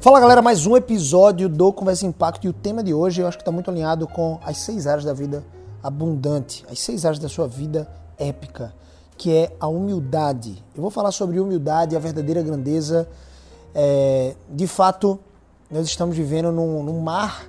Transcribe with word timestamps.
Fala 0.00 0.18
galera, 0.18 0.42
mais 0.42 0.66
um 0.66 0.76
episódio 0.76 1.48
do 1.48 1.72
Conversa 1.72 2.06
Impacto 2.06 2.46
e 2.46 2.48
o 2.48 2.52
tema 2.52 2.82
de 2.82 2.92
hoje 2.92 3.20
eu 3.20 3.28
acho 3.28 3.36
que 3.36 3.42
está 3.42 3.52
muito 3.52 3.70
alinhado 3.70 4.08
com 4.08 4.40
as 4.42 4.56
seis 4.56 4.86
áreas 4.86 5.04
da 5.04 5.12
vida 5.12 5.44
abundante, 5.82 6.64
as 6.70 6.80
seis 6.80 7.04
áreas 7.04 7.18
da 7.18 7.28
sua 7.28 7.46
vida 7.46 7.86
épica, 8.18 8.74
que 9.16 9.30
é 9.30 9.54
a 9.60 9.68
humildade. 9.68 10.64
Eu 10.74 10.82
vou 10.82 10.90
falar 10.90 11.12
sobre 11.12 11.38
humildade 11.38 11.94
a 11.94 11.98
verdadeira 11.98 12.42
grandeza. 12.42 13.08
É, 13.74 14.34
de 14.48 14.66
fato, 14.66 15.20
nós 15.70 15.86
estamos 15.86 16.16
vivendo 16.16 16.50
num, 16.50 16.82
num 16.82 17.00
mar 17.00 17.46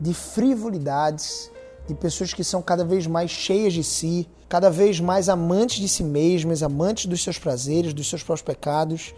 de 0.00 0.14
frivolidades, 0.14 1.50
de 1.86 1.94
pessoas 1.94 2.32
que 2.32 2.44
são 2.44 2.62
cada 2.62 2.84
vez 2.84 3.06
mais 3.06 3.30
cheias 3.30 3.72
de 3.72 3.82
si, 3.82 4.28
cada 4.48 4.70
vez 4.70 4.98
mais 4.98 5.28
amantes 5.28 5.78
de 5.78 5.88
si 5.88 6.02
mesmas, 6.02 6.62
amantes 6.62 7.06
dos 7.06 7.22
seus 7.22 7.38
prazeres, 7.38 7.92
dos 7.92 8.08
seus 8.08 8.22
próprios 8.22 8.42
pecados, 8.42 9.14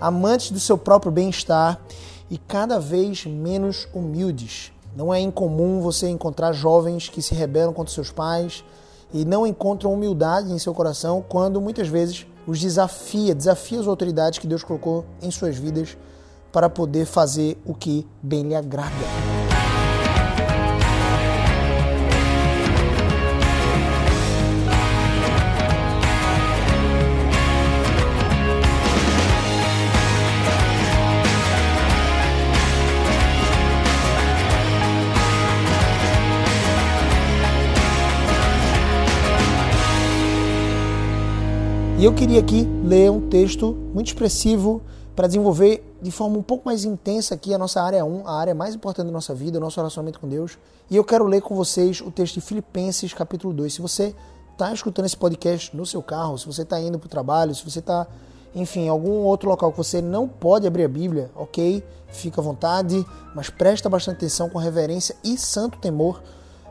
amantes 0.00 0.50
do 0.50 0.60
seu 0.60 0.76
próprio 0.76 1.10
bem-estar 1.10 1.80
e 2.30 2.36
cada 2.36 2.78
vez 2.78 3.24
menos 3.24 3.88
humildes. 3.94 4.72
Não 4.96 5.12
é 5.12 5.20
incomum 5.20 5.80
você 5.80 6.08
encontrar 6.08 6.52
jovens 6.52 7.08
que 7.08 7.22
se 7.22 7.34
rebelam 7.34 7.72
contra 7.72 7.92
seus 7.92 8.10
pais 8.10 8.64
e 9.12 9.24
não 9.24 9.46
encontram 9.46 9.92
humildade 9.92 10.52
em 10.52 10.58
seu 10.58 10.74
coração 10.74 11.24
quando 11.26 11.60
muitas 11.60 11.88
vezes 11.88 12.26
os 12.46 12.60
desafia, 12.60 13.34
desafia 13.34 13.80
as 13.80 13.86
autoridades 13.86 14.38
que 14.38 14.46
Deus 14.46 14.62
colocou 14.62 15.04
em 15.22 15.30
suas 15.30 15.56
vidas 15.56 15.96
para 16.52 16.68
poder 16.68 17.06
fazer 17.06 17.58
o 17.64 17.74
que 17.74 18.06
bem 18.22 18.42
lhe 18.42 18.54
agrada. 18.54 19.37
E 41.98 42.04
eu 42.04 42.14
queria 42.14 42.38
aqui 42.38 42.62
ler 42.84 43.10
um 43.10 43.28
texto 43.28 43.72
muito 43.92 44.06
expressivo 44.06 44.80
para 45.16 45.26
desenvolver 45.26 45.82
de 46.00 46.12
forma 46.12 46.38
um 46.38 46.42
pouco 46.44 46.66
mais 46.66 46.84
intensa 46.84 47.34
aqui 47.34 47.52
a 47.52 47.58
nossa 47.58 47.82
área 47.82 48.04
1, 48.04 48.24
a 48.24 48.38
área 48.38 48.54
mais 48.54 48.72
importante 48.72 49.06
da 49.06 49.12
nossa 49.12 49.34
vida, 49.34 49.58
o 49.58 49.60
nosso 49.60 49.80
relacionamento 49.80 50.20
com 50.20 50.28
Deus. 50.28 50.56
E 50.88 50.94
eu 50.94 51.02
quero 51.02 51.26
ler 51.26 51.42
com 51.42 51.56
vocês 51.56 52.00
o 52.00 52.08
texto 52.12 52.34
de 52.34 52.40
Filipenses, 52.40 53.12
capítulo 53.12 53.52
2. 53.52 53.74
Se 53.74 53.82
você 53.82 54.14
está 54.52 54.72
escutando 54.72 55.06
esse 55.06 55.16
podcast 55.16 55.76
no 55.76 55.84
seu 55.84 56.00
carro, 56.00 56.38
se 56.38 56.46
você 56.46 56.62
está 56.62 56.80
indo 56.80 57.00
para 57.00 57.08
o 57.08 57.10
trabalho, 57.10 57.52
se 57.52 57.68
você 57.68 57.80
está, 57.80 58.06
enfim, 58.54 58.82
em 58.82 58.88
algum 58.88 59.24
outro 59.24 59.48
local 59.48 59.72
que 59.72 59.78
você 59.78 60.00
não 60.00 60.28
pode 60.28 60.68
abrir 60.68 60.84
a 60.84 60.88
Bíblia, 60.88 61.32
ok, 61.34 61.82
fica 62.06 62.40
à 62.40 62.44
vontade, 62.44 63.04
mas 63.34 63.50
presta 63.50 63.88
bastante 63.88 64.18
atenção 64.18 64.48
com 64.48 64.56
reverência 64.56 65.16
e 65.24 65.36
santo 65.36 65.78
temor 65.78 66.22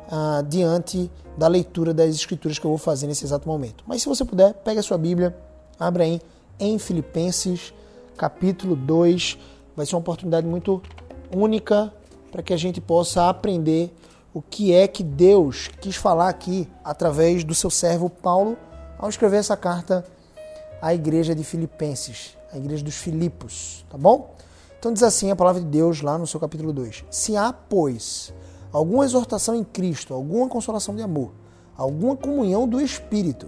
uh, 0.07 0.43
diante 0.43 1.11
da 1.37 1.47
leitura 1.47 1.93
das 1.93 2.15
escrituras 2.15 2.57
que 2.57 2.65
eu 2.65 2.71
vou 2.71 2.77
fazer 2.77 3.07
nesse 3.07 3.23
exato 3.23 3.47
momento. 3.47 3.83
Mas 3.87 4.01
se 4.01 4.09
você 4.09 4.25
puder, 4.25 4.53
pegue 4.53 4.79
a 4.79 4.83
sua 4.83 4.97
Bíblia, 4.97 5.37
abra 5.79 6.03
aí 6.03 6.21
em 6.59 6.77
Filipenses, 6.79 7.73
capítulo 8.17 8.75
2. 8.75 9.37
Vai 9.75 9.85
ser 9.85 9.95
uma 9.95 9.99
oportunidade 9.99 10.47
muito 10.47 10.81
única 11.33 11.93
para 12.31 12.41
que 12.41 12.53
a 12.53 12.57
gente 12.57 12.81
possa 12.81 13.29
aprender 13.29 13.93
o 14.33 14.41
que 14.41 14.73
é 14.73 14.87
que 14.87 15.03
Deus 15.03 15.69
quis 15.79 15.95
falar 15.95 16.29
aqui 16.29 16.67
através 16.83 17.43
do 17.43 17.55
seu 17.55 17.69
servo 17.69 18.09
Paulo 18.09 18.57
ao 18.97 19.09
escrever 19.09 19.37
essa 19.37 19.55
carta 19.55 20.05
à 20.81 20.93
igreja 20.93 21.33
de 21.33 21.43
Filipenses, 21.43 22.37
à 22.51 22.57
igreja 22.57 22.83
dos 22.83 22.95
Filipos, 22.95 23.85
tá 23.89 23.97
bom? 23.97 24.35
Então 24.79 24.93
diz 24.93 25.01
assim 25.01 25.31
a 25.31 25.35
palavra 25.35 25.61
de 25.61 25.67
Deus 25.67 26.01
lá 26.01 26.17
no 26.17 26.27
seu 26.27 26.39
capítulo 26.39 26.71
2: 26.71 27.05
Se 27.09 27.35
há, 27.35 27.51
pois, 27.51 28.33
alguma 28.71 29.05
exortação 29.05 29.55
em 29.55 29.63
Cristo, 29.63 30.13
alguma 30.13 30.47
consolação 30.47 30.95
de 30.95 31.01
amor, 31.01 31.31
alguma 31.75 32.15
comunhão 32.15 32.67
do 32.67 32.81
Espírito, 32.81 33.47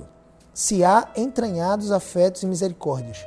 se 0.53 0.83
há 0.83 1.07
entranhados 1.15 1.91
afetos 1.91 2.43
e 2.43 2.47
misericórdias, 2.47 3.25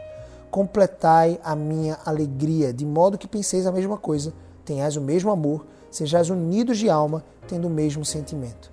completai 0.50 1.40
a 1.42 1.56
minha 1.56 1.98
alegria, 2.04 2.72
de 2.72 2.84
modo 2.84 3.16
que 3.16 3.26
penseis 3.26 3.66
a 3.66 3.72
mesma 3.72 3.96
coisa, 3.96 4.34
tenhais 4.64 4.96
o 4.96 5.00
mesmo 5.00 5.30
amor, 5.30 5.66
sejais 5.90 6.28
unidos 6.28 6.78
de 6.78 6.90
alma, 6.90 7.24
tendo 7.48 7.68
o 7.68 7.70
mesmo 7.70 8.04
sentimento. 8.04 8.70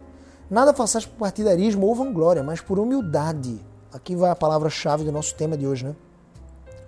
Nada 0.49 0.73
façais 0.73 1.05
por 1.05 1.17
partidarismo 1.17 1.85
ou 1.85 1.95
vanglória, 1.95 2.43
mas 2.43 2.59
por 2.59 2.79
humildade. 2.79 3.63
Aqui 3.93 4.15
vai 4.15 4.29
a 4.29 4.35
palavra-chave 4.35 5.03
do 5.03 5.11
nosso 5.11 5.35
tema 5.35 5.55
de 5.55 5.65
hoje, 5.65 5.85
né? 5.85 5.95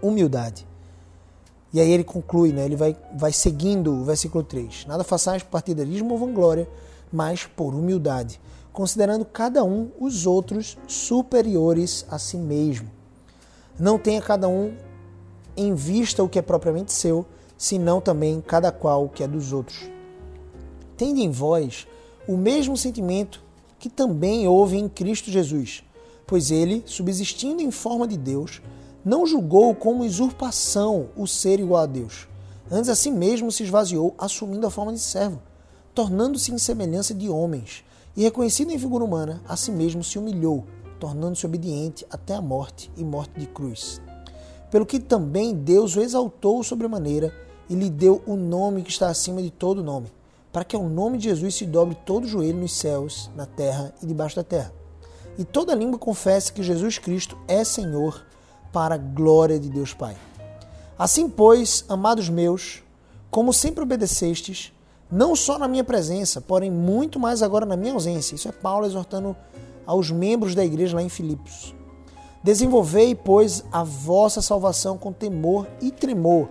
Humildade. 0.02 0.68
E 1.74 1.80
aí 1.80 1.90
ele 1.90 2.04
conclui, 2.04 2.52
né? 2.52 2.66
ele 2.66 2.76
vai, 2.76 2.98
vai 3.16 3.32
seguindo 3.32 3.94
o 3.94 4.04
versículo 4.04 4.44
3. 4.44 4.86
Nada 4.88 5.04
façais 5.04 5.42
por 5.42 5.52
partidarismo 5.52 6.12
ou 6.12 6.18
vanglória, 6.18 6.68
mas 7.12 7.46
por 7.46 7.74
humildade, 7.74 8.40
considerando 8.74 9.24
cada 9.24 9.64
um 9.64 9.90
os 10.00 10.26
outros 10.26 10.78
superiores 10.88 12.06
a 12.10 12.20
si 12.20 12.38
mesmo. 12.38 12.90
Não 13.80 13.98
tenha 13.98 14.22
cada 14.22 14.48
um 14.48 14.76
em 15.56 15.74
vista 15.74 16.24
o 16.24 16.30
que 16.30 16.40
é 16.40 16.42
propriamente 16.42 16.92
seu, 16.92 17.26
senão 17.58 18.02
também 18.02 18.42
cada 18.42 18.72
qual 18.72 19.06
o 19.06 19.10
que 19.10 19.24
é 19.24 19.28
dos 19.28 19.54
outros. 19.54 19.90
Tende 20.98 21.22
em 21.22 21.32
vós 21.32 21.88
o 22.28 22.36
mesmo 22.38 22.76
sentimento 22.76 23.44
que 23.80 23.90
também 23.90 24.48
houve 24.48 24.78
em 24.78 24.88
Cristo 24.88 25.32
Jesus, 25.32 25.84
pois 26.28 26.52
ele, 26.52 26.84
subsistindo 26.86 27.62
em 27.62 27.72
forma 27.72 28.08
de 28.08 28.18
Deus, 28.18 28.62
não 29.04 29.26
julgou 29.26 29.74
como 29.74 30.04
usurpação 30.04 31.10
o 31.16 31.26
ser 31.28 31.60
igual 31.60 31.84
a 31.84 31.86
Deus. 31.86 32.28
Antes 32.70 32.90
a 32.90 32.96
si 32.96 33.12
mesmo 33.12 33.52
se 33.52 33.64
esvaziou, 33.64 34.16
assumindo 34.18 34.66
a 34.66 34.72
forma 34.72 34.94
de 34.94 35.00
servo, 35.00 35.42
tornando-se 35.94 36.54
em 36.54 36.58
semelhança 36.58 37.14
de 37.14 37.30
homens, 37.30 37.84
e 38.16 38.24
reconhecido 38.24 38.72
em 38.72 38.80
figura 38.80 39.04
humana, 39.04 39.42
a 39.48 39.56
si 39.56 39.72
mesmo 39.72 40.04
se 40.04 40.20
humilhou, 40.20 40.66
tornando-se 41.00 41.46
obediente 41.46 42.06
até 42.10 42.36
a 42.36 42.42
morte 42.42 42.92
e 42.96 43.04
morte 43.04 43.40
de 43.40 43.48
cruz. 43.48 44.02
Pelo 44.70 44.86
que 44.86 45.00
também 45.00 45.54
Deus 45.54 45.96
o 45.96 46.02
exaltou 46.02 46.64
sobremaneira 46.64 47.34
e 47.70 47.76
lhe 47.76 47.90
deu 47.90 48.22
o 48.26 48.36
nome 48.36 48.84
que 48.84 48.90
está 48.90 49.10
acima 49.10 49.42
de 49.42 49.50
todo 49.50 49.84
nome, 49.84 50.08
para 50.52 50.64
que 50.64 50.76
ao 50.76 50.88
nome 50.88 51.18
de 51.18 51.26
Jesus 51.26 51.56
se 51.56 51.66
dobre 51.66 51.98
todo 52.06 52.26
o 52.26 52.28
joelho 52.28 52.60
nos 52.60 52.74
céus, 52.74 53.30
na 53.36 53.46
terra 53.46 53.94
e 54.02 54.06
debaixo 54.06 54.36
da 54.36 54.44
terra. 54.44 54.74
E 55.38 55.44
toda 55.44 55.76
língua 55.76 55.98
confesse 55.98 56.52
que 56.54 56.62
Jesus 56.62 56.98
Cristo 56.98 57.38
é 57.48 57.64
Senhor, 57.64 58.26
para 58.72 58.96
a 58.96 58.98
glória 58.98 59.60
de 59.60 59.70
Deus 59.70 59.94
Pai. 59.94 60.16
Assim, 60.98 61.28
pois, 61.28 61.84
amados 61.90 62.30
meus, 62.30 62.84
como 63.30 63.52
sempre 63.52 63.84
obedecestes, 63.84 64.72
não 65.12 65.36
só 65.36 65.58
na 65.58 65.68
minha 65.68 65.84
presença, 65.84 66.40
porém 66.40 66.72
muito 66.72 67.20
mais 67.20 67.42
agora 67.42 67.66
na 67.66 67.76
minha 67.76 67.94
ausência. 67.94 68.36
Isso 68.36 68.48
é 68.48 68.52
Paulo 68.52 68.86
exortando 68.86 69.36
aos 69.86 70.12
membros 70.12 70.56
da 70.56 70.64
igreja 70.64 70.96
lá 70.96 71.02
em 71.02 71.10
Filipos. 71.10 71.76
Desenvolvei, 72.44 73.14
pois, 73.14 73.64
a 73.72 73.84
vossa 73.84 74.42
salvação 74.42 74.98
com 74.98 75.12
temor 75.12 75.68
e 75.82 75.92
tremor, 75.92 76.50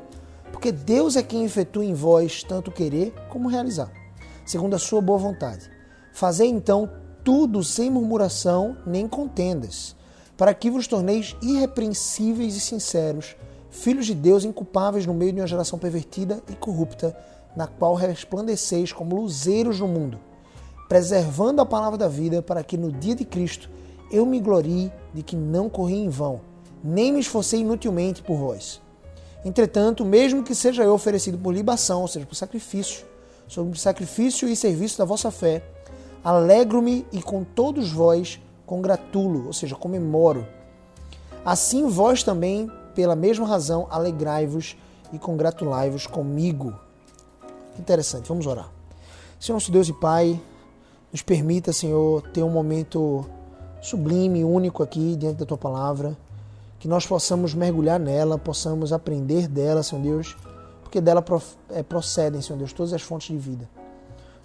porque 0.53 0.70
Deus 0.70 1.16
é 1.16 1.22
quem 1.22 1.44
efetua 1.44 1.84
em 1.84 1.94
vós 1.94 2.42
tanto 2.42 2.70
querer 2.70 3.14
como 3.28 3.48
realizar, 3.48 3.91
segundo 4.44 4.75
a 4.75 4.78
sua 4.78 5.00
boa 5.00 5.19
vontade. 5.19 5.70
Fazei 6.12 6.48
então 6.48 6.91
tudo 7.25 7.62
sem 7.64 7.91
murmuração 7.91 8.76
nem 8.86 9.09
contendas 9.09 9.97
para 10.41 10.55
que 10.55 10.71
vos 10.71 10.87
torneis 10.87 11.37
irrepreensíveis 11.43 12.56
e 12.56 12.61
sinceros, 12.61 13.37
filhos 13.69 14.06
de 14.06 14.15
Deus 14.15 14.43
inculpáveis 14.43 15.05
no 15.05 15.12
meio 15.12 15.34
de 15.34 15.41
uma 15.43 15.47
geração 15.47 15.78
pervertida 15.78 16.43
e 16.49 16.55
corrupta, 16.55 17.15
na 17.55 17.67
qual 17.67 17.95
resplandeceis 17.95 18.91
como 18.91 19.17
luzeiros 19.17 19.81
no 19.81 19.87
mundo, 19.87 20.19
preservando 20.89 21.61
a 21.61 21.67
palavra 21.67 21.99
da 21.99 22.09
vida, 22.09 22.41
para 22.41 22.65
que 22.65 22.78
no 22.78 22.91
dia 22.91 23.15
de 23.15 23.27
Cristo 23.27 23.69
eu 24.11 24.25
me 24.25 24.41
glorie 24.41 24.91
de 25.13 25.22
que 25.22 25.37
não 25.37 25.69
corri 25.69 25.97
em 25.97 26.09
vão, 26.09 26.41
nem 26.83 27.13
me 27.13 27.21
esforcei 27.21 27.60
inutilmente 27.60 28.22
por 28.22 28.39
vós. 28.39 28.81
Entretanto, 29.45 30.07
mesmo 30.07 30.43
que 30.43 30.54
seja 30.54 30.83
eu 30.83 30.95
oferecido 30.95 31.36
por 31.36 31.53
libação, 31.53 32.01
ou 32.01 32.09
seja, 32.09 32.25
por 32.25 32.34
sacrifício, 32.34 33.04
sobre 33.47 33.75
o 33.75 33.78
sacrifício 33.78 34.48
e 34.48 34.57
serviço 34.57 34.97
da 34.97 35.04
vossa 35.04 35.31
fé, 35.31 35.63
alegro-me 36.25 37.04
e 37.13 37.21
com 37.21 37.45
todos 37.45 37.93
vós 37.93 38.41
congratulo, 38.71 39.49
ou 39.49 39.53
seja, 39.53 39.75
comemoro. 39.75 40.47
Assim 41.45 41.89
vós 41.89 42.22
também, 42.22 42.71
pela 42.95 43.17
mesma 43.17 43.45
razão, 43.45 43.89
alegrai-vos 43.91 44.77
e 45.13 45.19
congratulai-vos 45.19 46.07
comigo. 46.07 46.72
Interessante, 47.77 48.28
vamos 48.28 48.47
orar. 48.47 48.71
Senhor 49.41 49.57
nosso 49.57 49.72
Deus 49.72 49.89
e 49.89 49.93
Pai, 49.93 50.41
nos 51.11 51.21
permita, 51.21 51.72
Senhor, 51.72 52.22
ter 52.28 52.45
um 52.45 52.51
momento 52.51 53.27
sublime, 53.83 54.45
único 54.45 54.84
aqui 54.84 55.17
diante 55.17 55.39
da 55.39 55.47
Tua 55.47 55.59
palavra, 55.59 56.17
que 56.78 56.87
nós 56.87 57.05
possamos 57.05 57.53
mergulhar 57.53 57.99
nela, 57.99 58.39
possamos 58.39 58.93
aprender 58.93 59.49
dela, 59.49 59.83
Senhor 59.83 60.01
Deus, 60.01 60.37
porque 60.81 61.01
dela 61.01 61.25
é, 61.71 61.83
procedem, 61.83 62.41
Senhor 62.41 62.57
Deus, 62.57 62.72
todas 62.72 62.93
as 62.93 63.03
fontes 63.03 63.34
de 63.34 63.37
vida. 63.37 63.69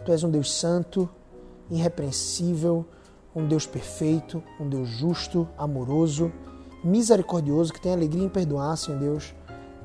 Tu 0.04 0.12
és 0.12 0.24
um 0.24 0.31
Deus 0.31 0.51
santo, 0.51 1.07
irrepreensível, 1.69 2.88
um 3.35 3.45
Deus 3.45 3.65
perfeito, 3.65 4.41
um 4.59 4.69
Deus 4.69 4.87
justo, 4.87 5.47
amoroso, 5.57 6.31
misericordioso, 6.83 7.73
que 7.73 7.81
tem 7.81 7.91
alegria 7.91 8.23
em 8.23 8.29
perdoar, 8.29 8.77
Senhor 8.77 8.99
Deus, 8.99 9.35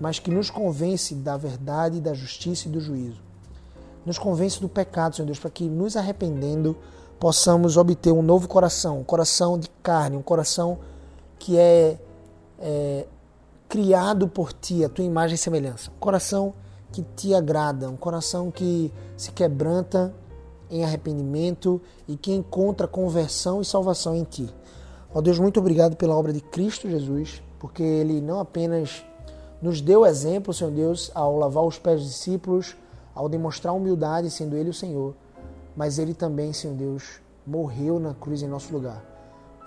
mas 0.01 0.19
que 0.19 0.31
nos 0.31 0.49
convence 0.49 1.15
da 1.15 1.37
verdade, 1.37 2.01
da 2.01 2.15
justiça 2.15 2.69
e 2.69 2.71
do 2.71 2.81
juízo. 2.81 3.21
Nos 4.07 4.19
convence 4.19 4.61
do 4.61 4.69
pecado, 4.69 5.17
Senhor 5.17 5.27
Deus, 5.27 5.39
para 5.39 5.51
que 5.51 5.69
nos 5.69 5.97
arrependendo 5.97 6.77
possamos 7.19 7.77
obter 7.77 8.13
um 8.13 8.23
novo 8.23 8.49
coração, 8.49 9.01
um 9.01 9.05
coração 9.05 9.59
de 9.59 9.69
carne, 9.83 10.17
um 10.17 10.23
coração 10.23 10.79
que 11.39 11.59
é, 11.59 11.99
é 12.59 13.07
criado 13.69 14.27
por 14.27 14.53
Ti, 14.53 14.85
a 14.85 14.89
Tua 14.89 15.05
imagem 15.05 15.35
e 15.35 15.39
semelhança. 15.39 15.91
Um 15.91 16.01
coração 16.01 16.55
que 16.93 17.03
Te 17.17 17.35
agrada, 17.35 17.91
um 17.91 17.97
coração 17.97 18.51
que 18.51 18.93
se 19.17 19.33
quebranta 19.33 20.15
em 20.71 20.85
arrependimento 20.85 21.81
e 22.07 22.17
que 22.17 22.33
encontra 22.33 22.87
conversão 22.87 23.61
e 23.61 23.65
salvação 23.65 24.15
em 24.15 24.25
Ti. 24.25 24.49
Ó 25.13 25.21
Deus, 25.21 25.39
muito 25.39 25.59
obrigado 25.59 25.97
pela 25.97 26.15
obra 26.15 26.33
de 26.33 26.41
Cristo 26.41 26.89
Jesus, 26.89 27.43
porque 27.59 27.83
Ele 27.83 28.21
não 28.21 28.39
apenas 28.39 29.05
nos 29.61 29.81
deu 29.81 30.07
exemplo, 30.07 30.55
Senhor 30.55 30.71
Deus, 30.71 31.11
ao 31.15 31.37
lavar 31.37 31.65
os 31.65 31.79
pés 31.79 32.01
dos 32.01 32.11
discípulos, 32.11 32.77
ao 33.15 33.29
demonstrar 33.29 33.75
humildade, 33.75 34.31
sendo 34.31 34.57
Ele 34.57 34.71
o 34.71 34.75
Senhor, 34.75 35.15
mas 35.77 35.99
Ele 35.99 36.15
também, 36.15 36.53
Senhor 36.53 36.75
Deus, 36.75 37.21
morreu 37.47 37.99
na 37.99 38.15
cruz 38.15 38.43
em 38.43 38.49
nosso 38.49 38.73
lugar, 38.73 39.05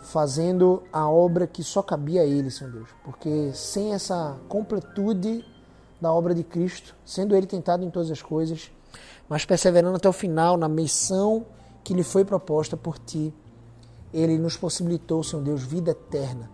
fazendo 0.01 0.81
a 0.91 1.09
obra 1.09 1.45
que 1.45 1.63
só 1.63 1.83
cabia 1.83 2.21
a 2.21 2.25
Ele, 2.25 2.49
Senhor 2.49 2.71
Deus, 2.71 2.89
porque 3.03 3.51
sem 3.53 3.93
essa 3.93 4.37
completude 4.47 5.45
da 6.01 6.11
obra 6.11 6.33
de 6.33 6.43
Cristo, 6.43 6.95
sendo 7.05 7.35
Ele 7.35 7.45
tentado 7.45 7.83
em 7.83 7.89
todas 7.89 8.09
as 8.09 8.21
coisas, 8.21 8.71
mas 9.27 9.45
perseverando 9.45 9.97
até 9.97 10.07
o 10.07 10.13
final 10.13 10.57
na 10.57 10.67
missão 10.67 11.45
que 11.83 11.93
lhe 11.93 12.03
foi 12.03 12.23
proposta 12.23 12.77
por 12.77 12.97
Ti, 12.97 13.33
Ele 14.13 14.37
nos 14.37 14.57
possibilitou, 14.57 15.23
Senhor 15.23 15.41
Deus, 15.43 15.63
vida 15.63 15.91
eterna 15.91 16.49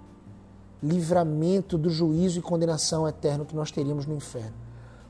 livramento 0.82 1.78
do 1.78 1.90
juízo 1.90 2.40
e 2.40 2.42
condenação 2.42 3.08
eterno 3.08 3.46
que 3.46 3.56
nós 3.56 3.72
teríamos 3.72 4.06
no 4.06 4.16
inferno. 4.16 4.54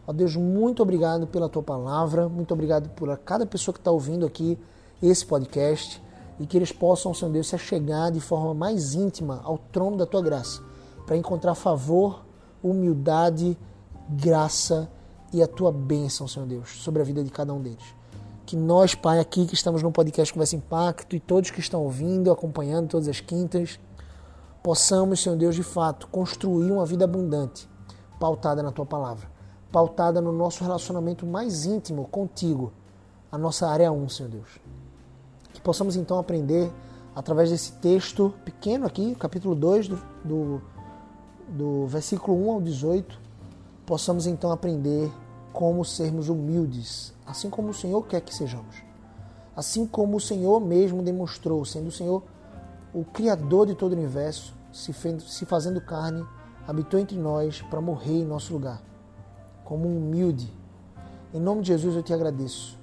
Ó 0.05 0.11
Deus, 0.11 0.35
muito 0.35 0.81
obrigado 0.81 1.27
pela 1.27 1.47
tua 1.47 1.61
palavra, 1.61 2.27
muito 2.27 2.53
obrigado 2.53 2.89
por 2.89 3.15
cada 3.19 3.45
pessoa 3.45 3.73
que 3.73 3.79
está 3.79 3.91
ouvindo 3.91 4.25
aqui 4.25 4.57
esse 5.01 5.25
podcast 5.25 6.01
e 6.39 6.47
que 6.47 6.57
eles 6.57 6.71
possam, 6.71 7.13
Senhor 7.13 7.31
Deus, 7.31 7.47
se 7.47 7.55
achegar 7.55 8.11
de 8.11 8.19
forma 8.19 8.53
mais 8.53 8.95
íntima 8.95 9.41
ao 9.43 9.57
trono 9.57 9.97
da 9.97 10.05
tua 10.05 10.21
graça, 10.21 10.61
para 11.05 11.15
encontrar 11.15 11.53
favor, 11.53 12.25
humildade, 12.63 13.57
graça 14.09 14.89
e 15.31 15.41
a 15.41 15.47
tua 15.47 15.71
bênção, 15.71 16.27
Senhor 16.27 16.45
Deus, 16.45 16.69
sobre 16.81 17.01
a 17.01 17.05
vida 17.05 17.23
de 17.23 17.29
cada 17.29 17.53
um 17.53 17.61
deles. 17.61 17.95
Que 18.45 18.55
nós, 18.55 18.95
Pai, 18.95 19.19
aqui 19.19 19.45
que 19.45 19.53
estamos 19.53 19.83
no 19.83 19.91
podcast 19.91 20.33
Conversa 20.33 20.55
Impacto 20.55 21.15
e 21.15 21.19
todos 21.19 21.51
que 21.51 21.59
estão 21.59 21.83
ouvindo, 21.83 22.31
acompanhando 22.31 22.89
todas 22.89 23.07
as 23.07 23.19
quintas, 23.19 23.79
possamos, 24.63 25.21
Senhor 25.21 25.37
Deus, 25.37 25.55
de 25.55 25.63
fato, 25.63 26.07
construir 26.07 26.71
uma 26.71 26.85
vida 26.85 27.05
abundante, 27.05 27.69
pautada 28.19 28.63
na 28.63 28.71
tua 28.71 28.85
palavra, 28.85 29.29
pautada 29.71 30.19
no 30.19 30.31
nosso 30.31 30.63
relacionamento 30.63 31.25
mais 31.25 31.65
íntimo 31.65 32.07
contigo, 32.07 32.73
a 33.31 33.37
nossa 33.37 33.67
área 33.67 33.91
1, 33.91 34.09
Senhor 34.09 34.29
Deus. 34.29 34.59
Que 35.53 35.61
possamos 35.61 35.95
então 35.95 36.17
aprender 36.17 36.71
através 37.15 37.49
desse 37.49 37.73
texto 37.73 38.33
pequeno 38.43 38.87
aqui, 38.87 39.13
capítulo 39.15 39.53
2, 39.53 39.87
do, 39.87 39.99
do, 40.23 40.61
do 41.49 41.87
versículo 41.87 42.47
1 42.47 42.51
ao 42.51 42.61
18, 42.61 43.28
possamos 43.89 44.27
então 44.27 44.51
aprender 44.51 45.11
como 45.51 45.83
sermos 45.83 46.29
humildes, 46.29 47.11
assim 47.25 47.49
como 47.49 47.69
o 47.69 47.73
Senhor 47.73 48.05
quer 48.05 48.21
que 48.21 48.35
sejamos. 48.35 48.83
Assim 49.55 49.87
como 49.87 50.17
o 50.17 50.19
Senhor 50.19 50.61
mesmo 50.61 51.01
demonstrou, 51.01 51.65
sendo 51.65 51.87
o 51.87 51.91
Senhor 51.91 52.21
o 52.93 53.03
Criador 53.03 53.65
de 53.65 53.73
todo 53.73 53.93
o 53.93 53.95
universo, 53.95 54.53
se 54.71 55.43
fazendo 55.47 55.81
carne, 55.81 56.23
habitou 56.67 56.99
entre 56.99 57.17
nós 57.17 57.63
para 57.63 57.81
morrer 57.81 58.19
em 58.19 58.25
nosso 58.25 58.53
lugar, 58.53 58.79
como 59.65 59.87
um 59.87 59.97
humilde. 59.97 60.53
Em 61.33 61.39
nome 61.39 61.63
de 61.63 61.69
Jesus 61.69 61.95
eu 61.95 62.03
te 62.03 62.13
agradeço 62.13 62.77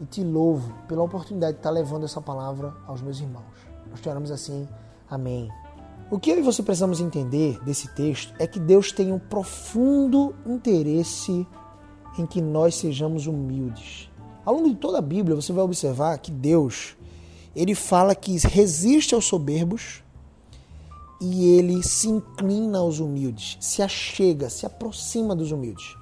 e 0.00 0.04
te 0.04 0.22
louvo 0.22 0.72
pela 0.86 1.02
oportunidade 1.02 1.54
de 1.54 1.58
estar 1.58 1.70
levando 1.70 2.04
essa 2.04 2.20
palavra 2.20 2.72
aos 2.86 3.02
meus 3.02 3.18
irmãos. 3.18 3.66
Nós 3.90 4.00
te 4.00 4.08
oramos 4.08 4.30
assim. 4.30 4.68
Amém. 5.10 5.50
O 6.08 6.20
que 6.20 6.30
eu 6.30 6.38
e 6.38 6.42
você 6.42 6.62
precisamos 6.62 7.00
entender 7.00 7.58
desse 7.64 7.88
texto 7.88 8.32
é 8.38 8.46
que 8.46 8.60
Deus 8.60 8.92
tem 8.92 9.12
um 9.12 9.18
profundo 9.18 10.34
interesse 10.46 11.46
em 12.16 12.24
que 12.24 12.40
nós 12.40 12.76
sejamos 12.76 13.26
humildes. 13.26 14.08
Ao 14.44 14.54
longo 14.54 14.68
de 14.68 14.76
toda 14.76 14.98
a 14.98 15.02
Bíblia, 15.02 15.34
você 15.34 15.52
vai 15.52 15.64
observar 15.64 16.16
que 16.18 16.30
Deus, 16.30 16.96
ele 17.56 17.74
fala 17.74 18.14
que 18.14 18.36
resiste 18.38 19.16
aos 19.16 19.24
soberbos, 19.24 20.04
e 21.20 21.56
ele 21.56 21.82
se 21.82 22.08
inclina 22.08 22.78
aos 22.78 23.00
humildes, 23.00 23.56
se 23.60 23.82
achega, 23.82 24.50
se 24.50 24.66
aproxima 24.66 25.34
dos 25.34 25.50
humildes. 25.50 25.96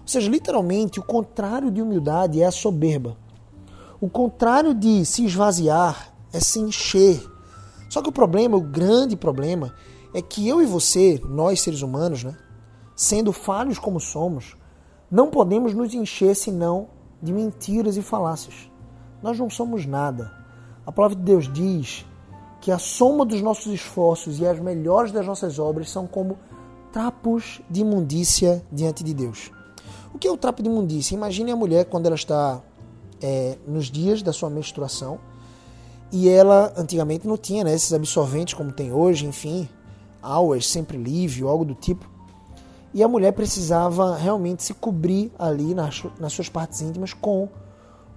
Ou 0.00 0.08
seja, 0.08 0.30
literalmente, 0.30 1.00
o 1.00 1.02
contrário 1.02 1.70
de 1.70 1.82
humildade 1.82 2.40
é 2.40 2.46
a 2.46 2.52
soberba. 2.52 3.16
O 4.00 4.08
contrário 4.08 4.72
de 4.72 5.04
se 5.04 5.24
esvaziar 5.24 6.14
é 6.32 6.40
se 6.40 6.60
encher. 6.60 7.33
Só 7.94 8.02
que 8.02 8.08
o 8.08 8.12
problema, 8.12 8.56
o 8.56 8.60
grande 8.60 9.14
problema, 9.14 9.72
é 10.12 10.20
que 10.20 10.48
eu 10.48 10.60
e 10.60 10.66
você, 10.66 11.22
nós 11.28 11.60
seres 11.60 11.80
humanos, 11.80 12.24
né, 12.24 12.36
sendo 12.96 13.32
falhos 13.32 13.78
como 13.78 14.00
somos, 14.00 14.56
não 15.08 15.30
podemos 15.30 15.72
nos 15.74 15.94
encher 15.94 16.34
senão 16.34 16.88
de 17.22 17.32
mentiras 17.32 17.96
e 17.96 18.02
falácias. 18.02 18.68
Nós 19.22 19.38
não 19.38 19.48
somos 19.48 19.86
nada. 19.86 20.32
A 20.84 20.90
palavra 20.90 21.16
de 21.16 21.22
Deus 21.22 21.48
diz 21.52 22.04
que 22.60 22.72
a 22.72 22.80
soma 22.80 23.24
dos 23.24 23.40
nossos 23.40 23.72
esforços 23.72 24.40
e 24.40 24.44
as 24.44 24.58
melhores 24.58 25.12
das 25.12 25.24
nossas 25.24 25.60
obras 25.60 25.88
são 25.88 26.04
como 26.04 26.36
trapos 26.92 27.62
de 27.70 27.82
imundícia 27.82 28.66
diante 28.72 29.04
de 29.04 29.14
Deus. 29.14 29.52
O 30.12 30.18
que 30.18 30.26
é 30.26 30.32
o 30.32 30.36
trapo 30.36 30.64
de 30.64 30.68
imundícia? 30.68 31.14
Imagine 31.14 31.52
a 31.52 31.56
mulher 31.56 31.84
quando 31.84 32.06
ela 32.06 32.16
está 32.16 32.60
é, 33.22 33.56
nos 33.68 33.88
dias 33.88 34.20
da 34.20 34.32
sua 34.32 34.50
menstruação 34.50 35.20
e 36.14 36.28
ela 36.28 36.72
antigamente 36.76 37.26
não 37.26 37.36
tinha 37.36 37.64
né, 37.64 37.74
esses 37.74 37.92
absorventes 37.92 38.54
como 38.54 38.70
tem 38.70 38.92
hoje, 38.92 39.26
enfim, 39.26 39.68
auas, 40.22 40.68
sempre 40.68 40.96
livre, 40.96 41.42
algo 41.42 41.64
do 41.64 41.74
tipo. 41.74 42.08
E 42.94 43.02
a 43.02 43.08
mulher 43.08 43.32
precisava 43.32 44.14
realmente 44.14 44.62
se 44.62 44.72
cobrir 44.74 45.32
ali 45.36 45.74
nas, 45.74 46.04
nas 46.20 46.32
suas 46.32 46.48
partes 46.48 46.80
íntimas 46.80 47.12
com 47.12 47.48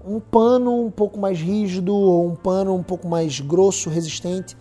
um 0.05 0.19
pano 0.19 0.85
um 0.85 0.91
pouco 0.91 1.19
mais 1.19 1.39
rígido 1.39 1.91
ou 1.95 2.27
um 2.27 2.35
pano 2.35 2.75
um 2.75 2.83
pouco 2.83 3.07
mais 3.07 3.39
grosso, 3.39 3.89
resistente, 3.89 4.55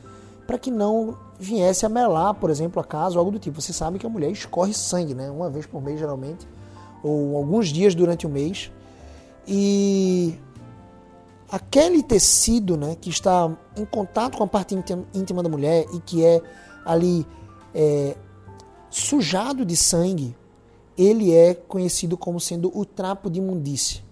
para 0.47 0.57
que 0.57 0.71
não 0.71 1.15
viesse 1.39 1.85
a 1.85 1.91
melar, 1.91 2.33
por 2.33 2.49
exemplo, 2.49 2.81
a 2.81 2.85
casa 2.85 3.17
ou 3.17 3.19
algo 3.19 3.33
do 3.33 3.39
tipo. 3.39 3.61
Você 3.61 3.71
sabe 3.71 3.99
que 3.99 4.07
a 4.07 4.09
mulher 4.09 4.31
escorre 4.31 4.73
sangue, 4.73 5.15
né? 5.15 5.31
Uma 5.31 5.51
vez 5.51 5.67
por 5.67 5.83
mês, 5.83 6.01
geralmente, 6.01 6.49
ou 7.03 7.37
alguns 7.37 7.69
dias 7.69 7.95
durante 7.95 8.27
o 8.27 8.31
mês. 8.31 8.73
E 9.47 10.39
aquele 11.51 12.03
tecido, 12.03 12.77
né, 12.77 12.97
que 13.01 13.11
está 13.11 13.57
em 13.77 13.85
contato 13.85 14.37
com 14.39 14.45
a 14.45 14.49
parte 14.49 14.75
íntima 15.15 15.43
da 15.43 15.49
mulher 15.49 15.87
e 15.93 16.01
que 16.01 16.25
é 16.25 16.41
ali 16.85 17.27
é, 17.75 18.17
sujado 18.91 19.65
de 19.65 19.77
sangue, 19.77 20.37
ele 20.97 21.33
é 21.33 21.55
conhecido 21.55 22.17
como 22.17 22.41
sendo 22.41 22.71
o 22.77 22.85
trapo 22.85 23.31
de 23.31 23.39
imundícia 23.39 24.07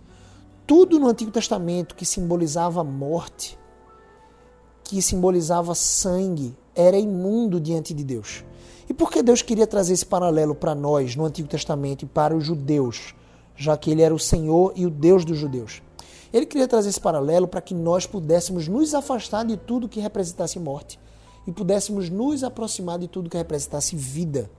tudo 0.67 0.99
no 0.99 1.09
Antigo 1.09 1.31
Testamento 1.31 1.95
que 1.95 2.07
simbolizava 2.07 2.83
morte, 2.83 3.59
que 4.83 5.01
simbolizava 5.03 5.75
sangue, 5.75 6.57
era 6.75 6.97
imundo 6.97 7.61
diante 7.61 7.93
de 7.93 8.03
Deus. 8.03 8.45
E 8.89 8.95
por 8.95 9.11
que 9.11 9.23
Deus 9.23 9.43
queria 9.43 9.67
trazer 9.67 9.93
esse 9.93 10.07
paralelo 10.07 10.55
para 10.55 10.75
nós 10.75 11.17
no 11.17 11.25
Antigo 11.25 11.49
Testamento 11.49 12.05
e 12.05 12.09
para 12.09 12.37
os 12.37 12.45
judeus, 12.45 13.15
já 13.57 13.77
que 13.77 13.91
ele 13.91 14.03
era 14.03 14.15
o 14.15 14.19
Senhor 14.19 14.73
e 14.75 14.87
o 14.87 14.91
Deus 14.91 15.25
dos 15.25 15.39
judeus? 15.39 15.83
Ele 16.35 16.47
queria 16.47 16.67
trazer 16.67 16.89
esse 16.89 17.01
paralelo 17.01 17.47
para 17.47 17.61
que 17.61 17.73
nós 17.73 18.07
pudéssemos 18.07 18.67
nos 18.67 18.93
afastar 18.93 19.45
de 19.45 19.57
tudo 19.57 19.89
que 19.89 20.01
representasse 20.01 20.59
morte 20.59 20.99
e 21.47 21.53
pudéssemos 21.53 22.11
nos 22.11 22.43
aproximar 22.43 22.99
de 22.99 23.07
tudo 23.07 23.31
que 23.31 23.37
representasse 23.37 23.95
vida. 23.95 24.51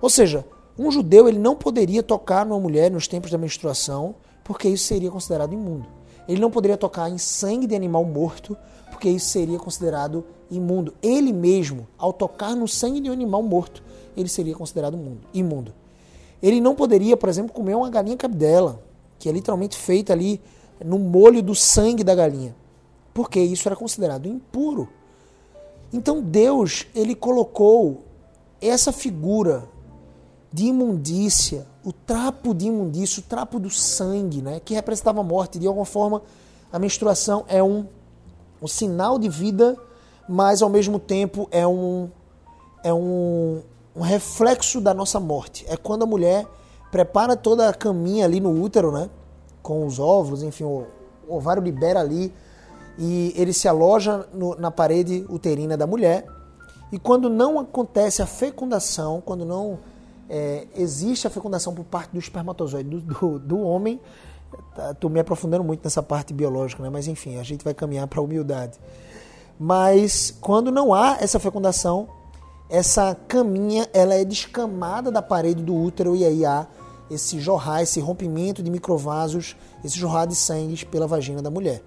Ou 0.00 0.08
seja, 0.08 0.44
um 0.78 0.88
judeu 0.92 1.28
ele 1.28 1.40
não 1.40 1.56
poderia 1.56 2.00
tocar 2.00 2.46
numa 2.46 2.60
mulher 2.60 2.92
nos 2.92 3.08
tempos 3.08 3.28
da 3.28 3.36
menstruação 3.36 4.14
porque 4.44 4.68
isso 4.68 4.84
seria 4.84 5.10
considerado 5.10 5.52
imundo. 5.52 5.88
Ele 6.28 6.40
não 6.40 6.50
poderia 6.50 6.76
tocar 6.76 7.10
em 7.10 7.18
sangue 7.18 7.66
de 7.66 7.74
animal 7.74 8.04
morto, 8.04 8.56
porque 8.88 9.08
isso 9.08 9.30
seria 9.30 9.58
considerado 9.58 10.24
imundo. 10.48 10.94
Ele 11.02 11.32
mesmo, 11.32 11.88
ao 11.98 12.12
tocar 12.12 12.54
no 12.54 12.68
sangue 12.68 13.00
de 13.00 13.10
um 13.10 13.12
animal 13.12 13.42
morto, 13.42 13.82
ele 14.16 14.28
seria 14.28 14.54
considerado 14.54 14.96
imundo. 15.34 15.74
Ele 16.40 16.60
não 16.60 16.76
poderia, 16.76 17.16
por 17.16 17.28
exemplo, 17.28 17.52
comer 17.52 17.74
uma 17.74 17.90
galinha 17.90 18.16
cabidela, 18.16 18.80
que 19.18 19.28
é 19.28 19.32
literalmente 19.32 19.76
feita 19.76 20.12
ali 20.12 20.40
no 20.84 20.98
molho 20.98 21.42
do 21.42 21.54
sangue 21.54 22.04
da 22.04 22.14
galinha, 22.14 22.54
porque 23.12 23.40
isso 23.40 23.68
era 23.68 23.76
considerado 23.76 24.26
impuro. 24.26 24.88
Então 25.92 26.20
Deus, 26.20 26.86
ele 26.94 27.14
colocou 27.14 28.04
essa 28.60 28.92
figura 28.92 29.68
de 30.52 30.66
imundícia, 30.66 31.66
o 31.84 31.92
trapo 31.92 32.54
de 32.54 32.66
imundícia, 32.66 33.20
o 33.20 33.24
trapo 33.24 33.58
do 33.58 33.70
sangue, 33.70 34.42
né, 34.42 34.60
que 34.60 34.74
representava 34.74 35.20
a 35.20 35.24
morte. 35.24 35.58
De 35.58 35.66
alguma 35.66 35.84
forma, 35.84 36.22
a 36.72 36.78
menstruação 36.78 37.44
é 37.48 37.62
um 37.62 37.86
um 38.60 38.66
sinal 38.66 39.18
de 39.18 39.28
vida, 39.28 39.76
mas 40.28 40.62
ao 40.62 40.68
mesmo 40.68 40.98
tempo 40.98 41.48
é 41.50 41.66
um, 41.66 42.10
é 42.82 42.92
um, 42.92 43.62
um 43.94 44.00
reflexo 44.00 44.80
da 44.80 44.92
nossa 44.92 45.18
morte. 45.18 45.64
É 45.68 45.76
quando 45.76 46.02
a 46.02 46.06
mulher 46.06 46.46
prepara 46.90 47.36
toda 47.36 47.68
a 47.68 47.74
caminha 47.74 48.24
ali 48.24 48.40
no 48.40 48.62
útero, 48.62 48.92
né? 48.92 49.08
Com 49.68 49.84
os 49.84 49.98
óvulos, 49.98 50.42
enfim, 50.42 50.64
o, 50.64 50.86
ovário 51.28 51.62
libera 51.62 52.00
ali 52.00 52.32
e 52.98 53.34
ele 53.36 53.52
se 53.52 53.68
aloja 53.68 54.26
no, 54.32 54.54
na 54.54 54.70
parede 54.70 55.26
uterina 55.28 55.76
da 55.76 55.86
mulher. 55.86 56.26
E 56.90 56.98
quando 56.98 57.28
não 57.28 57.60
acontece 57.60 58.22
a 58.22 58.26
fecundação, 58.26 59.20
quando 59.20 59.44
não 59.44 59.78
é, 60.26 60.66
existe 60.74 61.26
a 61.26 61.30
fecundação 61.30 61.74
por 61.74 61.84
parte 61.84 62.12
do 62.12 62.18
espermatozoide 62.18 62.88
do, 62.88 63.00
do, 63.00 63.38
do 63.38 63.60
homem, 63.60 64.00
Estou 64.90 65.10
tá, 65.10 65.12
me 65.12 65.20
aprofundando 65.20 65.62
muito 65.62 65.84
nessa 65.84 66.02
parte 66.02 66.32
biológica, 66.32 66.82
né? 66.82 66.88
mas 66.88 67.06
enfim, 67.06 67.38
a 67.38 67.42
gente 67.42 67.62
vai 67.62 67.74
caminhar 67.74 68.06
para 68.06 68.20
a 68.20 68.22
humildade. 68.22 68.78
Mas 69.60 70.34
quando 70.40 70.72
não 70.72 70.94
há 70.94 71.18
essa 71.20 71.38
fecundação, 71.38 72.08
essa 72.70 73.14
caminha 73.26 73.86
ela 73.92 74.14
é 74.14 74.24
descamada 74.24 75.10
da 75.10 75.20
parede 75.20 75.62
do 75.62 75.74
útero 75.74 76.16
e 76.16 76.24
aí 76.24 76.46
há 76.46 76.66
esse 77.10 77.40
jorrar, 77.40 77.82
esse 77.82 78.00
rompimento 78.00 78.62
de 78.62 78.70
microvasos, 78.70 79.56
esse 79.84 79.98
jorrar 79.98 80.26
de 80.26 80.34
sangue 80.34 80.84
pela 80.86 81.06
vagina 81.06 81.42
da 81.42 81.50
mulher. 81.50 81.82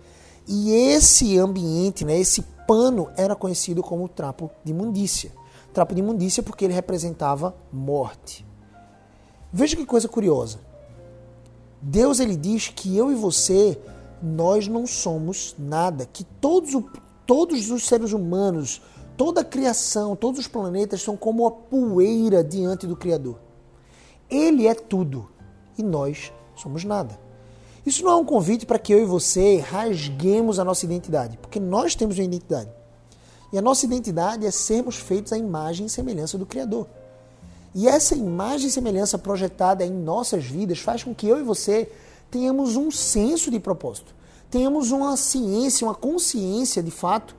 E 0.47 0.71
esse 0.71 1.37
ambiente, 1.37 2.03
né, 2.03 2.17
esse 2.19 2.41
pano 2.67 3.09
era 3.15 3.35
conhecido 3.35 3.81
como 3.81 4.07
trapo 4.07 4.49
de 4.63 4.71
imundícia. 4.71 5.31
Trapo 5.73 5.93
de 5.93 6.01
imundícia 6.01 6.43
porque 6.43 6.65
ele 6.65 6.73
representava 6.73 7.55
morte. 7.71 8.45
Veja 9.53 9.75
que 9.75 9.85
coisa 9.85 10.07
curiosa. 10.07 10.59
Deus 11.81 12.19
ele 12.19 12.35
diz 12.35 12.67
que 12.69 12.95
eu 12.95 13.11
e 13.11 13.15
você 13.15 13.79
nós 14.21 14.67
não 14.67 14.85
somos 14.85 15.55
nada, 15.57 16.05
que 16.05 16.23
todos, 16.23 16.71
todos 17.25 17.71
os 17.71 17.87
seres 17.87 18.13
humanos, 18.13 18.81
toda 19.17 19.41
a 19.41 19.45
criação, 19.45 20.15
todos 20.15 20.39
os 20.39 20.47
planetas 20.47 21.01
são 21.01 21.17
como 21.17 21.47
a 21.47 21.51
poeira 21.51 22.43
diante 22.43 22.85
do 22.85 22.95
Criador. 22.95 23.39
Ele 24.31 24.65
é 24.65 24.73
tudo 24.73 25.29
e 25.77 25.83
nós 25.83 26.31
somos 26.55 26.83
nada. 26.85 27.19
Isso 27.85 28.03
não 28.03 28.11
é 28.11 28.15
um 28.15 28.25
convite 28.25 28.65
para 28.65 28.79
que 28.79 28.93
eu 28.93 29.01
e 29.01 29.05
você 29.05 29.57
rasguemos 29.57 30.59
a 30.59 30.63
nossa 30.63 30.85
identidade, 30.85 31.37
porque 31.37 31.59
nós 31.59 31.95
temos 31.95 32.17
uma 32.17 32.25
identidade. 32.25 32.69
E 33.51 33.57
a 33.57 33.61
nossa 33.61 33.85
identidade 33.85 34.45
é 34.45 34.51
sermos 34.51 34.95
feitos 34.95 35.33
à 35.33 35.37
imagem 35.37 35.87
e 35.87 35.89
semelhança 35.89 36.37
do 36.37 36.45
Criador. 36.45 36.87
E 37.73 37.87
essa 37.87 38.15
imagem 38.15 38.67
e 38.67 38.71
semelhança 38.71 39.17
projetada 39.17 39.85
em 39.85 39.91
nossas 39.91 40.45
vidas 40.45 40.79
faz 40.79 41.03
com 41.03 41.13
que 41.13 41.27
eu 41.27 41.39
e 41.39 41.43
você 41.43 41.91
tenhamos 42.29 42.75
um 42.75 42.91
senso 42.91 43.51
de 43.51 43.59
propósito, 43.59 44.13
tenhamos 44.49 44.91
uma 44.91 45.17
ciência, 45.17 45.85
uma 45.85 45.95
consciência 45.95 46.81
de 46.81 46.91
fato 46.91 47.35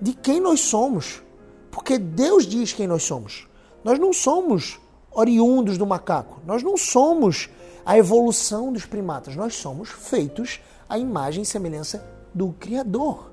de 0.00 0.12
quem 0.12 0.40
nós 0.40 0.60
somos. 0.60 1.22
Porque 1.70 1.98
Deus 1.98 2.46
diz 2.46 2.72
quem 2.72 2.86
nós 2.86 3.02
somos. 3.02 3.48
Nós 3.82 3.98
não 3.98 4.12
somos 4.12 4.78
oriundos 5.16 5.78
do 5.78 5.86
macaco, 5.86 6.40
nós 6.46 6.62
não 6.62 6.76
somos 6.76 7.48
a 7.86 7.96
evolução 7.96 8.72
dos 8.72 8.84
primatas. 8.84 9.34
Nós 9.34 9.54
somos 9.54 9.88
feitos 9.88 10.60
à 10.88 10.98
imagem 10.98 11.42
e 11.42 11.46
semelhança 11.46 12.04
do 12.34 12.52
Criador. 12.60 13.30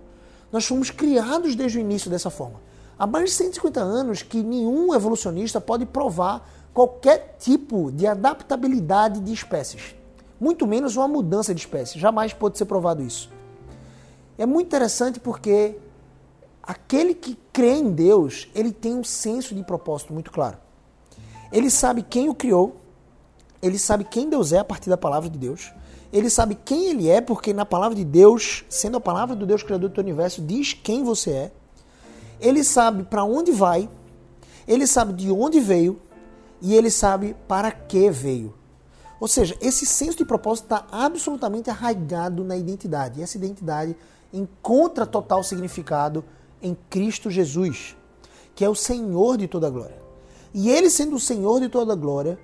Nós 0.51 0.65
fomos 0.65 0.89
criados 0.89 1.55
desde 1.55 1.79
o 1.79 1.81
início 1.81 2.09
dessa 2.09 2.29
forma. 2.29 2.61
Há 2.97 3.05
mais 3.05 3.31
de 3.31 3.35
150 3.35 3.81
anos 3.81 4.21
que 4.21 4.41
nenhum 4.41 4.93
evolucionista 4.93 5.59
pode 5.59 5.85
provar 5.85 6.47
qualquer 6.73 7.35
tipo 7.39 7.91
de 7.91 8.07
adaptabilidade 8.07 9.19
de 9.19 9.33
espécies, 9.33 9.95
muito 10.39 10.65
menos 10.65 10.95
uma 10.95 11.07
mudança 11.07 11.53
de 11.53 11.59
espécie. 11.59 11.99
Jamais 11.99 12.31
pode 12.33 12.57
ser 12.57 12.65
provado 12.65 13.03
isso. 13.03 13.29
É 14.37 14.45
muito 14.45 14.67
interessante 14.67 15.19
porque 15.19 15.75
aquele 16.61 17.13
que 17.13 17.37
crê 17.51 17.73
em 17.73 17.91
Deus, 17.91 18.47
ele 18.53 18.71
tem 18.71 18.95
um 18.95 19.03
senso 19.03 19.53
de 19.53 19.63
propósito 19.63 20.13
muito 20.13 20.31
claro. 20.31 20.62
Ele 21.53 21.69
sabe 21.69 22.01
quem 22.01 22.29
o 22.29 22.33
criou, 22.33 22.81
ele 23.61 23.77
sabe 23.77 24.03
quem 24.03 24.27
Deus 24.27 24.51
é 24.51 24.57
a 24.57 24.63
partir 24.65 24.89
da 24.89 24.97
palavra 24.97 25.29
de 25.29 25.37
Deus. 25.37 25.71
Ele 26.11 26.27
sabe 26.27 26.55
quem 26.55 26.87
ele 26.89 27.07
é, 27.07 27.21
porque 27.21 27.53
na 27.53 27.63
palavra 27.63 27.95
de 27.95 28.03
Deus, 28.03 28.65
sendo 28.67 28.97
a 28.97 28.99
palavra 28.99 29.35
do 29.35 29.45
Deus 29.45 29.61
Criador 29.61 29.89
do 29.89 30.01
universo, 30.01 30.41
diz 30.41 30.73
quem 30.73 31.03
você 31.03 31.29
é. 31.29 31.51
Ele 32.41 32.63
sabe 32.63 33.03
para 33.03 33.23
onde 33.23 33.51
vai, 33.51 33.87
ele 34.67 34.87
sabe 34.87 35.13
de 35.13 35.31
onde 35.31 35.59
veio 35.59 36.01
e 36.59 36.73
ele 36.73 36.89
sabe 36.89 37.35
para 37.47 37.71
que 37.71 38.09
veio. 38.09 38.53
Ou 39.19 39.27
seja, 39.27 39.55
esse 39.61 39.85
senso 39.85 40.17
de 40.17 40.25
propósito 40.25 40.65
está 40.65 40.87
absolutamente 40.91 41.69
arraigado 41.69 42.43
na 42.43 42.57
identidade. 42.57 43.19
E 43.19 43.23
essa 43.23 43.37
identidade 43.37 43.95
encontra 44.33 45.05
total 45.05 45.43
significado 45.43 46.25
em 46.61 46.75
Cristo 46.89 47.29
Jesus, 47.29 47.95
que 48.55 48.65
é 48.65 48.69
o 48.69 48.75
Senhor 48.75 49.37
de 49.37 49.47
toda 49.47 49.67
a 49.67 49.69
glória. 49.69 50.02
E 50.53 50.69
ele, 50.69 50.89
sendo 50.89 51.15
o 51.15 51.19
Senhor 51.19 51.59
de 51.59 51.69
toda 51.69 51.93
a 51.93 51.95
glória, 51.95 52.37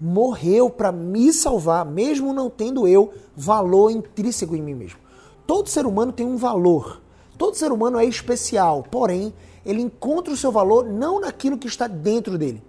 morreu 0.00 0.68
para 0.68 0.92
me 0.92 1.32
salvar, 1.32 1.86
mesmo 1.86 2.32
não 2.32 2.50
tendo 2.50 2.86
eu 2.86 3.14
valor 3.34 3.90
intrínseco 3.90 4.54
em 4.54 4.62
mim 4.62 4.74
mesmo. 4.74 4.98
Todo 5.46 5.68
ser 5.68 5.86
humano 5.86 6.12
tem 6.12 6.26
um 6.26 6.36
valor. 6.36 7.00
Todo 7.38 7.56
ser 7.56 7.72
humano 7.72 7.98
é 7.98 8.04
especial, 8.04 8.84
porém, 8.90 9.32
ele 9.64 9.80
encontra 9.80 10.32
o 10.32 10.36
seu 10.36 10.52
valor 10.52 10.84
não 10.84 11.20
naquilo 11.20 11.58
que 11.58 11.66
está 11.66 11.86
dentro 11.86 12.36
dele. 12.36 12.62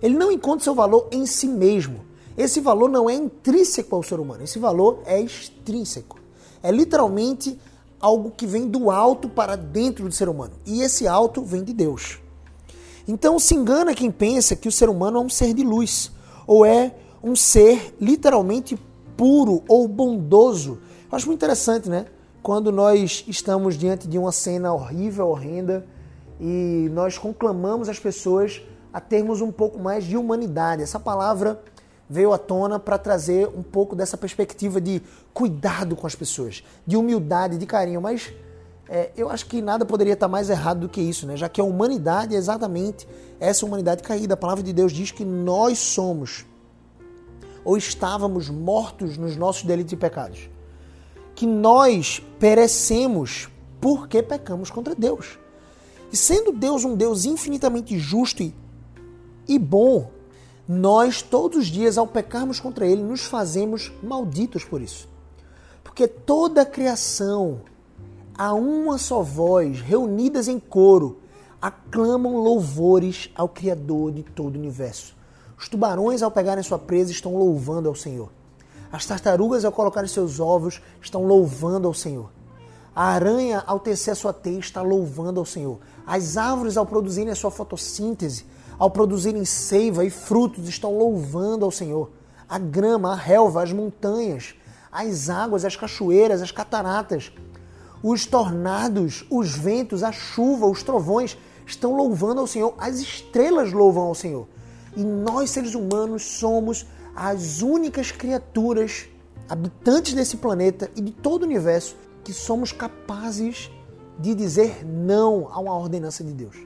Ele 0.00 0.16
não 0.16 0.30
encontra 0.30 0.60
o 0.60 0.64
seu 0.64 0.74
valor 0.74 1.08
em 1.10 1.26
si 1.26 1.46
mesmo. 1.46 2.00
Esse 2.36 2.60
valor 2.60 2.88
não 2.88 3.10
é 3.10 3.14
intrínseco 3.14 3.96
ao 3.96 4.02
ser 4.02 4.20
humano, 4.20 4.44
esse 4.44 4.58
valor 4.58 5.00
é 5.04 5.20
extrínseco. 5.20 6.20
É 6.62 6.70
literalmente 6.70 7.58
algo 8.00 8.30
que 8.30 8.46
vem 8.46 8.68
do 8.68 8.90
alto 8.90 9.28
para 9.28 9.56
dentro 9.56 10.08
do 10.08 10.14
ser 10.14 10.28
humano. 10.28 10.52
E 10.64 10.82
esse 10.82 11.08
alto 11.08 11.42
vem 11.42 11.64
de 11.64 11.72
Deus. 11.72 12.20
Então 13.08 13.38
se 13.38 13.54
engana 13.54 13.94
quem 13.94 14.10
pensa 14.10 14.54
que 14.54 14.68
o 14.68 14.72
ser 14.72 14.90
humano 14.90 15.16
é 15.16 15.20
um 15.22 15.30
ser 15.30 15.54
de 15.54 15.64
luz 15.64 16.12
ou 16.46 16.66
é 16.66 16.94
um 17.24 17.34
ser 17.34 17.96
literalmente 17.98 18.78
puro 19.16 19.64
ou 19.66 19.88
bondoso. 19.88 20.78
Eu 21.10 21.16
acho 21.16 21.26
muito 21.26 21.38
interessante, 21.38 21.88
né? 21.88 22.04
Quando 22.42 22.70
nós 22.70 23.24
estamos 23.26 23.78
diante 23.78 24.06
de 24.06 24.18
uma 24.18 24.30
cena 24.30 24.74
horrível, 24.74 25.28
horrenda, 25.28 25.86
e 26.38 26.88
nós 26.92 27.16
conclamamos 27.16 27.88
as 27.88 27.98
pessoas 27.98 28.62
a 28.92 29.00
termos 29.00 29.40
um 29.40 29.50
pouco 29.50 29.78
mais 29.78 30.04
de 30.04 30.16
humanidade. 30.16 30.82
Essa 30.82 31.00
palavra 31.00 31.62
veio 32.08 32.32
à 32.32 32.38
tona 32.38 32.78
para 32.78 32.96
trazer 32.96 33.48
um 33.48 33.62
pouco 33.62 33.96
dessa 33.96 34.16
perspectiva 34.16 34.80
de 34.80 35.02
cuidado 35.32 35.96
com 35.96 36.06
as 36.06 36.14
pessoas, 36.14 36.62
de 36.86 36.96
humildade, 36.96 37.58
de 37.58 37.66
carinho, 37.66 38.00
mas 38.00 38.32
é, 38.88 39.10
eu 39.16 39.28
acho 39.28 39.46
que 39.46 39.60
nada 39.60 39.84
poderia 39.84 40.14
estar 40.14 40.28
mais 40.28 40.48
errado 40.48 40.80
do 40.80 40.88
que 40.88 41.00
isso, 41.00 41.26
né? 41.26 41.36
já 41.36 41.48
que 41.48 41.60
a 41.60 41.64
humanidade 41.64 42.34
é 42.34 42.38
exatamente 42.38 43.06
essa 43.38 43.66
humanidade 43.66 44.02
caída. 44.02 44.34
A 44.34 44.36
palavra 44.36 44.62
de 44.62 44.72
Deus 44.72 44.92
diz 44.92 45.10
que 45.10 45.24
nós 45.24 45.78
somos 45.78 46.46
ou 47.64 47.76
estávamos 47.76 48.48
mortos 48.48 49.18
nos 49.18 49.36
nossos 49.36 49.64
delitos 49.64 49.92
e 49.92 49.96
pecados. 49.96 50.48
Que 51.34 51.46
nós 51.46 52.22
perecemos 52.38 53.48
porque 53.78 54.22
pecamos 54.22 54.70
contra 54.70 54.94
Deus. 54.94 55.38
E 56.10 56.16
sendo 56.16 56.50
Deus 56.50 56.84
um 56.84 56.96
Deus 56.96 57.26
infinitamente 57.26 57.98
justo 57.98 58.42
e, 58.42 58.54
e 59.46 59.58
bom, 59.58 60.10
nós 60.66 61.20
todos 61.20 61.58
os 61.58 61.66
dias, 61.66 61.98
ao 61.98 62.06
pecarmos 62.06 62.58
contra 62.58 62.86
Ele, 62.86 63.02
nos 63.02 63.22
fazemos 63.26 63.92
malditos 64.02 64.64
por 64.64 64.80
isso. 64.80 65.06
Porque 65.84 66.08
toda 66.08 66.62
a 66.62 66.66
criação 66.66 67.60
a 68.38 68.54
uma 68.54 68.98
só 68.98 69.20
voz, 69.20 69.80
reunidas 69.80 70.46
em 70.46 70.60
coro, 70.60 71.18
aclamam 71.60 72.36
louvores 72.36 73.30
ao 73.34 73.48
Criador 73.48 74.12
de 74.12 74.22
todo 74.22 74.54
o 74.54 74.58
universo. 74.58 75.16
Os 75.58 75.68
tubarões, 75.68 76.22
ao 76.22 76.30
pegarem 76.30 76.62
sua 76.62 76.78
presa, 76.78 77.10
estão 77.10 77.36
louvando 77.36 77.88
ao 77.88 77.96
Senhor. 77.96 78.30
As 78.92 79.04
tartarugas, 79.04 79.64
ao 79.64 79.72
colocarem 79.72 80.08
seus 80.08 80.38
ovos, 80.38 80.80
estão 81.02 81.24
louvando 81.24 81.88
ao 81.88 81.92
Senhor. 81.92 82.30
A 82.94 83.06
aranha, 83.06 83.64
ao 83.66 83.80
tecer 83.80 84.14
sua 84.14 84.32
teia, 84.32 84.60
está 84.60 84.82
louvando 84.82 85.40
ao 85.40 85.46
Senhor. 85.46 85.80
As 86.06 86.36
árvores, 86.36 86.76
ao 86.76 86.86
produzirem 86.86 87.32
a 87.32 87.36
sua 87.36 87.50
fotossíntese, 87.50 88.46
ao 88.78 88.88
produzirem 88.88 89.44
seiva 89.44 90.04
e 90.04 90.10
frutos, 90.10 90.68
estão 90.68 90.96
louvando 90.96 91.64
ao 91.64 91.72
Senhor. 91.72 92.08
A 92.48 92.56
grama, 92.58 93.12
a 93.12 93.16
relva, 93.16 93.64
as 93.64 93.72
montanhas, 93.72 94.54
as 94.92 95.28
águas, 95.28 95.64
as 95.64 95.74
cachoeiras, 95.74 96.40
as 96.40 96.52
cataratas, 96.52 97.32
os 98.02 98.26
tornados, 98.26 99.24
os 99.30 99.56
ventos, 99.56 100.02
a 100.02 100.12
chuva, 100.12 100.66
os 100.66 100.82
trovões 100.82 101.36
estão 101.66 101.94
louvando 101.96 102.40
ao 102.40 102.46
Senhor. 102.46 102.74
As 102.78 102.98
estrelas 102.98 103.72
louvam 103.72 104.04
ao 104.04 104.14
Senhor. 104.14 104.46
E 104.96 105.04
nós, 105.04 105.50
seres 105.50 105.74
humanos, 105.74 106.24
somos 106.24 106.86
as 107.14 107.62
únicas 107.62 108.10
criaturas 108.10 109.06
habitantes 109.48 110.14
desse 110.14 110.36
planeta 110.36 110.90
e 110.94 111.00
de 111.00 111.12
todo 111.12 111.42
o 111.42 111.46
universo 111.46 111.96
que 112.22 112.32
somos 112.32 112.72
capazes 112.72 113.70
de 114.18 114.34
dizer 114.34 114.84
não 114.84 115.48
a 115.50 115.58
uma 115.60 115.76
ordenança 115.76 116.22
de 116.22 116.32
Deus. 116.32 116.56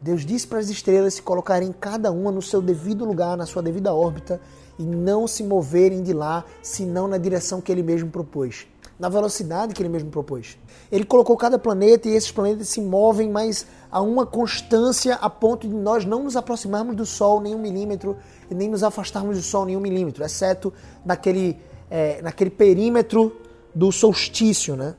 Deus 0.00 0.24
disse 0.24 0.46
para 0.46 0.58
as 0.58 0.68
estrelas 0.68 1.14
se 1.14 1.22
colocarem 1.22 1.72
cada 1.72 2.12
uma 2.12 2.30
no 2.30 2.42
seu 2.42 2.60
devido 2.60 3.06
lugar, 3.06 3.36
na 3.36 3.46
sua 3.46 3.62
devida 3.62 3.94
órbita, 3.94 4.40
e 4.78 4.82
não 4.82 5.26
se 5.26 5.42
moverem 5.42 6.02
de 6.02 6.12
lá, 6.12 6.44
senão 6.62 7.08
na 7.08 7.16
direção 7.16 7.60
que 7.60 7.72
ele 7.72 7.82
mesmo 7.82 8.10
propôs. 8.10 8.66
Na 8.98 9.08
velocidade 9.08 9.74
que 9.74 9.82
ele 9.82 9.88
mesmo 9.88 10.10
propôs. 10.10 10.58
Ele 10.90 11.04
colocou 11.04 11.36
cada 11.36 11.58
planeta 11.58 12.08
e 12.08 12.12
esses 12.12 12.30
planetas 12.30 12.68
se 12.68 12.80
movem, 12.80 13.30
mas 13.30 13.66
a 13.90 14.00
uma 14.00 14.24
constância 14.24 15.14
a 15.16 15.28
ponto 15.28 15.68
de 15.68 15.74
nós 15.74 16.04
não 16.04 16.24
nos 16.24 16.36
aproximarmos 16.36 16.96
do 16.96 17.04
Sol 17.06 17.40
nem 17.40 17.54
um 17.54 17.58
milímetro 17.58 18.16
e 18.50 18.54
nem 18.54 18.68
nos 18.68 18.82
afastarmos 18.82 19.36
do 19.36 19.42
Sol 19.42 19.66
nem 19.66 19.76
um 19.76 19.80
milímetro, 19.80 20.24
exceto 20.24 20.72
naquele, 21.04 21.58
é, 21.90 22.22
naquele 22.22 22.50
perímetro 22.50 23.36
do 23.74 23.90
solstício, 23.90 24.76
né? 24.76 24.94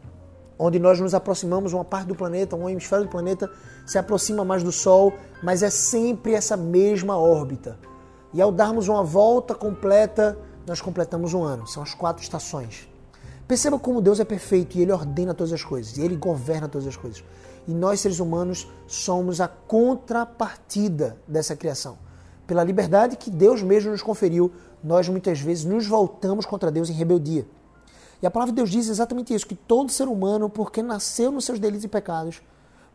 onde 0.58 0.80
nós 0.80 1.00
nos 1.00 1.14
aproximamos, 1.14 1.74
uma 1.74 1.84
parte 1.84 2.08
do 2.08 2.16
planeta, 2.16 2.56
um 2.56 2.70
hemisfério 2.70 3.06
do 3.06 3.12
planeta 3.12 3.50
se 3.86 3.98
aproxima 3.98 4.44
mais 4.44 4.64
do 4.64 4.72
Sol, 4.72 5.14
mas 5.44 5.62
é 5.62 5.70
sempre 5.70 6.34
essa 6.34 6.58
mesma 6.58 7.18
órbita. 7.18 7.78
E 8.34 8.42
ao 8.42 8.52
darmos 8.52 8.88
uma 8.88 9.04
volta 9.04 9.54
completa, 9.54 10.38
nós 10.66 10.82
completamos 10.82 11.34
um 11.34 11.44
ano. 11.44 11.68
São 11.68 11.84
as 11.84 11.94
quatro 11.94 12.24
estações. 12.24 12.88
Perceba 13.48 13.78
como 13.78 14.02
Deus 14.02 14.20
é 14.20 14.26
perfeito 14.26 14.76
e 14.76 14.82
Ele 14.82 14.92
ordena 14.92 15.34
todas 15.34 15.54
as 15.54 15.64
coisas, 15.64 15.98
e 15.98 16.02
Ele 16.02 16.16
governa 16.16 16.68
todas 16.68 16.88
as 16.88 16.98
coisas. 16.98 17.24
E 17.68 17.74
nós, 17.74 18.00
seres 18.00 18.20
humanos, 18.20 18.68
somos 18.88 19.40
a 19.40 19.48
contrapartida 19.48 21.18
dessa 21.28 21.56
criação. 21.56 21.98
Pela 22.48 22.64
liberdade 22.64 23.16
que 23.16 23.30
Deus 23.30 23.62
mesmo 23.62 23.92
nos 23.92 24.02
conferiu, 24.02 24.52
nós 24.84 25.08
muitas 25.08 25.40
vezes 25.40 25.64
nos 25.64 25.86
voltamos 25.86 26.46
contra 26.46 26.72
Deus 26.72 26.90
em 26.90 26.94
rebeldia. 26.94 27.46
E 28.22 28.26
a 28.26 28.32
palavra 28.32 28.52
de 28.52 28.56
Deus 28.56 28.70
diz 28.72 28.88
exatamente 28.88 29.34
isso: 29.34 29.46
que 29.46 29.56
todo 29.56 29.92
ser 29.92 30.08
humano, 30.08 30.50
porque 30.50 30.82
nasceu 30.82 31.32
nos 31.32 31.46
seus 31.46 31.60
delitos 31.60 31.86
e 31.86 31.88
pecados, 31.88 32.42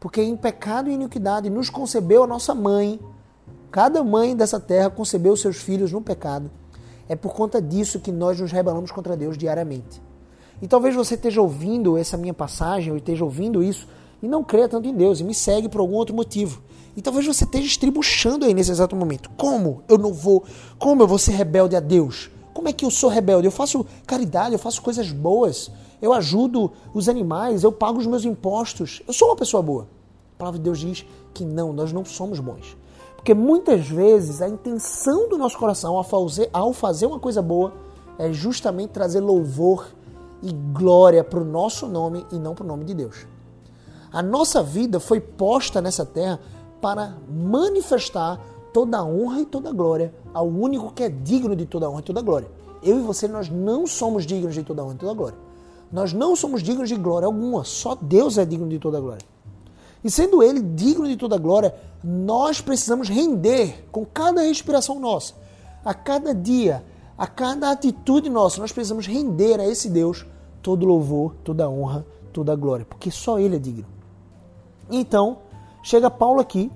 porque 0.00 0.20
em 0.20 0.36
pecado 0.36 0.90
e 0.90 0.94
iniquidade 0.94 1.48
nos 1.48 1.70
concebeu 1.70 2.24
a 2.24 2.26
nossa 2.26 2.54
mãe, 2.54 2.98
cada 3.70 4.02
mãe 4.02 4.34
dessa 4.34 4.58
terra 4.58 4.90
concebeu 4.90 5.36
seus 5.36 5.58
filhos 5.58 5.92
no 5.92 6.00
pecado. 6.00 6.50
É 7.08 7.14
por 7.14 7.34
conta 7.34 7.60
disso 7.62 8.00
que 8.00 8.10
nós 8.10 8.40
nos 8.40 8.50
rebelamos 8.50 8.90
contra 8.90 9.16
Deus 9.16 9.36
diariamente. 9.36 10.09
E 10.62 10.68
talvez 10.68 10.94
você 10.94 11.14
esteja 11.14 11.40
ouvindo 11.40 11.96
essa 11.96 12.16
minha 12.16 12.34
passagem, 12.34 12.90
ou 12.90 12.98
esteja 12.98 13.24
ouvindo 13.24 13.62
isso, 13.62 13.86
e 14.22 14.28
não 14.28 14.44
creia 14.44 14.68
tanto 14.68 14.86
em 14.88 14.94
Deus, 14.94 15.20
e 15.20 15.24
me 15.24 15.34
segue 15.34 15.68
por 15.68 15.80
algum 15.80 15.94
outro 15.94 16.14
motivo. 16.14 16.62
E 16.96 17.00
talvez 17.00 17.26
você 17.26 17.44
esteja 17.44 17.66
estribuchando 17.66 18.44
aí 18.44 18.52
nesse 18.52 18.70
exato 18.70 18.94
momento. 18.94 19.30
Como 19.36 19.82
eu 19.88 19.96
não 19.96 20.12
vou? 20.12 20.44
Como 20.78 21.02
eu 21.02 21.06
vou 21.06 21.18
ser 21.18 21.32
rebelde 21.32 21.76
a 21.76 21.80
Deus? 21.80 22.30
Como 22.52 22.68
é 22.68 22.72
que 22.72 22.84
eu 22.84 22.90
sou 22.90 23.08
rebelde? 23.08 23.46
Eu 23.46 23.52
faço 23.52 23.86
caridade, 24.06 24.52
eu 24.52 24.58
faço 24.58 24.82
coisas 24.82 25.10
boas, 25.10 25.70
eu 26.02 26.12
ajudo 26.12 26.72
os 26.92 27.08
animais, 27.08 27.62
eu 27.62 27.72
pago 27.72 27.98
os 27.98 28.06
meus 28.06 28.24
impostos. 28.24 29.02
Eu 29.06 29.14
sou 29.14 29.28
uma 29.28 29.36
pessoa 29.36 29.62
boa. 29.62 29.88
A 30.34 30.38
palavra 30.38 30.58
de 30.58 30.64
Deus 30.64 30.78
diz 30.78 31.06
que 31.32 31.44
não, 31.44 31.72
nós 31.72 31.92
não 31.92 32.04
somos 32.04 32.40
bons. 32.40 32.76
Porque 33.16 33.34
muitas 33.34 33.86
vezes 33.86 34.42
a 34.42 34.48
intenção 34.48 35.28
do 35.28 35.38
nosso 35.38 35.58
coração 35.58 35.96
ao 35.96 36.04
fazer, 36.04 36.50
ao 36.52 36.72
fazer 36.72 37.06
uma 37.06 37.18
coisa 37.18 37.40
boa 37.40 37.72
é 38.18 38.32
justamente 38.32 38.90
trazer 38.90 39.20
louvor 39.20 39.86
e 40.42 40.52
glória 40.52 41.22
para 41.22 41.40
o 41.40 41.44
nosso 41.44 41.86
nome 41.86 42.26
e 42.32 42.36
não 42.36 42.54
para 42.54 42.64
o 42.64 42.66
nome 42.66 42.84
de 42.84 42.94
Deus. 42.94 43.26
A 44.12 44.22
nossa 44.22 44.62
vida 44.62 44.98
foi 44.98 45.20
posta 45.20 45.80
nessa 45.80 46.04
terra 46.04 46.40
para 46.80 47.14
manifestar 47.28 48.40
toda 48.72 48.98
a 48.98 49.04
honra 49.04 49.40
e 49.40 49.46
toda 49.46 49.70
a 49.70 49.72
glória 49.72 50.14
ao 50.32 50.46
único 50.46 50.92
que 50.92 51.02
é 51.02 51.08
digno 51.08 51.54
de 51.54 51.66
toda 51.66 51.86
a 51.86 51.90
honra 51.90 52.00
e 52.00 52.04
toda 52.04 52.20
a 52.20 52.22
glória. 52.22 52.48
Eu 52.82 52.98
e 52.98 53.02
você, 53.02 53.28
nós 53.28 53.48
não 53.48 53.86
somos 53.86 54.24
dignos 54.24 54.54
de 54.54 54.62
toda 54.62 54.82
a 54.82 54.84
honra 54.84 54.94
e 54.94 54.98
toda 54.98 55.12
a 55.12 55.14
glória. 55.14 55.38
Nós 55.92 56.12
não 56.12 56.34
somos 56.34 56.62
dignos 56.62 56.88
de 56.88 56.96
glória 56.96 57.26
alguma, 57.26 57.64
só 57.64 57.96
Deus 58.00 58.38
é 58.38 58.44
digno 58.44 58.68
de 58.68 58.78
toda 58.78 58.98
a 58.98 59.00
glória. 59.00 59.24
E 60.02 60.10
sendo 60.10 60.42
Ele 60.42 60.62
digno 60.62 61.06
de 61.06 61.16
toda 61.16 61.36
a 61.36 61.38
glória, 61.38 61.74
nós 62.02 62.60
precisamos 62.60 63.08
render 63.08 63.86
com 63.92 64.06
cada 64.06 64.42
respiração 64.42 64.98
nossa, 64.98 65.34
a 65.84 65.92
cada 65.92 66.34
dia, 66.34 66.82
a 67.20 67.26
cada 67.26 67.70
atitude 67.70 68.30
nossa, 68.30 68.62
nós 68.62 68.72
precisamos 68.72 69.06
render 69.06 69.60
a 69.60 69.68
esse 69.68 69.90
Deus 69.90 70.24
todo 70.62 70.86
louvor, 70.86 71.34
toda 71.44 71.68
honra, 71.68 72.06
toda 72.32 72.56
glória, 72.56 72.86
porque 72.86 73.10
só 73.10 73.38
Ele 73.38 73.56
é 73.56 73.58
digno. 73.58 73.84
Então, 74.90 75.40
chega 75.82 76.10
Paulo 76.10 76.40
aqui, 76.40 76.72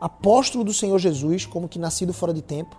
apóstolo 0.00 0.64
do 0.64 0.72
Senhor 0.72 0.98
Jesus, 0.98 1.44
como 1.44 1.68
que 1.68 1.78
nascido 1.78 2.14
fora 2.14 2.32
de 2.32 2.40
tempo, 2.40 2.74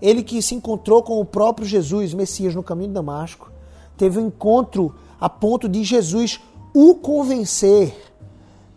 ele 0.00 0.24
que 0.24 0.42
se 0.42 0.56
encontrou 0.56 1.00
com 1.00 1.20
o 1.20 1.24
próprio 1.24 1.64
Jesus, 1.64 2.12
Messias, 2.12 2.56
no 2.56 2.62
caminho 2.64 2.88
de 2.88 2.94
Damasco, 2.94 3.52
teve 3.96 4.18
um 4.18 4.26
encontro 4.26 4.96
a 5.20 5.28
ponto 5.28 5.68
de 5.68 5.84
Jesus 5.84 6.40
o 6.74 6.96
convencer 6.96 7.94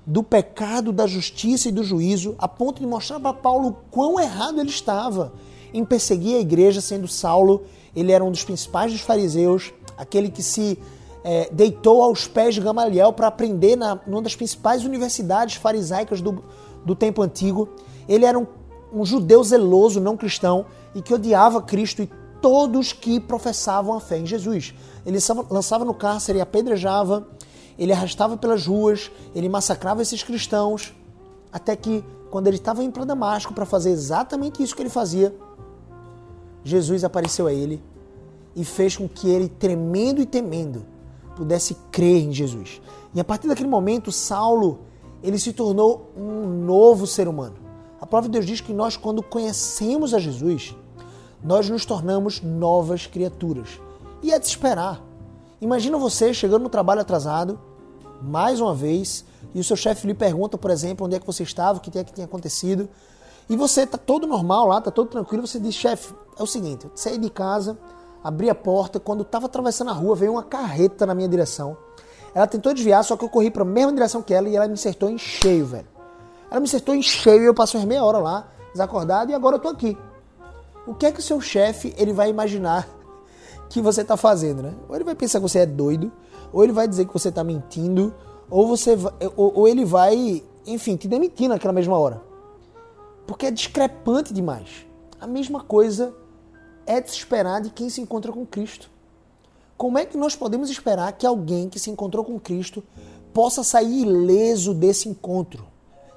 do 0.05 0.21
pecado, 0.21 0.91
da 0.91 1.07
justiça 1.07 1.69
e 1.69 1.71
do 1.71 1.83
juízo, 1.83 2.35
a 2.37 2.47
ponto 2.47 2.79
de 2.79 2.85
mostrar 2.85 3.19
para 3.19 3.33
Paulo 3.33 3.75
quão 3.89 4.19
errado 4.19 4.59
ele 4.59 4.69
estava 4.69 5.33
em 5.77 5.83
perseguir 5.83 6.37
a 6.37 6.39
igreja, 6.39 6.79
sendo 6.79 7.07
Saulo, 7.07 7.63
ele 7.95 8.11
era 8.11 8.23
um 8.23 8.31
dos 8.31 8.43
principais 8.43 8.91
dos 8.91 9.01
fariseus, 9.01 9.73
aquele 9.97 10.29
que 10.29 10.41
se 10.41 10.79
é, 11.23 11.49
deitou 11.51 12.01
aos 12.01 12.27
pés 12.27 12.55
de 12.55 12.61
Gamaliel 12.61 13.11
para 13.11 13.27
aprender 13.27 13.75
na 13.75 13.99
numa 14.07 14.21
das 14.21 14.35
principais 14.35 14.85
universidades 14.85 15.55
farisaicas 15.55 16.21
do, 16.21 16.43
do 16.85 16.95
tempo 16.95 17.21
antigo. 17.21 17.67
Ele 18.07 18.25
era 18.25 18.39
um, 18.39 18.47
um 18.93 19.03
judeu 19.03 19.43
zeloso, 19.43 19.99
não 19.99 20.15
cristão, 20.15 20.65
e 20.93 21.01
que 21.01 21.13
odiava 21.13 21.61
Cristo 21.61 22.01
e 22.01 22.09
todos 22.41 22.93
que 22.93 23.19
professavam 23.19 23.95
a 23.95 23.99
fé 23.99 24.17
em 24.17 24.25
Jesus. 24.25 24.73
Ele 25.05 25.17
lançava 25.49 25.83
no 25.83 25.93
cárcere 25.93 26.39
apedrejava, 26.39 27.27
ele 27.77 27.91
arrastava 27.91 28.37
pelas 28.37 28.65
ruas, 28.65 29.11
ele 29.33 29.49
massacrava 29.49 30.01
esses 30.01 30.23
cristãos, 30.23 30.93
até 31.51 31.75
que, 31.75 32.03
quando 32.31 32.47
ele 32.47 32.57
estava 32.57 32.83
indo 32.83 32.93
para 32.93 33.03
Damasco 33.03 33.53
para 33.53 33.65
fazer 33.65 33.91
exatamente 33.91 34.61
isso 34.61 34.75
que 34.75 34.81
ele 34.81 34.89
fazia, 34.89 35.35
Jesus 36.65 37.03
apareceu 37.03 37.45
a 37.45 37.53
ele 37.53 37.81
e 38.55 38.65
fez 38.65 38.97
com 38.97 39.07
que 39.07 39.29
ele, 39.29 39.47
tremendo 39.47 40.19
e 40.19 40.25
temendo, 40.25 40.83
pudesse 41.35 41.75
crer 41.91 42.23
em 42.23 42.33
Jesus. 42.33 42.81
E 43.13 43.19
a 43.19 43.23
partir 43.23 43.47
daquele 43.47 43.69
momento, 43.69 44.11
Saulo, 44.11 44.79
ele 45.21 45.37
se 45.37 45.53
tornou 45.53 46.11
um 46.17 46.47
novo 46.65 47.05
ser 47.05 47.27
humano. 47.27 47.55
A 48.01 48.05
palavra 48.07 48.29
de 48.29 48.33
Deus 48.33 48.45
diz 48.47 48.61
que 48.61 48.73
nós, 48.73 48.97
quando 48.97 49.21
conhecemos 49.21 50.13
a 50.13 50.19
Jesus, 50.19 50.75
nós 51.43 51.69
nos 51.69 51.85
tornamos 51.85 52.41
novas 52.41 53.05
criaturas. 53.05 53.79
E 54.23 54.33
é 54.33 54.39
de 54.39 54.47
esperar. 54.47 55.03
Imagina 55.61 55.97
você 55.99 56.33
chegando 56.33 56.63
no 56.63 56.69
trabalho 56.69 57.01
atrasado, 57.01 57.59
mais 58.21 58.59
uma 58.59 58.73
vez, 58.73 59.23
e 59.53 59.59
o 59.59 59.63
seu 59.63 59.75
chefe 59.75 60.07
lhe 60.07 60.15
pergunta, 60.15 60.57
por 60.57 60.71
exemplo, 60.71 61.05
onde 61.05 61.15
é 61.15 61.19
que 61.19 61.27
você 61.27 61.43
estava, 61.43 61.77
o 61.77 61.81
que 61.81 61.97
é 61.97 62.03
que 62.03 62.11
tinha 62.11 62.25
acontecido, 62.25 62.89
e 63.47 63.55
você 63.55 63.81
está 63.81 63.97
todo 63.97 64.25
normal 64.25 64.67
lá, 64.67 64.79
está 64.79 64.89
todo 64.89 65.09
tranquilo, 65.09 65.45
você 65.45 65.59
diz, 65.59 65.75
chefe, 65.75 66.13
é 66.37 66.41
o 66.41 66.47
seguinte, 66.47 66.85
eu 66.85 66.91
saí 66.95 67.17
de 67.17 67.29
casa, 67.29 67.77
abri 68.23 68.49
a 68.49 68.55
porta, 68.55 68.99
quando 68.99 69.21
estava 69.21 69.45
atravessando 69.45 69.91
a 69.91 69.93
rua, 69.93 70.15
veio 70.15 70.31
uma 70.31 70.43
carreta 70.43 71.05
na 71.05 71.13
minha 71.13 71.27
direção. 71.27 71.77
Ela 72.33 72.47
tentou 72.47 72.73
desviar, 72.73 73.03
só 73.03 73.15
que 73.15 73.23
eu 73.23 73.29
corri 73.29 73.51
para 73.51 73.61
a 73.61 73.65
mesma 73.65 73.93
direção 73.93 74.21
que 74.21 74.33
ela 74.33 74.49
e 74.49 74.55
ela 74.55 74.67
me 74.67 74.73
acertou 74.73 75.09
em 75.09 75.17
cheio, 75.17 75.65
velho. 75.65 75.87
Ela 76.49 76.59
me 76.59 76.65
acertou 76.65 76.95
em 76.95 77.01
cheio 77.01 77.43
e 77.43 77.45
eu 77.45 77.53
passei 77.53 77.85
meia 77.85 78.03
hora 78.03 78.17
lá, 78.17 78.47
desacordado, 78.73 79.31
e 79.31 79.35
agora 79.35 79.57
eu 79.57 79.59
tô 79.59 79.69
aqui. 79.69 79.95
O 80.87 80.95
que 80.95 81.05
é 81.05 81.11
que 81.11 81.19
o 81.19 81.23
seu 81.23 81.39
chefe 81.39 81.93
ele 81.97 82.13
vai 82.13 82.29
imaginar 82.29 82.89
que 83.69 83.79
você 83.79 84.01
está 84.01 84.17
fazendo, 84.17 84.63
né? 84.63 84.73
Ou 84.89 84.95
ele 84.95 85.03
vai 85.03 85.15
pensar 85.15 85.39
que 85.39 85.43
você 85.43 85.59
é 85.59 85.65
doido, 85.65 86.11
ou 86.51 86.63
ele 86.63 86.73
vai 86.73 86.87
dizer 86.87 87.05
que 87.05 87.13
você 87.13 87.29
está 87.29 87.43
mentindo, 87.43 88.13
ou 88.49 88.67
você 88.67 88.95
vai, 88.95 89.13
ou, 89.35 89.59
ou 89.59 89.67
ele 89.67 89.85
vai, 89.85 90.43
enfim, 90.65 90.95
te 90.95 91.07
demitir 91.07 91.47
naquela 91.47 91.73
mesma 91.73 91.97
hora. 91.97 92.21
Porque 93.25 93.47
é 93.47 93.51
discrepante 93.51 94.33
demais. 94.33 94.85
A 95.19 95.27
mesma 95.27 95.61
coisa 95.61 96.13
é 96.85 97.01
de 97.01 97.09
se 97.09 97.17
esperar 97.17 97.61
de 97.61 97.69
quem 97.69 97.89
se 97.89 98.01
encontra 98.01 98.31
com 98.31 98.45
Cristo. 98.45 98.89
Como 99.77 99.97
é 99.97 100.05
que 100.05 100.17
nós 100.17 100.35
podemos 100.35 100.69
esperar 100.69 101.11
que 101.13 101.25
alguém 101.25 101.67
que 101.67 101.79
se 101.79 101.89
encontrou 101.89 102.23
com 102.23 102.39
Cristo 102.39 102.83
possa 103.33 103.63
sair 103.63 104.01
ileso 104.03 104.73
desse 104.73 105.09
encontro? 105.09 105.65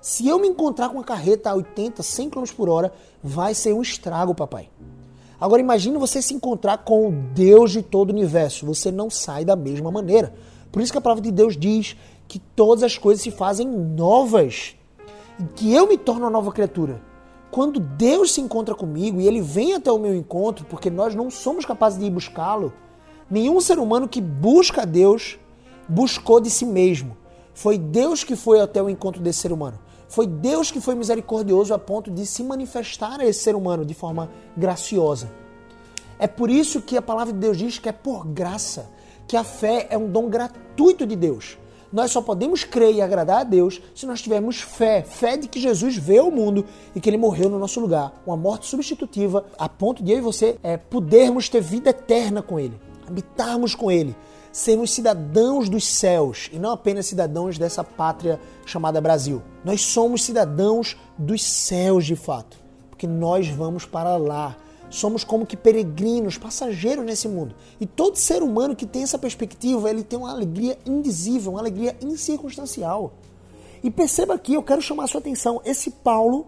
Se 0.00 0.28
eu 0.28 0.38
me 0.38 0.46
encontrar 0.46 0.88
com 0.88 0.94
uma 0.94 1.04
carreta 1.04 1.50
a 1.50 1.54
80, 1.54 2.02
100 2.02 2.30
km 2.30 2.44
por 2.56 2.68
hora, 2.68 2.92
vai 3.22 3.54
ser 3.54 3.72
um 3.72 3.82
estrago, 3.82 4.34
papai. 4.34 4.70
Agora 5.40 5.60
imagine 5.60 5.98
você 5.98 6.22
se 6.22 6.34
encontrar 6.34 6.78
com 6.78 7.08
o 7.08 7.12
Deus 7.12 7.72
de 7.72 7.82
todo 7.82 8.10
o 8.10 8.12
universo. 8.12 8.66
Você 8.66 8.92
não 8.92 9.10
sai 9.10 9.44
da 9.44 9.56
mesma 9.56 9.90
maneira. 9.90 10.34
Por 10.70 10.82
isso 10.82 10.92
que 10.92 10.98
a 10.98 11.00
palavra 11.00 11.22
de 11.22 11.32
Deus 11.32 11.56
diz 11.56 11.96
que 12.26 12.38
todas 12.38 12.84
as 12.84 12.98
coisas 12.98 13.22
se 13.22 13.30
fazem 13.30 13.66
novas. 13.66 14.76
Que 15.54 15.72
eu 15.72 15.86
me 15.86 15.96
torno 15.96 16.24
uma 16.24 16.30
nova 16.30 16.52
criatura. 16.52 17.00
Quando 17.50 17.80
Deus 17.80 18.32
se 18.32 18.40
encontra 18.40 18.74
comigo 18.74 19.20
e 19.20 19.26
ele 19.26 19.40
vem 19.40 19.74
até 19.74 19.90
o 19.90 19.98
meu 19.98 20.14
encontro, 20.14 20.66
porque 20.66 20.90
nós 20.90 21.14
não 21.14 21.30
somos 21.30 21.64
capazes 21.64 21.98
de 21.98 22.04
ir 22.04 22.10
buscá-lo, 22.10 22.72
nenhum 23.30 23.60
ser 23.60 23.78
humano 23.78 24.08
que 24.08 24.20
busca 24.20 24.84
Deus 24.84 25.38
buscou 25.88 26.40
de 26.40 26.50
si 26.50 26.66
mesmo. 26.66 27.16
Foi 27.54 27.78
Deus 27.78 28.22
que 28.22 28.36
foi 28.36 28.60
até 28.60 28.82
o 28.82 28.90
encontro 28.90 29.22
desse 29.22 29.40
ser 29.40 29.52
humano. 29.52 29.78
Foi 30.08 30.26
Deus 30.26 30.70
que 30.70 30.80
foi 30.80 30.94
misericordioso 30.94 31.74
a 31.74 31.78
ponto 31.78 32.10
de 32.10 32.24
se 32.24 32.42
manifestar 32.42 33.20
a 33.20 33.26
esse 33.26 33.40
ser 33.40 33.54
humano 33.54 33.84
de 33.84 33.94
forma 33.94 34.30
graciosa. 34.56 35.30
É 36.18 36.26
por 36.26 36.50
isso 36.50 36.82
que 36.82 36.96
a 36.96 37.02
palavra 37.02 37.32
de 37.32 37.38
Deus 37.38 37.56
diz 37.56 37.78
que 37.78 37.88
é 37.88 37.92
por 37.92 38.26
graça, 38.26 38.90
que 39.26 39.36
a 39.36 39.44
fé 39.44 39.86
é 39.90 39.96
um 39.96 40.10
dom 40.10 40.28
gratuito 40.28 41.06
de 41.06 41.14
Deus. 41.14 41.58
Nós 41.92 42.10
só 42.10 42.20
podemos 42.20 42.64
crer 42.64 42.94
e 42.94 43.00
agradar 43.00 43.40
a 43.40 43.44
Deus 43.44 43.80
se 43.94 44.04
nós 44.04 44.20
tivermos 44.20 44.60
fé, 44.60 45.02
fé 45.02 45.36
de 45.36 45.48
que 45.48 45.58
Jesus 45.58 45.96
veio 45.96 46.24
ao 46.24 46.30
mundo 46.30 46.66
e 46.94 47.00
que 47.00 47.08
ele 47.08 47.16
morreu 47.16 47.48
no 47.48 47.58
nosso 47.58 47.80
lugar, 47.80 48.22
uma 48.26 48.36
morte 48.36 48.66
substitutiva, 48.66 49.46
a 49.58 49.68
ponto 49.68 50.02
de 50.02 50.12
eu 50.12 50.18
e 50.18 50.22
você 50.22 50.58
é, 50.62 50.76
podermos 50.76 51.48
ter 51.48 51.62
vida 51.62 51.90
eterna 51.90 52.42
com 52.42 52.60
ele, 52.60 52.78
habitarmos 53.06 53.74
com 53.74 53.90
ele, 53.90 54.14
sermos 54.52 54.90
cidadãos 54.90 55.68
dos 55.68 55.86
céus 55.86 56.50
e 56.52 56.58
não 56.58 56.72
apenas 56.72 57.06
cidadãos 57.06 57.56
dessa 57.56 57.82
pátria 57.82 58.38
chamada 58.66 59.00
Brasil. 59.00 59.42
Nós 59.64 59.80
somos 59.80 60.24
cidadãos 60.24 60.96
dos 61.16 61.42
céus 61.42 62.04
de 62.04 62.16
fato, 62.16 62.58
porque 62.90 63.06
nós 63.06 63.48
vamos 63.48 63.86
para 63.86 64.16
lá. 64.18 64.56
Somos 64.90 65.22
como 65.22 65.46
que 65.46 65.56
peregrinos, 65.56 66.38
passageiros 66.38 67.04
nesse 67.04 67.28
mundo. 67.28 67.54
E 67.80 67.86
todo 67.86 68.16
ser 68.16 68.42
humano 68.42 68.74
que 68.74 68.86
tem 68.86 69.02
essa 69.02 69.18
perspectiva, 69.18 69.90
ele 69.90 70.02
tem 70.02 70.18
uma 70.18 70.30
alegria 70.30 70.78
indizível, 70.86 71.52
uma 71.52 71.60
alegria 71.60 71.96
incircunstancial. 72.02 73.12
E 73.82 73.90
perceba 73.90 74.34
aqui, 74.34 74.54
eu 74.54 74.62
quero 74.62 74.80
chamar 74.80 75.04
a 75.04 75.06
sua 75.06 75.20
atenção, 75.20 75.60
esse 75.64 75.90
Paulo, 75.90 76.46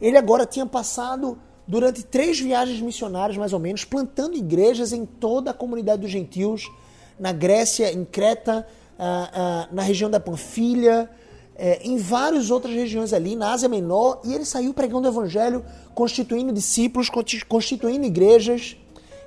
ele 0.00 0.16
agora 0.16 0.46
tinha 0.46 0.66
passado 0.66 1.38
durante 1.66 2.04
três 2.04 2.38
viagens 2.38 2.80
missionárias, 2.80 3.36
mais 3.36 3.52
ou 3.52 3.58
menos, 3.58 3.84
plantando 3.84 4.36
igrejas 4.36 4.92
em 4.92 5.06
toda 5.06 5.50
a 5.50 5.54
comunidade 5.54 6.02
dos 6.02 6.10
gentios, 6.10 6.70
na 7.18 7.32
Grécia, 7.32 7.92
em 7.92 8.04
Creta, 8.04 8.66
ah, 8.98 9.30
ah, 9.32 9.68
na 9.72 9.82
região 9.82 10.10
da 10.10 10.20
Panfilha, 10.20 11.10
eh, 11.56 11.80
em 11.82 11.96
várias 11.96 12.50
outras 12.50 12.74
regiões 12.74 13.12
ali, 13.12 13.36
na 13.36 13.52
Ásia 13.52 13.68
Menor, 13.68 14.20
e 14.24 14.34
ele 14.34 14.44
saiu 14.44 14.74
pregando 14.74 15.08
o 15.08 15.10
evangelho, 15.10 15.64
constituindo 15.94 16.52
discípulos, 16.52 17.08
constituindo 17.48 18.04
igrejas. 18.04 18.76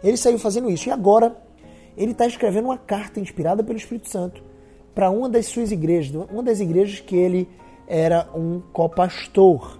Ele 0.04 0.18
saiu 0.18 0.38
fazendo 0.38 0.70
isso. 0.70 0.90
E 0.90 0.92
agora, 0.92 1.38
ele 1.96 2.12
está 2.12 2.28
escrevendo 2.28 2.66
uma 2.66 2.78
carta 2.78 3.20
inspirada 3.20 3.64
pelo 3.64 3.78
Espírito 3.78 4.10
Santo 4.10 4.44
para 4.94 5.10
uma 5.10 5.30
das 5.30 5.46
suas 5.46 5.72
igrejas, 5.72 6.14
uma 6.32 6.44
das 6.44 6.60
igrejas 6.60 7.00
que 7.00 7.16
ele 7.16 7.48
era 7.88 8.28
um 8.34 8.60
copastor. 8.74 9.80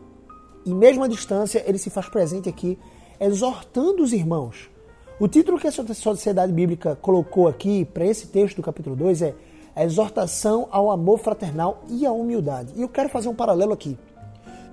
E 0.66 0.74
mesmo 0.74 1.04
à 1.04 1.08
distância, 1.08 1.64
ele 1.68 1.78
se 1.78 1.90
faz 1.90 2.08
presente 2.08 2.48
aqui, 2.48 2.78
exortando 3.20 4.04
os 4.04 4.14
irmãos. 4.14 4.70
O 5.20 5.28
título 5.28 5.58
que 5.58 5.68
a 5.68 5.72
Sociedade 5.72 6.54
Bíblica 6.54 6.96
colocou 6.96 7.48
aqui 7.48 7.84
para 7.84 8.06
esse 8.06 8.28
texto 8.28 8.58
do 8.58 8.62
capítulo 8.62 8.96
2 8.96 9.22
é 9.24 9.34
a 9.78 9.84
exortação 9.84 10.68
ao 10.72 10.90
amor 10.90 11.20
fraternal 11.20 11.84
e 11.88 12.04
à 12.04 12.12
humildade. 12.12 12.74
E 12.76 12.82
eu 12.82 12.90
quero 12.90 13.10
fazer 13.10 13.30
um 13.30 13.36
paralelo 13.36 13.74
aqui. 13.74 13.96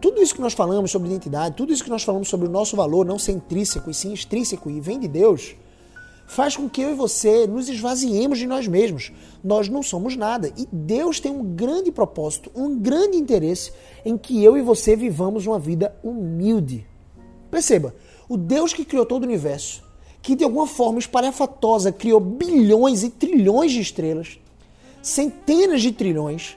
Tudo 0.00 0.22
isso 0.22 0.34
que 0.34 0.40
nós 0.40 0.54
falamos 0.54 0.90
sobre 0.90 1.08
identidade, 1.08 1.56
tudo 1.56 1.74
isso 1.74 1.84
que 1.84 1.90
nós 1.90 2.02
falamos 2.02 2.26
sobre 2.26 2.48
o 2.48 2.50
nosso 2.50 2.74
valor 2.74 3.04
não 3.04 3.18
ser 3.18 3.32
intrínseco 3.32 3.90
e 3.90 3.94
sim 3.94 4.14
extrínseco 4.14 4.70
e 4.70 4.80
vem 4.80 4.98
de 4.98 5.06
Deus, 5.06 5.56
faz 6.26 6.56
com 6.56 6.70
que 6.70 6.80
eu 6.80 6.90
e 6.90 6.94
você 6.94 7.46
nos 7.46 7.68
esvaziemos 7.68 8.38
de 8.38 8.46
nós 8.46 8.66
mesmos. 8.66 9.12
Nós 9.42 9.68
não 9.68 9.82
somos 9.82 10.16
nada. 10.16 10.50
E 10.56 10.66
Deus 10.72 11.20
tem 11.20 11.30
um 11.30 11.54
grande 11.54 11.92
propósito, 11.92 12.50
um 12.54 12.78
grande 12.78 13.18
interesse 13.18 13.74
em 14.06 14.16
que 14.16 14.42
eu 14.42 14.56
e 14.56 14.62
você 14.62 14.96
vivamos 14.96 15.46
uma 15.46 15.58
vida 15.58 15.94
humilde. 16.02 16.86
Perceba, 17.50 17.94
o 18.26 18.38
Deus 18.38 18.72
que 18.72 18.86
criou 18.86 19.04
todo 19.04 19.24
o 19.24 19.26
universo, 19.26 19.84
que 20.22 20.34
de 20.34 20.44
alguma 20.44 20.66
forma 20.66 20.98
espalhafatosa 20.98 21.92
criou 21.92 22.20
bilhões 22.20 23.02
e 23.02 23.10
trilhões 23.10 23.70
de 23.70 23.82
estrelas, 23.82 24.38
centenas 25.04 25.82
de 25.82 25.92
trilhões, 25.92 26.56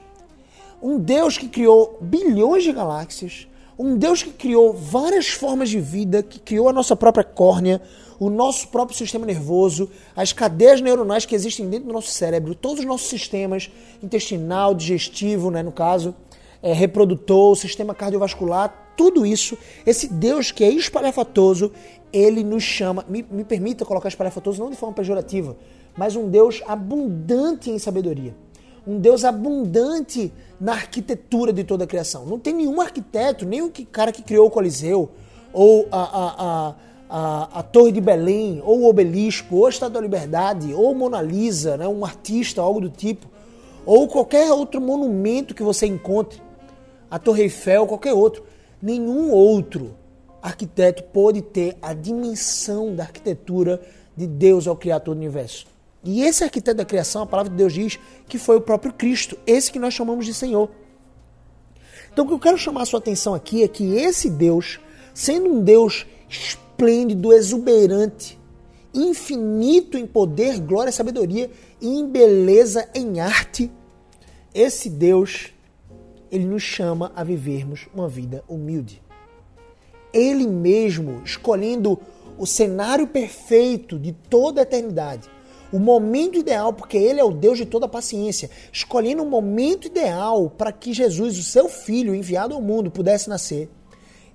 um 0.82 0.98
Deus 0.98 1.36
que 1.36 1.48
criou 1.48 1.98
bilhões 2.00 2.64
de 2.64 2.72
galáxias, 2.72 3.46
um 3.78 3.94
Deus 3.94 4.22
que 4.22 4.30
criou 4.30 4.72
várias 4.72 5.28
formas 5.28 5.68
de 5.68 5.78
vida, 5.78 6.22
que 6.22 6.38
criou 6.38 6.66
a 6.66 6.72
nossa 6.72 6.96
própria 6.96 7.22
córnea, 7.22 7.82
o 8.18 8.30
nosso 8.30 8.68
próprio 8.68 8.96
sistema 8.96 9.26
nervoso, 9.26 9.90
as 10.16 10.32
cadeias 10.32 10.80
neuronais 10.80 11.26
que 11.26 11.34
existem 11.34 11.68
dentro 11.68 11.88
do 11.88 11.92
nosso 11.92 12.10
cérebro, 12.10 12.54
todos 12.54 12.80
os 12.80 12.86
nossos 12.86 13.08
sistemas, 13.08 13.70
intestinal, 14.02 14.74
digestivo, 14.74 15.50
né, 15.50 15.62
no 15.62 15.70
caso, 15.70 16.14
é, 16.62 16.72
reprodutor, 16.72 17.54
sistema 17.54 17.94
cardiovascular, 17.94 18.94
tudo 18.96 19.26
isso, 19.26 19.58
esse 19.84 20.08
Deus 20.08 20.50
que 20.50 20.64
é 20.64 20.70
espalhafatoso, 20.70 21.70
ele 22.10 22.42
nos 22.42 22.62
chama, 22.62 23.04
me, 23.06 23.22
me 23.30 23.44
permita 23.44 23.84
colocar 23.84 24.08
espalhafatoso 24.08 24.62
não 24.62 24.70
de 24.70 24.76
forma 24.76 24.94
pejorativa, 24.94 25.54
mas 25.96 26.16
um 26.16 26.28
Deus 26.28 26.62
abundante 26.66 27.70
em 27.70 27.78
sabedoria. 27.78 28.34
Um 28.86 28.98
Deus 28.98 29.24
abundante 29.24 30.32
na 30.60 30.72
arquitetura 30.72 31.52
de 31.52 31.64
toda 31.64 31.84
a 31.84 31.86
criação. 31.86 32.24
Não 32.24 32.38
tem 32.38 32.54
nenhum 32.54 32.80
arquiteto, 32.80 33.44
o 33.44 33.86
cara 33.86 34.12
que 34.12 34.22
criou 34.22 34.46
o 34.46 34.50
Coliseu, 34.50 35.10
ou 35.52 35.86
a, 35.90 35.98
a, 35.98 36.68
a 36.68 36.74
a, 37.08 37.60
a 37.60 37.62
Torre 37.62 37.90
de 37.90 38.00
Belém, 38.00 38.60
ou 38.64 38.80
o 38.80 38.88
Obelisco, 38.88 39.56
ou 39.56 39.66
a 39.66 39.70
Estátua 39.70 39.94
da 39.94 40.00
Liberdade, 40.00 40.74
ou 40.74 40.94
Mona 40.94 41.22
Lisa, 41.22 41.76
né, 41.76 41.88
um 41.88 42.04
artista, 42.04 42.60
algo 42.60 42.80
do 42.80 42.90
tipo, 42.90 43.26
ou 43.86 44.06
qualquer 44.06 44.52
outro 44.52 44.80
monumento 44.80 45.54
que 45.54 45.62
você 45.62 45.86
encontre, 45.86 46.42
a 47.10 47.18
Torre 47.18 47.44
Eiffel, 47.44 47.86
qualquer 47.86 48.12
outro. 48.12 48.44
Nenhum 48.82 49.32
outro 49.32 49.94
arquiteto 50.42 51.02
pode 51.04 51.40
ter 51.40 51.76
a 51.80 51.94
dimensão 51.94 52.94
da 52.94 53.04
arquitetura 53.04 53.80
de 54.14 54.26
Deus 54.26 54.68
ao 54.68 54.76
criar 54.76 55.00
todo 55.00 55.16
o 55.16 55.18
universo. 55.18 55.66
E 56.02 56.22
esse 56.22 56.44
arquiteto 56.44 56.76
da 56.76 56.84
criação, 56.84 57.22
a 57.22 57.26
palavra 57.26 57.50
de 57.50 57.56
Deus 57.56 57.72
diz 57.72 57.98
que 58.26 58.38
foi 58.38 58.56
o 58.56 58.60
próprio 58.60 58.92
Cristo, 58.92 59.38
esse 59.46 59.70
que 59.70 59.78
nós 59.78 59.94
chamamos 59.94 60.24
de 60.24 60.32
Senhor. 60.32 60.70
Então 62.12 62.24
o 62.24 62.28
que 62.28 62.34
eu 62.34 62.38
quero 62.38 62.58
chamar 62.58 62.82
a 62.82 62.86
sua 62.86 62.98
atenção 62.98 63.34
aqui 63.34 63.62
é 63.62 63.68
que 63.68 63.94
esse 63.94 64.30
Deus, 64.30 64.80
sendo 65.12 65.50
um 65.50 65.62
Deus 65.62 66.06
esplêndido, 66.28 67.32
exuberante, 67.32 68.38
infinito 68.94 69.98
em 69.98 70.06
poder, 70.06 70.60
glória, 70.60 70.92
sabedoria 70.92 71.50
e 71.80 71.88
em 71.88 72.08
beleza, 72.08 72.88
em 72.94 73.20
arte, 73.20 73.70
esse 74.54 74.88
Deus, 74.88 75.52
ele 76.30 76.44
nos 76.44 76.62
chama 76.62 77.12
a 77.14 77.22
vivermos 77.22 77.86
uma 77.94 78.08
vida 78.08 78.42
humilde. 78.48 79.02
Ele 80.12 80.46
mesmo 80.46 81.22
escolhendo 81.24 81.98
o 82.38 82.46
cenário 82.46 83.06
perfeito 83.06 83.98
de 83.98 84.12
toda 84.12 84.60
a 84.60 84.62
eternidade, 84.62 85.28
o 85.72 85.78
momento 85.78 86.38
ideal, 86.38 86.72
porque 86.72 86.96
ele 86.96 87.20
é 87.20 87.24
o 87.24 87.32
Deus 87.32 87.58
de 87.58 87.66
toda 87.66 87.88
paciência, 87.88 88.50
escolhendo 88.72 89.22
o 89.22 89.26
momento 89.28 89.86
ideal 89.86 90.48
para 90.50 90.72
que 90.72 90.92
Jesus, 90.92 91.38
o 91.38 91.42
seu 91.42 91.68
filho 91.68 92.14
enviado 92.14 92.54
ao 92.54 92.60
mundo, 92.60 92.90
pudesse 92.90 93.28
nascer 93.28 93.68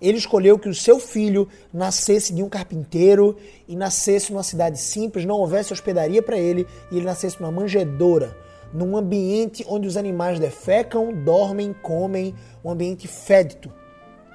ele 0.04 0.17
escolheu 0.17 0.60
que 0.60 0.67
o 0.67 0.76
seu 0.76 1.00
filho 1.00 1.48
nascesse 1.74 2.34
de 2.34 2.43
um 2.43 2.50
carpinteiro 2.50 3.38
e 3.65 3.74
nascesse 3.74 4.34
numa 4.34 4.43
cidade 4.43 4.78
simples, 4.78 5.24
não 5.24 5.38
houvesse 5.38 5.72
hospedaria 5.72 6.22
para 6.22 6.38
ele 6.38 6.67
e 6.91 6.98
ele 6.98 7.06
nascesse 7.06 7.39
numa 7.39 7.50
manjedoura, 7.50 8.36
num 8.74 8.98
ambiente 8.98 9.65
onde 9.65 9.88
os 9.88 9.96
animais 9.96 10.41
defecam, 10.41 11.13
dormem, 11.13 11.74
comem, 11.82 12.36
um 12.65 12.69
ambiente 12.69 13.08
fédito. 13.08 13.72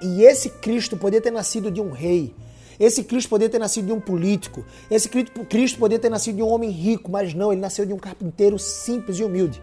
E 0.01 0.23
esse 0.23 0.49
Cristo 0.49 0.97
poderia 0.97 1.21
ter 1.21 1.31
nascido 1.31 1.71
de 1.71 1.83
um 1.83 1.91
rei. 1.91 2.35
Esse 2.79 3.03
Cristo 3.03 3.29
poderia 3.29 3.51
ter 3.51 3.59
nascido 3.59 3.87
de 3.87 3.93
um 3.93 4.01
político. 4.01 4.65
Esse 4.91 5.09
Cristo 5.09 5.79
poderia 5.79 5.99
ter 5.99 6.09
nascido 6.09 6.37
de 6.37 6.43
um 6.43 6.49
homem 6.49 6.71
rico, 6.71 7.11
mas 7.11 7.35
não, 7.35 7.53
ele 7.53 7.61
nasceu 7.61 7.85
de 7.85 7.93
um 7.93 7.99
carpinteiro 7.99 8.59
simples 8.59 9.19
e 9.19 9.25
humilde. 9.25 9.61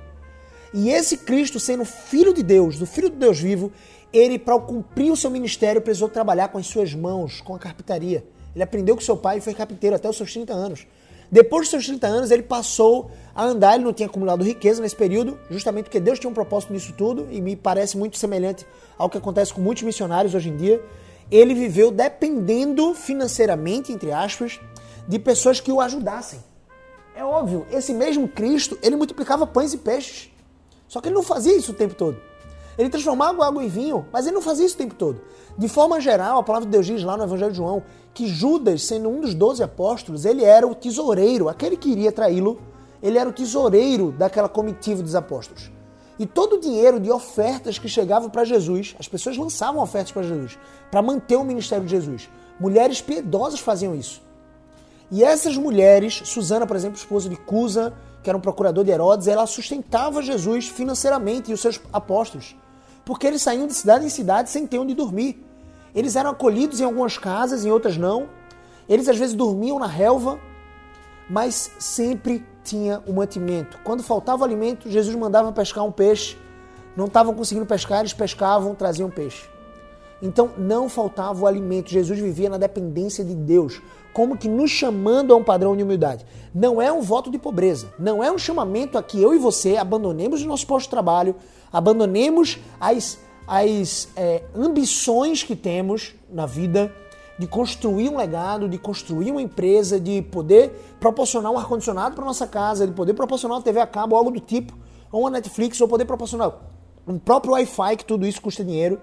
E 0.73 0.89
esse 0.89 1.17
Cristo, 1.17 1.59
sendo 1.59 1.85
filho 1.85 2.33
de 2.33 2.43
Deus, 2.43 2.77
do 2.77 2.85
filho 2.85 3.09
de 3.09 3.15
Deus 3.15 3.39
vivo, 3.39 3.71
ele, 4.11 4.37
para 4.37 4.59
cumprir 4.59 5.11
o 5.11 5.15
seu 5.15 5.29
ministério, 5.29 5.81
precisou 5.81 6.09
trabalhar 6.09 6.49
com 6.49 6.57
as 6.57 6.67
suas 6.67 6.93
mãos, 6.93 7.39
com 7.39 7.55
a 7.55 7.59
carpintaria. 7.59 8.25
Ele 8.53 8.63
aprendeu 8.63 8.95
com 8.95 9.01
seu 9.01 9.15
pai 9.15 9.37
e 9.37 9.41
foi 9.41 9.53
carpinteiro 9.53 9.95
até 9.95 10.09
os 10.09 10.17
seus 10.17 10.33
30 10.33 10.53
anos. 10.53 10.87
Depois 11.31 11.63
dos 11.63 11.69
seus 11.71 11.85
30 11.85 12.07
anos, 12.07 12.31
ele 12.31 12.43
passou 12.43 13.09
a 13.33 13.43
andar, 13.43 13.75
ele 13.75 13.83
não 13.83 13.93
tinha 13.93 14.07
acumulado 14.07 14.43
riqueza 14.43 14.81
nesse 14.81 14.95
período, 14.95 15.39
justamente 15.49 15.85
porque 15.85 15.99
Deus 15.99 16.19
tinha 16.19 16.29
um 16.29 16.33
propósito 16.33 16.71
nisso 16.71 16.93
tudo, 16.97 17.27
e 17.31 17.41
me 17.41 17.55
parece 17.55 17.97
muito 17.97 18.17
semelhante 18.17 18.65
ao 18.97 19.09
que 19.09 19.17
acontece 19.17 19.53
com 19.53 19.61
muitos 19.61 19.83
missionários 19.83 20.35
hoje 20.35 20.49
em 20.49 20.55
dia. 20.55 20.81
Ele 21.31 21.53
viveu 21.53 21.91
dependendo 21.91 22.93
financeiramente, 22.93 23.91
entre 23.91 24.11
aspas, 24.11 24.59
de 25.07 25.19
pessoas 25.19 25.59
que 25.59 25.71
o 25.71 25.81
ajudassem. 25.81 26.39
É 27.15 27.23
óbvio, 27.23 27.65
esse 27.71 27.93
mesmo 27.93 28.27
Cristo, 28.27 28.77
ele 28.81 28.95
multiplicava 28.95 29.47
pães 29.47 29.73
e 29.73 29.77
peixes. 29.77 30.29
Só 30.87 31.01
que 31.01 31.07
ele 31.07 31.15
não 31.15 31.23
fazia 31.23 31.55
isso 31.55 31.71
o 31.71 31.75
tempo 31.75 31.95
todo. 31.95 32.17
Ele 32.77 32.89
transformava 32.89 33.45
água 33.45 33.63
em 33.63 33.69
vinho, 33.69 34.05
mas 34.11 34.25
ele 34.25 34.35
não 34.35 34.41
fazia 34.41 34.65
isso 34.65 34.75
o 34.75 34.77
tempo 34.77 34.95
todo. 34.95 35.21
De 35.57 35.69
forma 35.69 35.99
geral, 36.01 36.37
a 36.37 36.43
palavra 36.43 36.65
de 36.65 36.71
Deus 36.71 36.85
diz 36.85 37.03
lá 37.03 37.15
no 37.15 37.23
Evangelho 37.23 37.51
de 37.51 37.57
João 37.57 37.83
que 38.13 38.27
Judas, 38.27 38.83
sendo 38.83 39.09
um 39.09 39.21
dos 39.21 39.33
doze 39.33 39.63
apóstolos, 39.63 40.25
ele 40.25 40.43
era 40.43 40.67
o 40.67 40.75
tesoureiro, 40.75 41.49
aquele 41.49 41.77
que 41.77 41.89
iria 41.89 42.11
traí-lo, 42.11 42.59
ele 43.01 43.17
era 43.17 43.29
o 43.29 43.33
tesoureiro 43.33 44.11
daquela 44.11 44.49
comitiva 44.49 45.01
dos 45.01 45.15
apóstolos. 45.15 45.71
E 46.17 46.25
todo 46.25 46.53
o 46.53 46.59
dinheiro 46.59 46.99
de 46.99 47.11
ofertas 47.11 47.77
que 47.77 47.89
chegavam 47.89 48.29
para 48.29 48.45
Jesus, 48.45 48.95
as 48.99 49.07
pessoas 49.07 49.37
lançavam 49.37 49.81
ofertas 49.81 50.11
para 50.11 50.23
Jesus, 50.23 50.57
para 50.89 51.01
manter 51.01 51.35
o 51.35 51.43
ministério 51.43 51.85
de 51.85 51.91
Jesus. 51.91 52.29
Mulheres 52.59 53.01
piedosas 53.01 53.59
faziam 53.59 53.95
isso. 53.95 54.21
E 55.11 55.23
essas 55.23 55.57
mulheres, 55.57 56.21
Susana, 56.25 56.65
por 56.65 56.75
exemplo, 56.75 56.97
esposa 56.97 57.29
de 57.29 57.35
Cusa, 57.35 57.93
que 58.23 58.29
era 58.29 58.37
um 58.37 58.41
procurador 58.41 58.83
de 58.83 58.91
Herodes, 58.91 59.27
ela 59.27 59.45
sustentava 59.45 60.21
Jesus 60.21 60.67
financeiramente 60.67 61.51
e 61.51 61.53
os 61.53 61.61
seus 61.61 61.79
apóstolos 61.91 62.55
porque 63.05 63.27
eles 63.27 63.41
saíam 63.41 63.67
de 63.67 63.73
cidade 63.73 64.03
em 64.03 64.09
cidade 64.09 64.49
sem 64.49 64.65
ter 64.65 64.79
onde 64.79 64.95
dormir. 64.95 65.45
Eles 65.93 66.15
eram 66.15 66.31
acolhidos 66.31 66.81
em 66.81 66.83
algumas 66.83 67.17
casas, 67.17 67.63
em 67.63 67.71
outras 67.71 67.95
não. 67.95 68.27
Eles 68.89 69.07
às 69.07 69.17
vezes 69.17 69.35
dormiam 69.35 69.79
na 69.79 69.87
relva, 69.87 70.39
mas 71.29 71.71
sempre 71.79 72.45
tinha 72.65 73.01
o 73.05 73.13
mantimento. 73.13 73.79
Quando 73.83 74.01
faltava 74.01 74.43
alimento, 74.43 74.89
Jesus 74.89 75.15
mandava 75.15 75.51
pescar 75.51 75.85
um 75.85 75.91
peixe. 75.91 76.37
Não 76.97 77.05
estavam 77.05 77.33
conseguindo 77.33 77.65
pescar, 77.65 77.99
eles 77.99 78.13
pescavam, 78.13 78.73
traziam 78.73 79.09
peixe. 79.09 79.47
Então 80.21 80.51
não 80.57 80.89
faltava 80.89 81.43
o 81.43 81.47
alimento. 81.47 81.89
Jesus 81.89 82.19
vivia 82.19 82.49
na 82.49 82.57
dependência 82.57 83.23
de 83.23 83.35
Deus, 83.35 83.81
como 84.13 84.37
que 84.37 84.47
nos 84.47 84.71
chamando 84.71 85.33
a 85.33 85.37
um 85.37 85.43
padrão 85.43 85.75
de 85.75 85.83
humildade. 85.83 86.25
Não 86.53 86.81
é 86.81 86.91
um 86.91 87.01
voto 87.01 87.29
de 87.29 87.37
pobreza, 87.37 87.93
não 87.99 88.23
é 88.23 88.31
um 88.31 88.37
chamamento 88.37 88.97
a 88.97 89.03
que 89.03 89.21
eu 89.21 89.33
e 89.33 89.37
você 89.37 89.77
abandonemos 89.77 90.41
o 90.41 90.47
nosso 90.47 90.65
posto 90.65 90.85
de 90.85 90.91
trabalho, 90.91 91.35
abandonemos 91.71 92.59
as, 92.79 93.19
as 93.47 94.07
é, 94.15 94.43
ambições 94.55 95.43
que 95.43 95.55
temos 95.55 96.15
na 96.31 96.45
vida 96.45 96.93
de 97.37 97.47
construir 97.47 98.09
um 98.09 98.17
legado, 98.17 98.69
de 98.69 98.77
construir 98.77 99.31
uma 99.31 99.41
empresa, 99.41 99.99
de 99.99 100.21
poder 100.21 100.95
proporcionar 100.99 101.51
um 101.51 101.57
ar-condicionado 101.57 102.15
para 102.15 102.23
nossa 102.23 102.47
casa, 102.47 102.87
de 102.87 102.93
poder 102.93 103.13
proporcionar 103.13 103.57
uma 103.57 103.63
TV 103.63 103.79
a 103.79 103.87
cabo, 103.87 104.15
algo 104.15 104.31
do 104.31 104.39
tipo, 104.39 104.73
ou 105.11 105.21
uma 105.21 105.29
Netflix, 105.29 105.79
ou 105.81 105.87
poder 105.87 106.05
proporcionar 106.05 106.53
um 107.07 107.19
próprio 107.19 107.53
Wi-Fi, 107.53 107.97
que 107.97 108.05
tudo 108.05 108.25
isso 108.25 108.41
custa 108.41 108.63
dinheiro. 108.63 108.99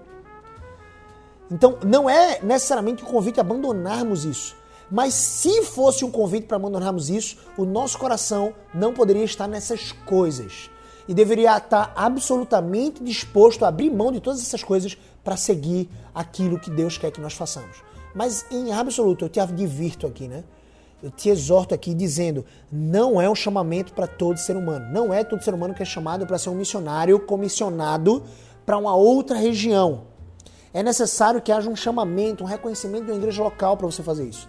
Então, 1.50 1.78
não 1.84 2.08
é 2.08 2.40
necessariamente 2.42 3.04
um 3.04 3.06
convite 3.06 3.38
a 3.38 3.42
abandonarmos 3.42 4.24
isso. 4.24 4.56
Mas 4.90 5.14
se 5.14 5.62
fosse 5.62 6.04
um 6.04 6.10
convite 6.10 6.46
para 6.46 6.56
abandonarmos 6.56 7.08
isso, 7.08 7.36
o 7.56 7.64
nosso 7.64 7.98
coração 7.98 8.54
não 8.74 8.92
poderia 8.92 9.24
estar 9.24 9.46
nessas 9.46 9.92
coisas. 9.92 10.70
E 11.06 11.14
deveria 11.14 11.56
estar 11.56 11.92
absolutamente 11.96 13.02
disposto 13.02 13.64
a 13.64 13.68
abrir 13.68 13.90
mão 13.90 14.12
de 14.12 14.20
todas 14.20 14.40
essas 14.40 14.62
coisas 14.62 14.96
para 15.22 15.36
seguir 15.36 15.88
aquilo 16.14 16.58
que 16.58 16.70
Deus 16.70 16.98
quer 16.98 17.10
que 17.10 17.20
nós 17.20 17.34
façamos. 17.34 17.82
Mas 18.14 18.44
em 18.50 18.72
absoluto, 18.72 19.24
eu 19.24 19.28
te 19.28 19.40
advirto 19.40 20.06
aqui, 20.06 20.28
né? 20.28 20.44
Eu 21.02 21.10
te 21.10 21.28
exorto 21.28 21.74
aqui 21.74 21.94
dizendo: 21.94 22.44
não 22.70 23.20
é 23.20 23.28
um 23.28 23.34
chamamento 23.34 23.92
para 23.92 24.06
todo 24.06 24.36
ser 24.36 24.56
humano. 24.56 24.86
Não 24.92 25.12
é 25.12 25.24
todo 25.24 25.42
ser 25.42 25.52
humano 25.52 25.74
que 25.74 25.82
é 25.82 25.86
chamado 25.86 26.26
para 26.26 26.38
ser 26.38 26.50
um 26.50 26.54
missionário 26.54 27.18
comissionado 27.20 28.22
para 28.64 28.78
uma 28.78 28.94
outra 28.94 29.36
região. 29.36 30.02
É 30.72 30.82
necessário 30.82 31.42
que 31.42 31.52
haja 31.52 31.68
um 31.68 31.76
chamamento, 31.76 32.44
um 32.44 32.46
reconhecimento 32.46 33.04
de 33.04 33.10
uma 33.10 33.18
igreja 33.18 33.42
local 33.42 33.76
para 33.76 33.86
você 33.86 34.02
fazer 34.02 34.28
isso. 34.28 34.48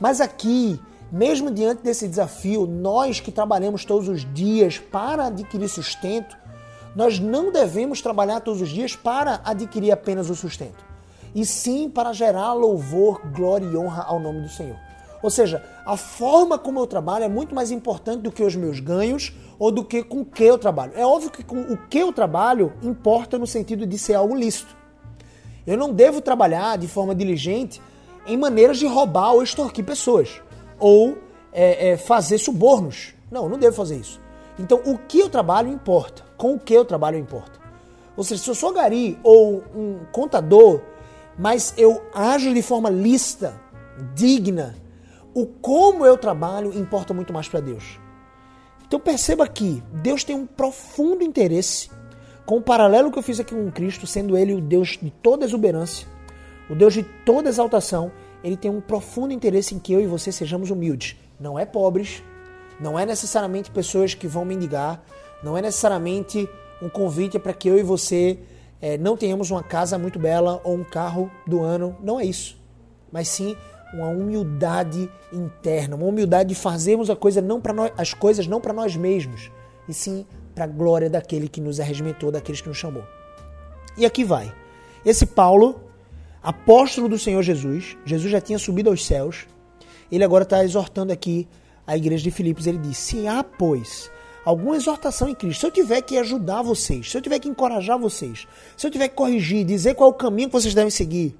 Mas 0.00 0.20
aqui, 0.20 0.80
mesmo 1.10 1.50
diante 1.50 1.82
desse 1.82 2.06
desafio, 2.06 2.66
nós 2.66 3.20
que 3.20 3.32
trabalhamos 3.32 3.84
todos 3.84 4.08
os 4.08 4.30
dias 4.34 4.78
para 4.78 5.26
adquirir 5.26 5.68
sustento, 5.68 6.36
nós 6.94 7.18
não 7.18 7.50
devemos 7.50 8.02
trabalhar 8.02 8.40
todos 8.40 8.60
os 8.60 8.68
dias 8.68 8.94
para 8.94 9.40
adquirir 9.44 9.90
apenas 9.90 10.28
o 10.28 10.34
sustento, 10.34 10.84
e 11.34 11.44
sim 11.44 11.88
para 11.88 12.12
gerar 12.12 12.52
louvor, 12.52 13.20
glória 13.32 13.66
e 13.66 13.76
honra 13.76 14.02
ao 14.02 14.18
nome 14.18 14.40
do 14.40 14.48
Senhor. 14.48 14.76
Ou 15.22 15.30
seja, 15.30 15.64
a 15.84 15.96
forma 15.96 16.58
como 16.58 16.78
eu 16.78 16.86
trabalho 16.86 17.24
é 17.24 17.28
muito 17.28 17.54
mais 17.54 17.70
importante 17.70 18.22
do 18.22 18.30
que 18.30 18.42
os 18.42 18.54
meus 18.54 18.78
ganhos 18.78 19.32
ou 19.58 19.72
do 19.72 19.84
que 19.84 20.02
com 20.02 20.20
o 20.20 20.24
que 20.24 20.44
eu 20.44 20.56
trabalho. 20.56 20.92
É 20.94 21.04
óbvio 21.04 21.30
que 21.30 21.42
com 21.42 21.60
o 21.60 21.76
que 21.76 21.98
eu 21.98 22.12
trabalho 22.12 22.72
importa 22.82 23.38
no 23.38 23.46
sentido 23.46 23.86
de 23.86 23.98
ser 23.98 24.14
algo 24.14 24.34
lícito. 24.34 24.76
Eu 25.66 25.76
não 25.76 25.92
devo 25.92 26.20
trabalhar 26.20 26.78
de 26.78 26.86
forma 26.86 27.14
diligente 27.14 27.82
em 28.26 28.36
maneiras 28.36 28.78
de 28.78 28.86
roubar 28.86 29.32
ou 29.32 29.42
extorquir 29.42 29.84
pessoas. 29.84 30.40
Ou 30.78 31.18
é, 31.52 31.90
é, 31.90 31.96
fazer 31.96 32.38
subornos. 32.38 33.14
Não, 33.30 33.48
não 33.48 33.58
devo 33.58 33.74
fazer 33.76 33.96
isso. 33.96 34.20
Então, 34.58 34.80
o 34.84 34.96
que 34.96 35.18
eu 35.18 35.28
trabalho 35.28 35.68
importa. 35.68 36.22
Com 36.36 36.54
o 36.54 36.58
que 36.58 36.72
eu 36.72 36.84
trabalho 36.84 37.18
importa. 37.18 37.58
Ou 38.16 38.24
seja, 38.24 38.42
se 38.42 38.50
eu 38.50 38.54
sou 38.54 38.72
gari 38.72 39.18
ou 39.22 39.62
um 39.74 40.00
contador, 40.12 40.80
mas 41.38 41.72
eu 41.76 42.02
ajo 42.12 42.52
de 42.52 42.62
forma 42.62 42.90
lícita, 42.90 43.60
digna, 44.14 44.74
o 45.32 45.46
como 45.46 46.04
eu 46.04 46.18
trabalho 46.18 46.76
importa 46.76 47.14
muito 47.14 47.32
mais 47.32 47.48
para 47.48 47.60
Deus. 47.60 47.98
Então 48.86 48.98
perceba 48.98 49.46
que 49.46 49.82
Deus 49.92 50.24
tem 50.24 50.34
um 50.34 50.46
profundo 50.46 51.22
interesse 51.22 51.90
com 52.44 52.56
o 52.56 52.62
paralelo 52.62 53.12
que 53.12 53.18
eu 53.18 53.22
fiz 53.22 53.38
aqui 53.38 53.54
com 53.54 53.70
Cristo, 53.70 54.06
sendo 54.06 54.36
ele 54.36 54.54
o 54.54 54.60
Deus 54.60 54.98
de 55.00 55.10
toda 55.10 55.44
exuberância, 55.44 56.08
o 56.68 56.74
Deus 56.74 56.94
de 56.94 57.02
toda 57.02 57.50
exaltação, 57.50 58.10
ele 58.42 58.56
tem 58.56 58.70
um 58.70 58.80
profundo 58.80 59.32
interesse 59.32 59.74
em 59.74 59.78
que 59.78 59.92
eu 59.92 60.00
e 60.00 60.06
você 60.06 60.32
sejamos 60.32 60.70
humildes. 60.70 61.16
Não 61.38 61.58
é 61.58 61.66
pobres, 61.66 62.22
não 62.80 62.98
é 62.98 63.04
necessariamente 63.04 63.70
pessoas 63.70 64.14
que 64.14 64.26
vão 64.26 64.44
mendigar, 64.44 65.02
não 65.42 65.56
é 65.56 65.62
necessariamente 65.62 66.48
um 66.80 66.88
convite 66.88 67.38
para 67.38 67.52
que 67.52 67.68
eu 67.68 67.78
e 67.78 67.82
você 67.82 68.38
é, 68.80 68.96
não 68.96 69.16
tenhamos 69.16 69.50
uma 69.50 69.62
casa 69.62 69.98
muito 69.98 70.18
bela 70.18 70.60
ou 70.64 70.76
um 70.76 70.84
carro 70.84 71.30
do 71.46 71.62
ano. 71.62 71.96
Não 72.02 72.18
é 72.18 72.24
isso. 72.24 72.56
Mas 73.10 73.28
sim 73.28 73.56
uma 73.92 74.08
humildade 74.08 75.10
interna, 75.32 75.96
uma 75.96 76.06
humildade 76.06 76.50
de 76.50 76.54
fazermos 76.54 77.08
a 77.08 77.16
coisa 77.16 77.40
não 77.40 77.60
nós, 77.74 77.90
as 77.96 78.12
coisas 78.12 78.46
não 78.46 78.60
para 78.60 78.72
nós 78.72 78.94
mesmos, 78.94 79.50
e 79.88 79.94
sim 79.94 80.26
para 80.54 80.64
a 80.64 80.68
glória 80.68 81.08
daquele 81.08 81.48
que 81.48 81.60
nos 81.60 81.80
arregimentou, 81.80 82.30
daqueles 82.30 82.60
que 82.60 82.68
nos 82.68 82.76
chamou. 82.76 83.04
E 83.96 84.04
aqui 84.04 84.24
vai. 84.24 84.52
Esse 85.04 85.24
Paulo, 85.24 85.80
apóstolo 86.42 87.08
do 87.08 87.18
Senhor 87.18 87.42
Jesus, 87.42 87.96
Jesus 88.04 88.30
já 88.30 88.40
tinha 88.40 88.58
subido 88.58 88.90
aos 88.90 89.06
céus, 89.06 89.46
ele 90.10 90.24
agora 90.24 90.42
está 90.42 90.64
exortando 90.64 91.12
aqui 91.12 91.48
a 91.86 91.96
igreja 91.96 92.24
de 92.24 92.30
Filipos. 92.30 92.66
Ele 92.66 92.78
diz: 92.78 92.98
Se 92.98 93.26
há, 93.26 93.42
pois, 93.42 94.10
alguma 94.48 94.76
exortação 94.76 95.28
em 95.28 95.34
Cristo, 95.34 95.60
se 95.60 95.66
eu 95.66 95.70
tiver 95.70 96.00
que 96.00 96.16
ajudar 96.16 96.62
vocês, 96.62 97.10
se 97.10 97.18
eu 97.18 97.20
tiver 97.20 97.38
que 97.38 97.50
encorajar 97.50 97.98
vocês, 97.98 98.48
se 98.78 98.86
eu 98.86 98.90
tiver 98.90 99.08
que 99.08 99.14
corrigir, 99.14 99.62
dizer 99.62 99.94
qual 99.94 100.08
é 100.08 100.12
o 100.12 100.16
caminho 100.16 100.48
que 100.48 100.54
vocês 100.54 100.72
devem 100.72 100.90
seguir, 100.90 101.36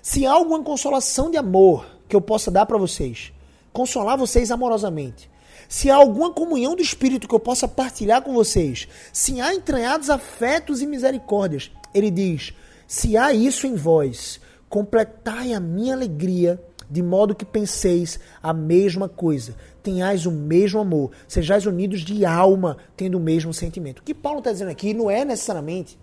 se 0.00 0.24
há 0.24 0.32
alguma 0.32 0.62
consolação 0.62 1.30
de 1.30 1.36
amor 1.36 1.84
que 2.08 2.16
eu 2.16 2.20
possa 2.20 2.50
dar 2.50 2.64
para 2.64 2.78
vocês, 2.78 3.30
consolar 3.74 4.16
vocês 4.16 4.50
amorosamente, 4.50 5.30
se 5.68 5.90
há 5.90 5.96
alguma 5.96 6.32
comunhão 6.32 6.74
do 6.74 6.80
Espírito 6.80 7.28
que 7.28 7.34
eu 7.34 7.38
possa 7.38 7.68
partilhar 7.68 8.22
com 8.22 8.32
vocês, 8.32 8.88
se 9.12 9.38
há 9.38 9.54
entranhados 9.54 10.08
afetos 10.08 10.80
e 10.80 10.86
misericórdias, 10.86 11.70
ele 11.92 12.10
diz: 12.10 12.54
se 12.88 13.18
há 13.18 13.34
isso 13.34 13.66
em 13.66 13.74
vós, 13.74 14.40
completai 14.66 15.52
a 15.52 15.60
minha 15.60 15.92
alegria, 15.92 16.58
de 16.90 17.02
modo 17.02 17.34
que 17.34 17.44
penseis 17.44 18.18
a 18.42 18.54
mesma 18.54 19.10
coisa, 19.10 19.54
tenhais 19.82 20.26
o 20.26 20.30
mesmo 20.30 20.80
amor, 20.80 21.10
sejais 21.26 21.66
unidos 21.66 22.02
de 22.02 22.24
alma, 22.24 22.76
tendo 22.96 23.18
o 23.18 23.20
mesmo 23.20 23.52
sentimento. 23.52 24.00
O 24.00 24.02
que 24.02 24.14
Paulo 24.14 24.38
está 24.38 24.52
dizendo 24.52 24.70
aqui 24.70 24.94
não 24.94 25.10
é 25.10 25.24
necessariamente 25.24 25.98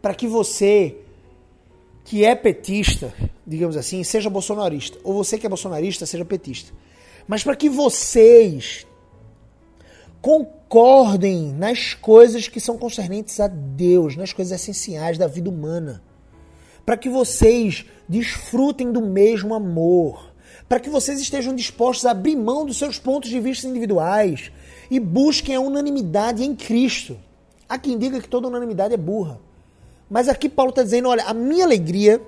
para 0.00 0.14
que 0.14 0.26
você 0.26 0.96
que 2.04 2.24
é 2.24 2.34
petista, 2.34 3.12
digamos 3.46 3.76
assim, 3.76 4.02
seja 4.02 4.30
bolsonarista, 4.30 4.98
ou 5.04 5.14
você 5.14 5.38
que 5.38 5.46
é 5.46 5.48
bolsonarista, 5.48 6.06
seja 6.06 6.24
petista 6.24 6.72
mas 7.30 7.44
para 7.44 7.54
que 7.54 7.68
vocês 7.68 8.84
concordem 10.20 11.52
nas 11.52 11.94
coisas 11.94 12.48
que 12.48 12.58
são 12.58 12.76
concernentes 12.76 13.38
a 13.38 13.46
Deus, 13.46 14.16
nas 14.16 14.32
coisas 14.32 14.60
essenciais 14.60 15.16
da 15.16 15.28
vida 15.28 15.48
humana. 15.48 16.02
Para 16.84 16.96
que 16.96 17.08
vocês 17.08 17.86
desfrutem 18.08 18.90
do 18.90 19.00
mesmo 19.00 19.54
amor. 19.54 20.29
Para 20.70 20.78
que 20.78 20.88
vocês 20.88 21.20
estejam 21.20 21.52
dispostos 21.52 22.06
a 22.06 22.12
abrir 22.12 22.36
mão 22.36 22.64
dos 22.64 22.78
seus 22.78 22.96
pontos 22.96 23.28
de 23.28 23.40
vista 23.40 23.66
individuais 23.66 24.52
e 24.88 25.00
busquem 25.00 25.56
a 25.56 25.60
unanimidade 25.60 26.44
em 26.44 26.54
Cristo. 26.54 27.18
Há 27.68 27.76
quem 27.76 27.98
diga 27.98 28.20
que 28.20 28.28
toda 28.28 28.46
unanimidade 28.46 28.94
é 28.94 28.96
burra. 28.96 29.40
Mas 30.08 30.28
aqui 30.28 30.48
Paulo 30.48 30.70
está 30.70 30.84
dizendo: 30.84 31.08
olha, 31.08 31.24
a 31.24 31.34
minha 31.34 31.64
alegria, 31.64 32.22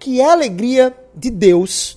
que 0.00 0.20
é 0.20 0.24
a 0.24 0.32
alegria 0.32 0.92
de 1.14 1.30
Deus, 1.30 1.96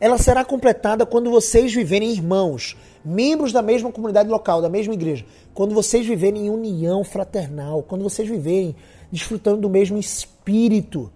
ela 0.00 0.16
será 0.16 0.46
completada 0.46 1.04
quando 1.04 1.30
vocês 1.30 1.74
viverem 1.74 2.10
irmãos, 2.10 2.78
membros 3.04 3.52
da 3.52 3.60
mesma 3.60 3.92
comunidade 3.92 4.30
local, 4.30 4.62
da 4.62 4.70
mesma 4.70 4.94
igreja. 4.94 5.26
Quando 5.52 5.74
vocês 5.74 6.06
viverem 6.06 6.46
em 6.46 6.50
união 6.50 7.04
fraternal, 7.04 7.82
quando 7.82 8.02
vocês 8.02 8.26
viverem 8.26 8.74
desfrutando 9.12 9.60
do 9.60 9.68
mesmo 9.68 9.98
espírito, 9.98 11.12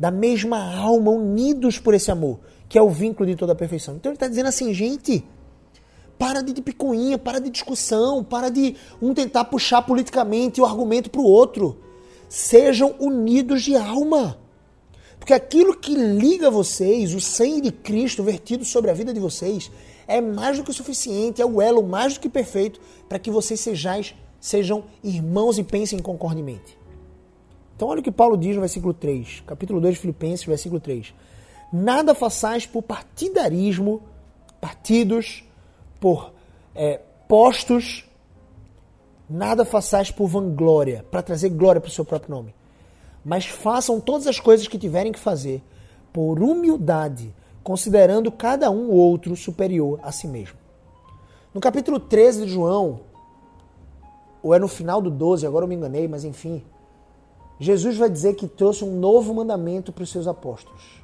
da 0.00 0.10
mesma 0.10 0.58
alma, 0.74 1.10
unidos 1.10 1.78
por 1.78 1.92
esse 1.92 2.10
amor, 2.10 2.40
que 2.70 2.78
é 2.78 2.82
o 2.82 2.88
vínculo 2.88 3.28
de 3.28 3.36
toda 3.36 3.52
a 3.52 3.54
perfeição. 3.54 3.96
Então 3.96 4.10
ele 4.10 4.16
está 4.16 4.26
dizendo 4.26 4.46
assim, 4.46 4.72
gente, 4.72 5.22
para 6.18 6.42
de 6.42 6.62
picuinha, 6.62 7.18
para 7.18 7.38
de 7.38 7.50
discussão, 7.50 8.24
para 8.24 8.48
de 8.48 8.76
um 9.02 9.12
tentar 9.12 9.44
puxar 9.44 9.82
politicamente 9.82 10.58
o 10.58 10.64
argumento 10.64 11.10
para 11.10 11.20
o 11.20 11.26
outro. 11.26 11.76
Sejam 12.30 12.94
unidos 12.98 13.62
de 13.62 13.76
alma. 13.76 14.38
Porque 15.18 15.34
aquilo 15.34 15.76
que 15.76 15.94
liga 15.94 16.50
vocês, 16.50 17.14
o 17.14 17.20
sangue 17.20 17.60
de 17.60 17.70
Cristo 17.70 18.22
vertido 18.22 18.64
sobre 18.64 18.90
a 18.90 18.94
vida 18.94 19.12
de 19.12 19.20
vocês, 19.20 19.70
é 20.08 20.18
mais 20.18 20.56
do 20.56 20.64
que 20.64 20.72
suficiente, 20.72 21.42
é 21.42 21.44
o 21.44 21.60
elo 21.60 21.82
mais 21.82 22.14
do 22.14 22.20
que 22.20 22.28
perfeito 22.30 22.80
para 23.06 23.18
que 23.18 23.30
vocês 23.30 23.60
sejais, 23.60 24.14
sejam 24.40 24.82
irmãos 25.04 25.58
e 25.58 25.62
pensem 25.62 25.98
concordemente. 25.98 26.79
Então 27.80 27.88
olha 27.88 28.00
o 28.00 28.02
que 28.02 28.12
Paulo 28.12 28.36
diz 28.36 28.54
no 28.54 28.60
versículo 28.60 28.92
3, 28.92 29.42
capítulo 29.46 29.80
2 29.80 29.94
de 29.94 30.00
Filipenses, 30.02 30.44
versículo 30.44 30.78
3. 30.78 31.14
Nada 31.72 32.14
façais 32.14 32.66
por 32.66 32.82
partidarismo, 32.82 34.02
partidos, 34.60 35.42
por 35.98 36.30
é, 36.74 37.00
postos, 37.26 38.04
nada 39.30 39.64
façais 39.64 40.10
por 40.10 40.26
vanglória, 40.26 41.06
para 41.10 41.22
trazer 41.22 41.48
glória 41.48 41.80
para 41.80 41.88
o 41.88 41.90
seu 41.90 42.04
próprio 42.04 42.34
nome 42.34 42.54
mas 43.24 43.46
façam 43.46 43.98
todas 43.98 44.26
as 44.26 44.38
coisas 44.38 44.68
que 44.68 44.78
tiverem 44.78 45.12
que 45.12 45.18
fazer 45.18 45.62
por 46.12 46.42
humildade, 46.42 47.34
considerando 47.62 48.30
cada 48.30 48.70
um 48.70 48.90
outro 48.90 49.36
superior 49.36 50.00
a 50.02 50.10
si 50.10 50.26
mesmo. 50.26 50.58
No 51.54 51.60
capítulo 51.60 52.00
13 52.00 52.46
de 52.46 52.52
João, 52.52 53.00
ou 54.42 54.54
é 54.54 54.58
no 54.58 54.68
final 54.68 55.00
do 55.02 55.10
12, 55.10 55.46
agora 55.46 55.64
eu 55.64 55.68
me 55.68 55.74
enganei, 55.74 56.08
mas 56.08 56.24
enfim, 56.24 56.62
Jesus 57.60 57.98
vai 57.98 58.08
dizer 58.08 58.34
que 58.34 58.48
trouxe 58.48 58.82
um 58.84 58.98
novo 58.98 59.34
mandamento 59.34 59.92
para 59.92 60.02
os 60.02 60.10
seus 60.10 60.26
apóstolos. 60.26 61.02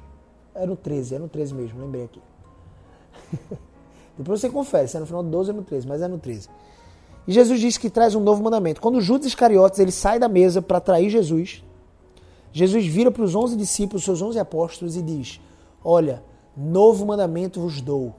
É 0.55 0.65
no 0.65 0.75
13, 0.75 1.15
é 1.15 1.19
no 1.19 1.29
13 1.29 1.53
mesmo, 1.53 1.79
lembrei 1.79 2.05
aqui. 2.05 2.21
Depois 4.17 4.41
você 4.41 4.49
confere, 4.49 4.87
se 4.87 4.97
é 4.97 4.99
no 4.99 5.05
final 5.05 5.21
do 5.21 5.29
12 5.29 5.51
ou 5.51 5.55
é 5.55 5.59
no 5.59 5.63
13, 5.63 5.87
mas 5.87 6.01
é 6.01 6.07
no 6.07 6.17
13. 6.17 6.49
E 7.27 7.31
Jesus 7.31 7.59
diz 7.59 7.77
que 7.77 7.91
traz 7.91 8.15
um 8.15 8.19
novo 8.19 8.41
mandamento. 8.41 8.81
Quando 8.81 8.99
Judas 8.99 9.27
Iscariotes 9.27 9.79
ele 9.79 9.91
sai 9.91 10.17
da 10.17 10.27
mesa 10.27 10.59
para 10.59 10.79
trair 10.79 11.11
Jesus, 11.11 11.63
Jesus 12.51 12.87
vira 12.87 13.11
para 13.11 13.23
os 13.23 13.35
11 13.35 13.55
discípulos, 13.55 14.03
seus 14.03 14.19
11 14.19 14.39
apóstolos 14.39 14.95
e 14.97 15.01
diz: 15.03 15.39
Olha, 15.83 16.23
novo 16.55 17.05
mandamento 17.05 17.59
vos 17.59 17.81
dou, 17.81 18.15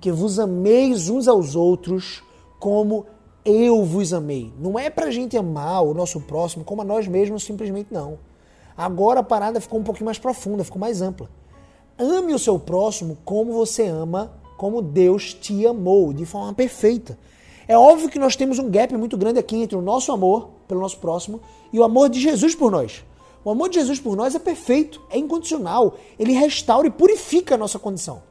que 0.00 0.12
vos 0.12 0.38
ameis 0.38 1.08
uns 1.08 1.26
aos 1.26 1.56
outros 1.56 2.22
como 2.60 3.06
eu 3.44 3.84
vos 3.84 4.12
amei. 4.12 4.52
Não 4.58 4.78
é 4.78 4.88
para 4.88 5.06
a 5.06 5.10
gente 5.10 5.36
amar 5.36 5.82
o 5.82 5.94
nosso 5.94 6.20
próximo 6.20 6.64
como 6.64 6.82
a 6.82 6.84
nós 6.84 7.08
mesmos, 7.08 7.42
simplesmente 7.42 7.88
não. 7.92 8.18
Agora 8.76 9.20
a 9.20 9.24
parada 9.24 9.60
ficou 9.60 9.80
um 9.80 9.82
pouquinho 9.82 10.06
mais 10.06 10.18
profunda, 10.18 10.64
ficou 10.64 10.80
mais 10.80 11.02
ampla. 11.02 11.28
Ame 11.98 12.34
o 12.34 12.38
seu 12.38 12.58
próximo 12.58 13.18
como 13.24 13.52
você 13.52 13.86
ama, 13.86 14.32
como 14.56 14.80
Deus 14.80 15.34
te 15.34 15.66
amou, 15.66 16.12
de 16.12 16.24
forma 16.24 16.54
perfeita. 16.54 17.18
É 17.66 17.76
óbvio 17.76 18.08
que 18.08 18.18
nós 18.18 18.36
temos 18.36 18.58
um 18.58 18.70
gap 18.70 18.96
muito 18.96 19.16
grande 19.16 19.38
aqui 19.38 19.56
entre 19.56 19.76
o 19.76 19.82
nosso 19.82 20.12
amor 20.12 20.50
pelo 20.66 20.80
nosso 20.80 20.98
próximo 20.98 21.40
e 21.72 21.78
o 21.78 21.84
amor 21.84 22.08
de 22.08 22.20
Jesus 22.20 22.54
por 22.54 22.70
nós. 22.70 23.04
O 23.44 23.50
amor 23.50 23.68
de 23.68 23.80
Jesus 23.80 23.98
por 23.98 24.16
nós 24.16 24.34
é 24.34 24.38
perfeito, 24.38 25.00
é 25.10 25.18
incondicional. 25.18 25.96
Ele 26.18 26.32
restaura 26.32 26.86
e 26.86 26.90
purifica 26.90 27.56
a 27.56 27.58
nossa 27.58 27.78
condição. 27.78 28.22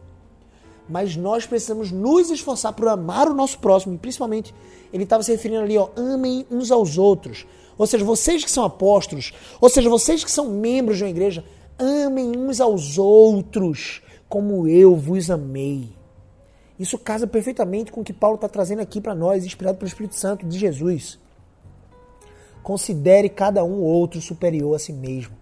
Mas 0.92 1.16
nós 1.16 1.46
precisamos 1.46 1.90
nos 1.90 2.30
esforçar 2.30 2.74
por 2.74 2.90
amar 2.90 3.30
o 3.30 3.34
nosso 3.34 3.58
próximo, 3.60 3.96
e 3.96 3.98
principalmente, 3.98 4.54
ele 4.92 5.04
estava 5.04 5.24
se 5.24 5.32
referindo 5.32 5.62
ali, 5.62 5.78
ó, 5.78 5.90
amem 5.96 6.46
uns 6.52 6.70
aos 6.70 6.98
outros. 6.98 7.48
Ou 7.78 7.88
seja, 7.88 8.04
vocês 8.04 8.44
que 8.44 8.52
são 8.52 8.66
apóstolos, 8.66 9.34
ou 9.62 9.70
seja, 9.70 9.90
vocês 9.90 10.24
que 10.24 10.30
são 10.30 10.50
membros 10.50 10.98
de 10.98 11.06
uma 11.06 11.10
igreja, 11.10 11.46
amem 11.80 12.38
uns 12.38 12.60
aos 12.60 12.98
outros 12.98 14.02
como 14.28 14.68
eu 14.68 14.96
vos 14.96 15.32
amei. 15.32 15.90
Isso 16.78 16.98
casa 16.98 17.26
perfeitamente 17.26 17.92
com 17.92 18.02
o 18.02 18.04
que 18.04 18.12
Paulo 18.12 18.36
está 18.36 18.50
trazendo 18.50 18.82
aqui 18.82 19.00
para 19.00 19.16
nós, 19.16 19.46
inspirado 19.46 19.78
pelo 19.78 19.88
Espírito 19.88 20.16
Santo 20.16 20.46
de 20.46 20.60
Jesus. 20.60 21.18
Considere 22.62 23.30
cada 23.30 23.64
um 23.64 23.82
outro 23.82 24.20
superior 24.20 24.76
a 24.76 24.80
si 24.80 24.92
mesmo. 24.92 25.36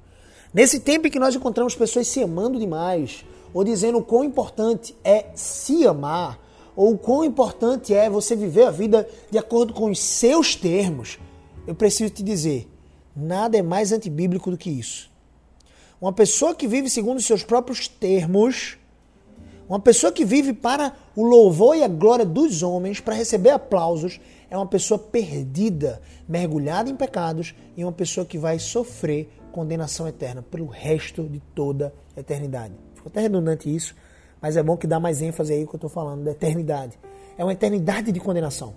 Nesse 0.54 0.80
tempo 0.80 1.08
em 1.08 1.12
que 1.12 1.20
nós 1.20 1.36
encontramos 1.36 1.76
pessoas 1.76 2.08
se 2.08 2.22
amando 2.22 2.60
demais, 2.60 3.24
ou 3.54 3.64
dizendo 3.64 3.98
o 3.98 4.04
quão 4.04 4.24
importante 4.24 4.96
é 5.04 5.28
se 5.36 5.86
amar, 5.86 6.40
ou 6.76 6.94
o 6.94 6.98
quão 6.98 7.24
importante 7.24 7.94
é 7.94 8.10
você 8.10 8.36
viver 8.36 8.64
a 8.64 8.72
vida 8.72 9.08
de 9.30 9.38
acordo 9.38 9.74
com 9.74 9.90
os 9.90 10.00
seus 10.00 10.56
termos, 10.56 11.20
eu 11.68 11.76
preciso 11.76 12.14
te 12.14 12.24
dizer, 12.24 12.68
nada 13.16 13.58
é 13.58 13.62
mais 13.62 13.92
antibíblico 13.92 14.50
do 14.50 14.58
que 14.58 14.70
isso. 14.70 15.12
Uma 16.00 16.14
pessoa 16.14 16.56
que 16.56 16.68
vive 16.68 16.90
segundo 16.90 17.18
os 17.18 17.26
seus 17.26 17.44
próprios 17.44 17.88
termos, 17.88 18.78
uma 19.68 19.80
pessoa 19.80 20.12
que 20.12 20.24
vive 20.24 20.54
para 20.54 20.96
o 21.16 21.24
louvor 21.24 21.76
e 21.76 21.84
a 21.84 21.88
glória 21.88 22.26
dos 22.26 22.64
homens, 22.64 23.00
para 23.00 23.14
receber 23.14 23.50
aplausos, 23.50 24.20
é 24.50 24.58
uma 24.58 24.66
pessoa 24.66 24.98
perdida, 24.98 26.02
mergulhada 26.28 26.90
em 26.90 26.96
pecados 26.96 27.54
e 27.76 27.84
uma 27.84 27.92
pessoa 27.92 28.26
que 28.26 28.38
vai 28.38 28.58
sofrer 28.58 29.30
condenação 29.52 30.08
eterna 30.08 30.42
pelo 30.42 30.66
resto 30.66 31.24
de 31.24 31.40
toda 31.54 31.94
a 32.16 32.20
eternidade. 32.20 32.74
Até 33.10 33.22
redundante 33.22 33.74
isso, 33.74 33.96
mas 34.42 34.56
é 34.56 34.64
bom 34.64 34.78
que 34.78 34.86
dá 34.86 35.00
mais 35.00 35.22
ênfase 35.22 35.54
aí 35.54 35.66
que 35.66 35.74
eu 35.74 35.78
estou 35.78 35.90
falando 35.90 36.24
da 36.24 36.32
eternidade. 36.32 36.98
É 37.38 37.44
uma 37.44 37.54
eternidade 37.54 38.12
de 38.12 38.20
condenação. 38.20 38.76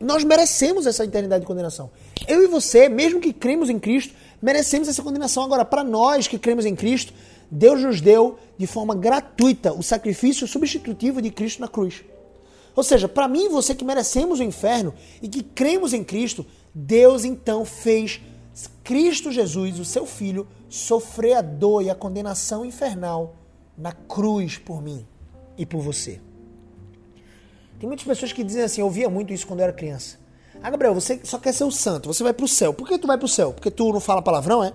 Nós 0.00 0.24
merecemos 0.24 0.86
essa 0.86 1.04
eternidade 1.04 1.42
de 1.42 1.46
condenação. 1.46 1.90
Eu 2.26 2.42
e 2.42 2.46
você, 2.46 2.88
mesmo 2.88 3.20
que 3.20 3.32
cremos 3.32 3.68
em 3.68 3.78
Cristo, 3.78 4.14
merecemos 4.40 4.88
essa 4.88 5.02
condenação. 5.02 5.44
Agora, 5.44 5.64
para 5.64 5.84
nós 5.84 6.26
que 6.26 6.38
cremos 6.38 6.64
em 6.64 6.74
Cristo, 6.74 7.12
Deus 7.50 7.82
nos 7.82 8.00
deu 8.00 8.38
de 8.58 8.66
forma 8.66 8.94
gratuita 8.94 9.72
o 9.72 9.82
sacrifício 9.82 10.46
substitutivo 10.46 11.20
de 11.20 11.30
Cristo 11.30 11.60
na 11.60 11.68
cruz. 11.68 12.02
Ou 12.74 12.82
seja, 12.82 13.06
para 13.06 13.28
mim 13.28 13.44
e 13.44 13.48
você 13.48 13.74
que 13.74 13.84
merecemos 13.84 14.40
o 14.40 14.42
inferno 14.42 14.94
e 15.22 15.28
que 15.28 15.42
cremos 15.42 15.92
em 15.92 16.02
Cristo, 16.02 16.44
Deus 16.74 17.24
então 17.24 17.64
fez 17.64 18.20
Cristo 18.82 19.30
Jesus, 19.30 19.78
o 19.78 19.84
seu 19.84 20.06
Filho, 20.06 20.46
sofrer 20.68 21.34
a 21.34 21.42
dor 21.42 21.82
e 21.82 21.90
a 21.90 21.94
condenação 21.94 22.64
infernal 22.64 23.36
na 23.76 23.92
cruz 23.92 24.58
por 24.58 24.82
mim 24.82 25.06
e 25.56 25.66
por 25.66 25.80
você. 25.80 26.20
Tem 27.78 27.88
muitas 27.88 28.06
pessoas 28.06 28.32
que 28.32 28.44
dizem 28.44 28.62
assim, 28.62 28.80
eu 28.80 28.86
ouvia 28.86 29.08
muito 29.10 29.32
isso 29.32 29.46
quando 29.46 29.60
eu 29.60 29.64
era 29.64 29.72
criança. 29.72 30.18
Ah, 30.62 30.70
Gabriel, 30.70 30.94
você 30.94 31.20
só 31.24 31.38
quer 31.38 31.52
ser 31.52 31.64
o 31.64 31.70
santo, 31.70 32.12
você 32.12 32.22
vai 32.22 32.32
para 32.32 32.44
o 32.44 32.48
céu. 32.48 32.72
Por 32.72 32.88
que 32.88 32.98
tu 32.98 33.06
vai 33.06 33.18
para 33.18 33.26
o 33.26 33.28
céu? 33.28 33.52
Porque 33.52 33.70
tu 33.70 33.92
não 33.92 34.00
fala 34.00 34.22
palavrão, 34.22 34.62
é? 34.62 34.72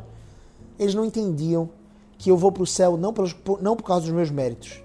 Eles 0.77 0.93
não 0.93 1.05
entendiam 1.05 1.69
que 2.17 2.29
eu 2.29 2.37
vou 2.37 2.51
para 2.51 2.63
o 2.63 2.67
céu 2.67 2.97
não, 2.97 3.13
pelos, 3.13 3.35
não 3.61 3.75
por 3.75 3.83
causa 3.83 4.05
dos 4.05 4.13
meus 4.13 4.29
méritos. 4.29 4.81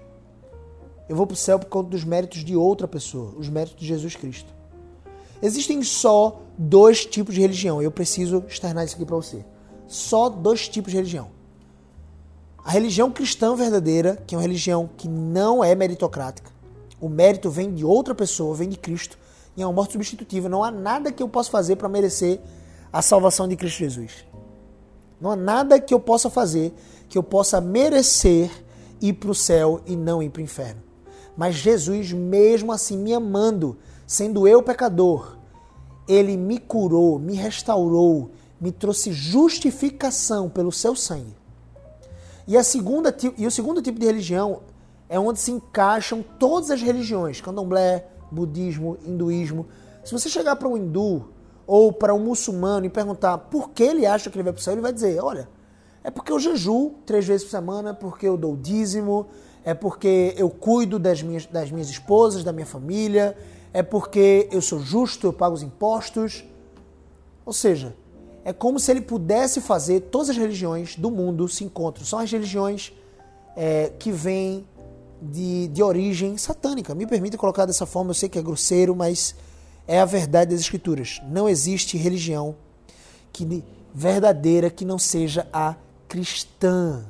Eu 1.07 1.15
vou 1.15 1.27
para 1.27 1.35
o 1.35 1.37
céu 1.37 1.59
por 1.59 1.67
causa 1.67 1.89
dos 1.89 2.03
méritos 2.03 2.43
de 2.43 2.55
outra 2.55 2.87
pessoa, 2.87 3.35
os 3.37 3.49
méritos 3.49 3.79
de 3.79 3.85
Jesus 3.85 4.15
Cristo. 4.15 4.51
Existem 5.41 5.83
só 5.83 6.41
dois 6.57 7.05
tipos 7.05 7.35
de 7.35 7.41
religião. 7.41 7.81
Eu 7.81 7.91
preciso 7.91 8.43
externar 8.47 8.85
isso 8.85 8.95
aqui 8.95 9.05
para 9.05 9.15
você. 9.15 9.45
Só 9.85 10.29
dois 10.29 10.67
tipos 10.67 10.91
de 10.91 10.97
religião. 10.97 11.34
A 12.65 12.71
religião 12.71 13.11
cristã 13.11 13.55
verdadeira, 13.55 14.17
que 14.25 14.33
é 14.33 14.37
uma 14.39 14.41
religião 14.41 14.89
que 14.97 15.07
não 15.07 15.63
é 15.63 15.75
meritocrática. 15.75 16.49
O 16.99 17.07
mérito 17.07 17.47
vem 17.47 17.71
de 17.71 17.85
outra 17.85 18.15
pessoa, 18.15 18.55
vem 18.55 18.67
de 18.67 18.75
Cristo, 18.75 19.19
e 19.55 19.61
é 19.61 19.67
uma 19.67 19.71
morte 19.71 19.93
substitutiva. 19.93 20.49
Não 20.49 20.63
há 20.63 20.71
nada 20.71 21.11
que 21.11 21.21
eu 21.21 21.29
possa 21.29 21.51
fazer 21.51 21.75
para 21.75 21.87
merecer 21.87 22.41
a 22.91 23.03
salvação 23.03 23.47
de 23.47 23.55
Cristo 23.55 23.77
Jesus. 23.77 24.25
Não 25.21 25.29
há 25.29 25.35
nada 25.35 25.79
que 25.79 25.93
eu 25.93 25.99
possa 25.99 26.27
fazer 26.27 26.73
que 27.07 27.19
eu 27.19 27.21
possa 27.21 27.61
merecer 27.61 28.49
ir 28.99 29.13
para 29.13 29.29
o 29.29 29.35
céu 29.35 29.79
e 29.85 29.95
não 29.95 30.23
ir 30.23 30.31
para 30.31 30.39
o 30.39 30.43
inferno. 30.43 30.81
Mas 31.37 31.53
Jesus, 31.53 32.11
mesmo 32.13 32.71
assim, 32.71 32.97
me 32.97 33.13
amando, 33.13 33.77
sendo 34.07 34.47
eu 34.47 34.63
pecador, 34.63 35.37
ele 36.07 36.35
me 36.35 36.57
curou, 36.57 37.19
me 37.19 37.35
restaurou, 37.35 38.31
me 38.59 38.71
trouxe 38.71 39.13
justificação 39.13 40.49
pelo 40.49 40.71
seu 40.71 40.95
sangue. 40.95 41.44
E, 42.47 42.55
a 42.55 42.63
segunda, 42.63 43.15
e 43.37 43.47
o 43.47 43.51
segundo 43.51 43.81
tipo 43.81 43.99
de 43.99 44.05
religião 44.05 44.61
é 45.09 45.19
onde 45.19 45.39
se 45.39 45.51
encaixam 45.51 46.23
todas 46.39 46.69
as 46.69 46.81
religiões, 46.81 47.41
candomblé, 47.41 48.07
budismo, 48.31 48.97
hinduísmo. 49.05 49.67
Se 50.03 50.11
você 50.11 50.29
chegar 50.29 50.55
para 50.55 50.67
um 50.67 50.77
hindu 50.77 51.29
ou 51.65 51.91
para 51.91 52.13
um 52.13 52.19
muçulmano 52.19 52.85
e 52.85 52.89
perguntar 52.89 53.37
por 53.37 53.71
que 53.71 53.83
ele 53.83 54.05
acha 54.05 54.29
que 54.29 54.37
ele 54.37 54.43
vai 54.43 54.53
para 54.53 54.59
o 54.59 54.63
céu, 54.63 54.73
ele 54.73 54.81
vai 54.81 54.93
dizer, 54.93 55.19
olha, 55.21 55.49
é 56.03 56.11
porque 56.11 56.31
eu 56.31 56.39
jejuo 56.39 56.95
três 57.05 57.25
vezes 57.25 57.43
por 57.45 57.51
semana, 57.51 57.93
porque 57.93 58.27
eu 58.27 58.37
dou 58.37 58.55
dízimo, 58.55 59.27
é 59.63 59.73
porque 59.73 60.35
eu 60.37 60.49
cuido 60.49 60.99
das 60.99 61.23
minhas, 61.23 61.47
das 61.47 61.71
minhas 61.71 61.89
esposas, 61.89 62.43
da 62.43 62.53
minha 62.53 62.67
família, 62.67 63.35
é 63.73 63.81
porque 63.81 64.47
eu 64.51 64.61
sou 64.61 64.79
justo, 64.79 65.25
eu 65.25 65.33
pago 65.33 65.55
os 65.55 65.63
impostos. 65.63 66.45
Ou 67.43 67.51
seja, 67.51 67.95
é 68.45 68.53
como 68.53 68.79
se 68.79 68.91
ele 68.91 69.01
pudesse 69.01 69.59
fazer 69.59 70.01
todas 70.01 70.29
as 70.29 70.37
religiões 70.37 70.95
do 70.95 71.09
mundo 71.09 71.49
se 71.49 71.63
encontram. 71.63 72.05
São 72.05 72.19
as 72.19 72.31
religiões 72.31 72.93
é, 73.57 73.91
que 73.97 74.11
vêm 74.11 74.67
de, 75.19 75.67
de 75.69 75.81
origem 75.81 76.37
satânica. 76.37 76.93
Me 76.93 77.07
permita 77.07 77.37
colocar 77.37 77.65
dessa 77.65 77.87
forma, 77.87 78.11
eu 78.11 78.13
sei 78.13 78.29
que 78.29 78.37
é 78.37 78.43
grosseiro, 78.43 78.95
mas 78.95 79.33
é 79.87 79.99
a 79.99 80.05
verdade 80.05 80.51
das 80.51 80.61
escrituras. 80.61 81.19
Não 81.27 81.49
existe 81.49 81.97
religião 81.97 82.55
que 83.33 83.63
verdadeira 83.91 84.69
que 84.69 84.85
não 84.85 84.99
seja 84.99 85.47
a 85.51 85.75
cristã. 86.07 87.03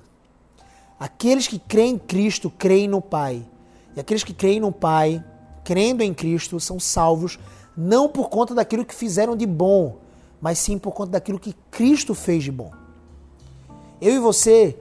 Aqueles 0.98 1.50
que 1.50 1.60
creem 1.60 1.96
em 1.96 1.98
Cristo 1.98 2.50
creem 2.50 2.88
no 2.88 3.02
Pai. 3.02 3.46
E 3.94 4.00
aqueles 4.00 4.24
que 4.24 4.34
creem 4.34 4.62
no 4.62 4.72
Pai, 4.72 5.22
crendo 5.66 6.02
em 6.02 6.14
Cristo, 6.14 6.62
são 6.62 6.80
salvos 6.80 7.38
não 7.76 8.08
por 8.08 8.30
conta 8.30 8.56
daquilo 8.56 8.86
que 8.86 8.96
fizeram 8.96 9.36
de 9.36 9.46
bom, 9.46 9.98
mas 10.42 10.60
sim 10.60 10.78
por 10.78 10.94
conta 10.94 11.14
daquilo 11.14 11.40
que 11.40 11.56
Cristo 11.72 12.14
fez 12.14 12.44
de 12.44 12.52
bom. 12.52 12.72
Eu 14.02 14.14
e 14.14 14.20
você, 14.20 14.78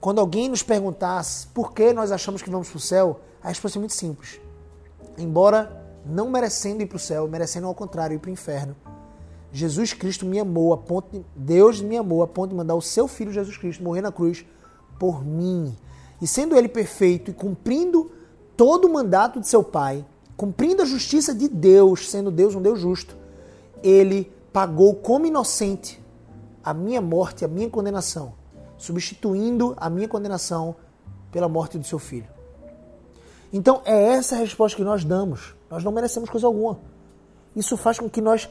quando 0.00 0.20
alguém 0.20 0.48
nos 0.48 0.62
perguntasse 0.62 1.46
por 1.48 1.72
que 1.72 1.92
nós 1.92 2.12
achamos 2.12 2.42
que 2.42 2.50
vamos 2.50 2.68
para 2.68 2.76
o 2.76 2.80
céu, 2.80 3.20
a 3.42 3.48
resposta 3.48 3.78
é 3.78 3.80
muito 3.80 3.94
simples. 3.94 4.40
Embora 5.16 5.84
não 6.04 6.30
merecendo 6.30 6.82
ir 6.82 6.86
para 6.86 6.96
o 6.96 7.00
céu, 7.00 7.26
merecendo 7.28 7.66
ao 7.66 7.74
contrário 7.74 8.14
ir 8.14 8.18
para 8.18 8.28
o 8.28 8.32
inferno, 8.32 8.76
Jesus 9.52 9.92
Cristo 9.92 10.24
me 10.24 10.38
amou 10.38 10.72
a 10.72 10.78
ponto 10.78 11.10
de, 11.10 11.24
Deus 11.34 11.80
me 11.80 11.96
amou 11.96 12.22
a 12.22 12.26
ponto 12.26 12.50
de 12.50 12.56
mandar 12.56 12.74
o 12.74 12.82
seu 12.82 13.08
filho 13.08 13.32
Jesus 13.32 13.56
Cristo 13.56 13.82
morrer 13.82 14.00
na 14.00 14.12
cruz 14.12 14.44
por 14.98 15.24
mim. 15.24 15.76
E 16.22 16.26
sendo 16.26 16.54
ele 16.54 16.68
perfeito 16.68 17.30
e 17.30 17.34
cumprindo 17.34 18.12
todo 18.56 18.84
o 18.84 18.92
mandato 18.92 19.40
de 19.40 19.48
seu 19.48 19.64
Pai, 19.64 20.04
cumprindo 20.36 20.82
a 20.82 20.84
justiça 20.84 21.34
de 21.34 21.48
Deus, 21.48 22.10
sendo 22.10 22.30
Deus 22.30 22.54
um 22.54 22.62
Deus 22.62 22.78
justo, 22.78 23.16
ele 23.82 24.30
pagou 24.52 24.94
como 24.94 25.26
inocente 25.26 26.02
a 26.62 26.74
minha 26.74 27.00
morte, 27.00 27.44
a 27.44 27.48
minha 27.48 27.68
condenação, 27.68 28.34
substituindo 28.76 29.74
a 29.76 29.88
minha 29.88 30.08
condenação 30.08 30.74
pela 31.30 31.48
morte 31.48 31.78
do 31.78 31.86
seu 31.86 31.98
filho. 31.98 32.28
Então 33.52 33.82
é 33.84 34.14
essa 34.14 34.36
a 34.36 34.38
resposta 34.38 34.76
que 34.76 34.84
nós 34.84 35.04
damos. 35.04 35.54
Nós 35.70 35.82
não 35.82 35.92
merecemos 35.92 36.28
coisa 36.30 36.46
alguma. 36.46 36.78
Isso 37.54 37.76
faz 37.76 37.98
com 37.98 38.08
que 38.08 38.20
nós 38.20 38.48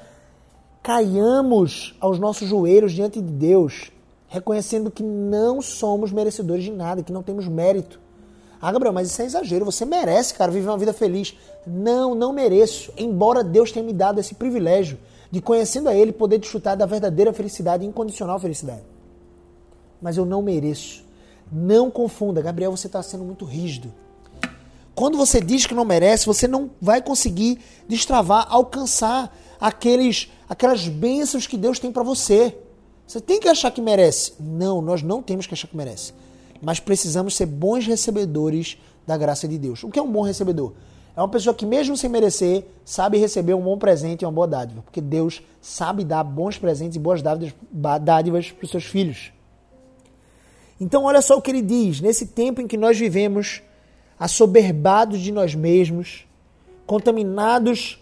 caiamos 0.82 1.96
aos 2.00 2.20
nossos 2.20 2.48
joelhos 2.48 2.92
diante 2.92 3.22
de 3.22 3.32
Deus 3.32 3.92
reconhecendo 4.28 4.92
que 4.92 5.04
não 5.04 5.62
somos 5.62 6.12
merecedores 6.12 6.64
de 6.64 6.72
nada, 6.72 7.02
que 7.02 7.12
não 7.12 7.24
temos 7.24 7.48
mérito. 7.48 8.00
Ah, 8.62 8.72
Gabriel, 8.72 8.94
mas 8.94 9.08
isso 9.08 9.22
é 9.22 9.26
exagero. 9.26 9.66
Você 9.66 9.86
merece, 9.86 10.34
cara, 10.34 10.52
viver 10.52 10.68
uma 10.68 10.78
vida 10.78 10.94
feliz. 10.94 11.36
Não, 11.66 12.14
não 12.14 12.32
mereço. 12.32 12.94
Embora 12.98 13.44
Deus 13.44 13.72
tenha 13.72 13.84
me 13.84 13.94
dado 13.94 14.20
esse 14.20 14.36
privilégio 14.36 15.00
de, 15.32 15.42
conhecendo 15.42 15.90
a 15.90 15.96
Ele, 15.96 16.12
poder 16.12 16.38
desfrutar 16.38 16.76
da 16.76 16.86
verdadeira 16.86 17.34
felicidade, 17.34 17.86
incondicional 17.86 18.40
felicidade. 18.40 18.84
Mas 20.02 20.18
eu 20.18 20.26
não 20.26 20.42
mereço. 20.42 21.04
Não 21.52 21.90
confunda. 21.90 22.42
Gabriel, 22.42 22.76
você 22.76 22.88
está 22.88 23.02
sendo 23.02 23.24
muito 23.24 23.46
rígido. 23.46 23.94
Quando 24.96 25.18
você 25.18 25.40
diz 25.40 25.66
que 25.66 25.74
não 25.74 25.86
merece, 25.86 26.26
você 26.26 26.48
não 26.48 26.70
vai 26.82 27.02
conseguir 27.02 27.60
destravar, 27.88 28.48
alcançar 28.50 29.36
aqueles, 29.60 30.32
aquelas 30.48 30.88
bênçãos 30.88 31.48
que 31.48 31.58
Deus 31.58 31.80
tem 31.80 31.92
para 31.92 32.04
você. 32.04 32.58
Você 33.08 33.20
tem 33.20 33.40
que 33.40 33.48
achar 33.48 33.72
que 33.72 33.82
merece. 33.82 34.34
Não, 34.40 34.82
nós 34.82 35.02
não 35.02 35.22
temos 35.22 35.48
que 35.48 35.54
achar 35.54 35.68
que 35.68 35.78
merece 35.78 36.14
mas 36.62 36.80
precisamos 36.80 37.36
ser 37.36 37.46
bons 37.46 37.86
recebedores 37.86 38.78
da 39.06 39.18
graça 39.18 39.48
de 39.48 39.58
Deus. 39.58 39.84
O 39.84 39.90
que 39.90 40.00
é 40.00 40.02
um 40.02 40.12
bom 40.12 40.22
recebedor? 40.22 40.74
É 41.20 41.22
uma 41.22 41.28
pessoa 41.28 41.54
que, 41.54 41.66
mesmo 41.66 41.98
sem 41.98 42.10
merecer, 42.10 42.64
sabe 42.86 43.18
receber 43.18 43.54
um 43.54 43.60
bom 43.60 43.78
presente 43.78 44.22
e 44.22 44.26
uma 44.26 44.32
boa 44.32 44.48
dádiva. 44.48 44.82
Porque 44.82 45.02
Deus 45.02 45.42
sabe 45.60 46.06
dar 46.06 46.24
bons 46.24 46.58
presentes 46.58 46.96
e 46.96 47.00
boas 47.00 47.22
dádivas, 47.22 47.54
dádivas 48.02 48.52
para 48.54 48.64
os 48.64 48.72
seus 48.72 48.86
filhos. 48.86 49.34
Então, 50.80 51.04
olha 51.04 51.22
só 51.22 51.36
o 51.36 51.42
que 51.42 51.52
ele 51.52 51.62
diz. 51.62 52.00
Nesse 52.00 52.28
tempo 52.28 52.62
em 52.62 52.68
que 52.68 52.78
nós 52.78 52.98
vivemos 52.98 53.62
assoberbados 54.18 55.20
de 55.20 55.30
nós 55.30 55.54
mesmos, 55.54 56.26
contaminados 56.88 58.00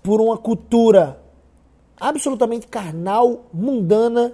por 0.00 0.20
uma 0.20 0.38
cultura 0.38 1.20
absolutamente 1.98 2.68
carnal, 2.68 3.46
mundana 3.52 4.32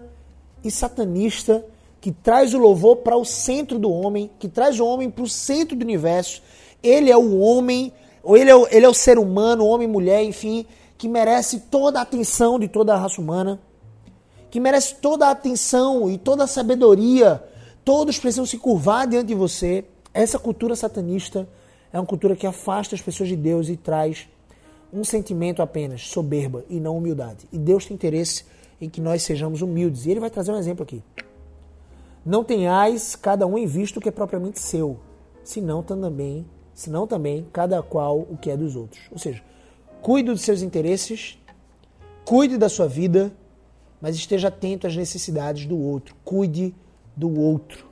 e 0.62 0.70
satanista, 0.70 1.64
que 2.03 2.12
traz 2.12 2.53
o 2.53 2.59
louvor 2.59 2.97
para 2.97 3.16
o 3.16 3.24
centro 3.24 3.78
do 3.78 3.91
homem, 3.91 4.30
que 4.39 4.47
traz 4.47 4.78
o 4.78 4.84
homem 4.84 5.09
para 5.09 5.24
o 5.24 5.28
centro 5.28 5.74
do 5.74 5.82
universo. 5.82 6.43
Ele 6.82 7.11
é 7.11 7.16
o 7.16 7.39
homem, 7.39 7.95
ou 8.27 8.37
ele 8.37 8.51
é 8.51 8.57
o, 8.57 8.66
ele 8.72 8.85
é 8.85 8.89
o 8.89 8.93
ser 8.93 9.20
humano, 9.20 9.64
homem, 9.64 9.87
mulher, 9.87 10.24
enfim, 10.24 10.66
que 10.99 11.07
merece 11.07 11.61
toda 11.61 12.01
a 12.01 12.03
atenção 12.03 12.59
de 12.59 12.66
toda 12.66 12.93
a 12.93 12.99
raça 12.99 13.20
humana, 13.20 13.61
que 14.51 14.59
merece 14.59 14.97
toda 14.97 15.29
a 15.29 15.31
atenção 15.31 16.11
e 16.11 16.18
toda 16.18 16.43
a 16.43 16.47
sabedoria. 16.49 17.41
Todos 17.85 18.18
precisam 18.18 18.45
se 18.45 18.59
curvar 18.59 19.07
diante 19.07 19.29
de 19.29 19.35
você. 19.37 19.85
Essa 20.12 20.41
cultura 20.41 20.74
satanista 20.74 21.49
é 21.93 22.01
uma 22.01 22.07
cultura 22.07 22.35
que 22.35 22.49
afasta 22.49 22.97
as 22.97 23.01
pessoas 23.01 23.29
de 23.29 23.37
Deus 23.37 23.68
e 23.68 23.77
traz 23.77 24.27
um 24.93 25.05
sentimento 25.05 25.62
apenas, 25.62 26.09
soberba 26.09 26.64
e 26.68 26.81
não 26.81 26.99
humildade. 26.99 27.47
E 27.53 27.59
Deus 27.59 27.87
tem 27.87 27.95
interesse 27.95 28.45
em 28.81 28.91
que 28.91 29.01
nós 29.01 29.22
sejamos 29.22 29.62
humildes. 29.62 30.05
E 30.05 30.11
ele 30.11 30.18
vai 30.18 30.31
trazer 30.31 30.51
um 30.51 30.59
exemplo 30.59 30.83
aqui. 30.83 31.01
Não 32.24 32.43
tenhais 32.43 33.14
cada 33.14 33.47
um 33.47 33.57
em 33.57 33.66
vista 33.66 34.01
o 34.01 34.03
que 34.03 34.09
é 34.09 34.12
propriamente 34.12 34.59
seu, 34.59 34.99
senão 35.45 35.81
também, 35.81 36.45
senão 36.77 37.09
também 37.09 37.45
cada 37.53 37.83
qual 37.83 38.20
o 38.20 38.39
que 38.41 38.49
é 38.49 38.57
dos 38.57 38.77
outros. 38.77 39.03
Ou 39.11 39.18
seja, 39.18 39.43
cuide 40.01 40.31
dos 40.31 40.43
seus 40.43 40.62
interesses, 40.62 41.37
cuide 42.24 42.57
da 42.57 42.68
sua 42.68 42.87
vida, 42.87 43.33
mas 44.01 44.14
esteja 44.14 44.47
atento 44.47 44.87
às 44.87 44.95
necessidades 44.95 45.66
do 45.66 45.77
outro. 45.77 46.14
Cuide 46.24 46.72
do 47.16 47.37
outro. 47.37 47.85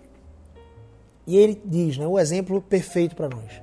E 1.27 1.37
ele 1.37 1.61
diz, 1.65 1.99
né, 1.99 2.07
o 2.07 2.17
exemplo 2.17 2.63
perfeito 2.63 3.17
para 3.17 3.29
nós. 3.29 3.61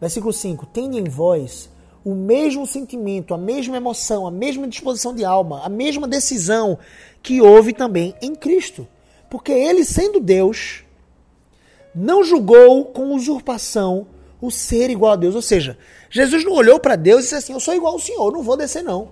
Versículo 0.00 0.32
5: 0.32 0.66
Tende 0.66 0.96
em 0.96 1.04
vós 1.04 1.68
o 2.04 2.14
mesmo 2.14 2.64
sentimento, 2.64 3.34
a 3.34 3.38
mesma 3.38 3.76
emoção, 3.76 4.26
a 4.26 4.30
mesma 4.30 4.68
disposição 4.68 5.12
de 5.12 5.24
alma, 5.24 5.64
a 5.64 5.68
mesma 5.68 6.06
decisão 6.06 6.78
que 7.20 7.40
houve 7.40 7.72
também 7.72 8.14
em 8.22 8.34
Cristo 8.36 8.86
porque 9.30 9.52
ele, 9.52 9.84
sendo 9.84 10.18
Deus, 10.18 10.84
não 11.94 12.24
julgou 12.24 12.86
com 12.86 13.14
usurpação 13.14 14.08
o 14.40 14.50
ser 14.50 14.90
igual 14.90 15.12
a 15.12 15.16
Deus. 15.16 15.34
Ou 15.34 15.42
seja, 15.42 15.78
Jesus 16.08 16.44
não 16.44 16.52
olhou 16.52 16.78
para 16.78 16.96
Deus 16.96 17.20
e 17.20 17.22
disse 17.24 17.34
assim: 17.34 17.52
Eu 17.52 17.60
sou 17.60 17.74
igual 17.74 17.94
ao 17.94 17.98
Senhor, 17.98 18.32
não 18.32 18.42
vou 18.42 18.56
descer, 18.56 18.82
não. 18.82 19.08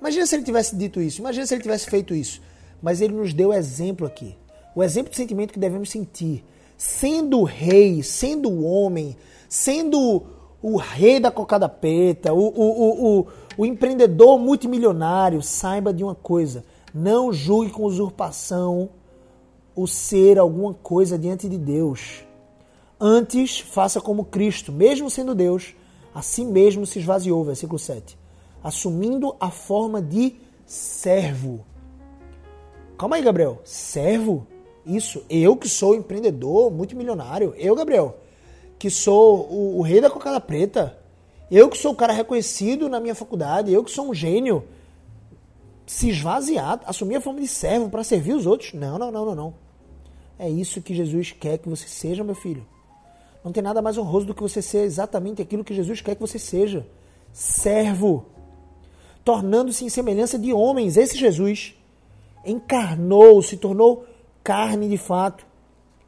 Imagina 0.00 0.26
se 0.26 0.36
ele 0.36 0.44
tivesse 0.44 0.76
dito 0.76 1.00
isso, 1.00 1.20
imagina 1.20 1.46
se 1.46 1.54
ele 1.54 1.62
tivesse 1.62 1.90
feito 1.90 2.14
isso. 2.14 2.40
Mas 2.80 3.00
ele 3.00 3.14
nos 3.14 3.34
deu 3.34 3.52
exemplo 3.52 4.06
aqui. 4.06 4.36
O 4.74 4.82
exemplo 4.82 5.10
de 5.10 5.16
sentimento 5.16 5.52
que 5.52 5.58
devemos 5.58 5.90
sentir. 5.90 6.44
Sendo 6.76 7.42
rei, 7.42 8.04
sendo 8.04 8.64
homem, 8.64 9.16
sendo 9.48 10.22
o 10.62 10.76
rei 10.76 11.18
da 11.18 11.30
cocada 11.30 11.68
preta, 11.68 12.32
o, 12.32 12.38
o, 12.38 12.62
o, 12.62 13.18
o, 13.20 13.26
o 13.56 13.66
empreendedor 13.66 14.38
multimilionário, 14.38 15.42
saiba 15.42 15.92
de 15.92 16.04
uma 16.04 16.14
coisa 16.14 16.64
não 16.94 17.32
julgue 17.32 17.70
com 17.70 17.84
usurpação 17.84 18.90
o 19.74 19.86
ser 19.86 20.38
alguma 20.38 20.74
coisa 20.74 21.18
diante 21.18 21.48
de 21.48 21.56
Deus. 21.56 22.24
Antes, 23.00 23.60
faça 23.60 24.00
como 24.00 24.24
Cristo, 24.24 24.72
mesmo 24.72 25.08
sendo 25.08 25.34
Deus, 25.34 25.74
assim 26.12 26.44
mesmo 26.44 26.84
se 26.84 26.98
esvaziou, 26.98 27.44
versículo 27.44 27.78
7, 27.78 28.18
assumindo 28.62 29.36
a 29.38 29.50
forma 29.50 30.02
de 30.02 30.34
servo. 30.66 31.64
Calma 32.98 33.14
aí, 33.14 33.22
Gabriel. 33.22 33.60
Servo? 33.62 34.46
Isso, 34.84 35.22
eu 35.30 35.56
que 35.56 35.68
sou 35.68 35.94
empreendedor, 35.94 36.72
multimilionário, 36.72 37.54
eu, 37.56 37.76
Gabriel, 37.76 38.18
que 38.78 38.90
sou 38.90 39.46
o, 39.48 39.78
o 39.78 39.82
rei 39.82 40.00
da 40.00 40.10
cocada 40.10 40.40
preta, 40.40 40.98
eu 41.50 41.68
que 41.68 41.78
sou 41.78 41.92
o 41.92 41.96
cara 41.96 42.12
reconhecido 42.12 42.88
na 42.88 42.98
minha 42.98 43.14
faculdade, 43.14 43.72
eu 43.72 43.84
que 43.84 43.90
sou 43.92 44.08
um 44.08 44.14
gênio, 44.14 44.64
se 45.86 46.10
esvaziar, 46.10 46.80
assumir 46.84 47.16
a 47.16 47.20
forma 47.20 47.40
de 47.40 47.48
servo 47.48 47.88
para 47.88 48.02
servir 48.02 48.34
os 48.34 48.44
outros. 48.44 48.72
Não, 48.72 48.98
não, 48.98 49.12
não, 49.12 49.24
não, 49.24 49.34
não. 49.34 49.54
É 50.38 50.48
isso 50.48 50.82
que 50.82 50.94
Jesus 50.94 51.32
quer 51.32 51.58
que 51.58 51.68
você 51.68 51.86
seja, 51.86 52.24
meu 52.24 52.34
filho. 52.34 52.66
Não 53.48 53.52
tem 53.54 53.62
nada 53.62 53.80
mais 53.80 53.96
honroso 53.96 54.26
do 54.26 54.34
que 54.34 54.42
você 54.42 54.60
ser 54.60 54.80
exatamente 54.80 55.40
aquilo 55.40 55.64
que 55.64 55.72
Jesus 55.72 56.02
quer 56.02 56.14
que 56.14 56.20
você 56.20 56.38
seja. 56.38 56.86
Servo. 57.32 58.26
Tornando-se 59.24 59.86
em 59.86 59.88
semelhança 59.88 60.38
de 60.38 60.52
homens. 60.52 60.98
Esse 60.98 61.16
Jesus 61.16 61.74
encarnou, 62.44 63.40
se 63.40 63.56
tornou 63.56 64.04
carne 64.44 64.86
de 64.86 64.98
fato. 64.98 65.46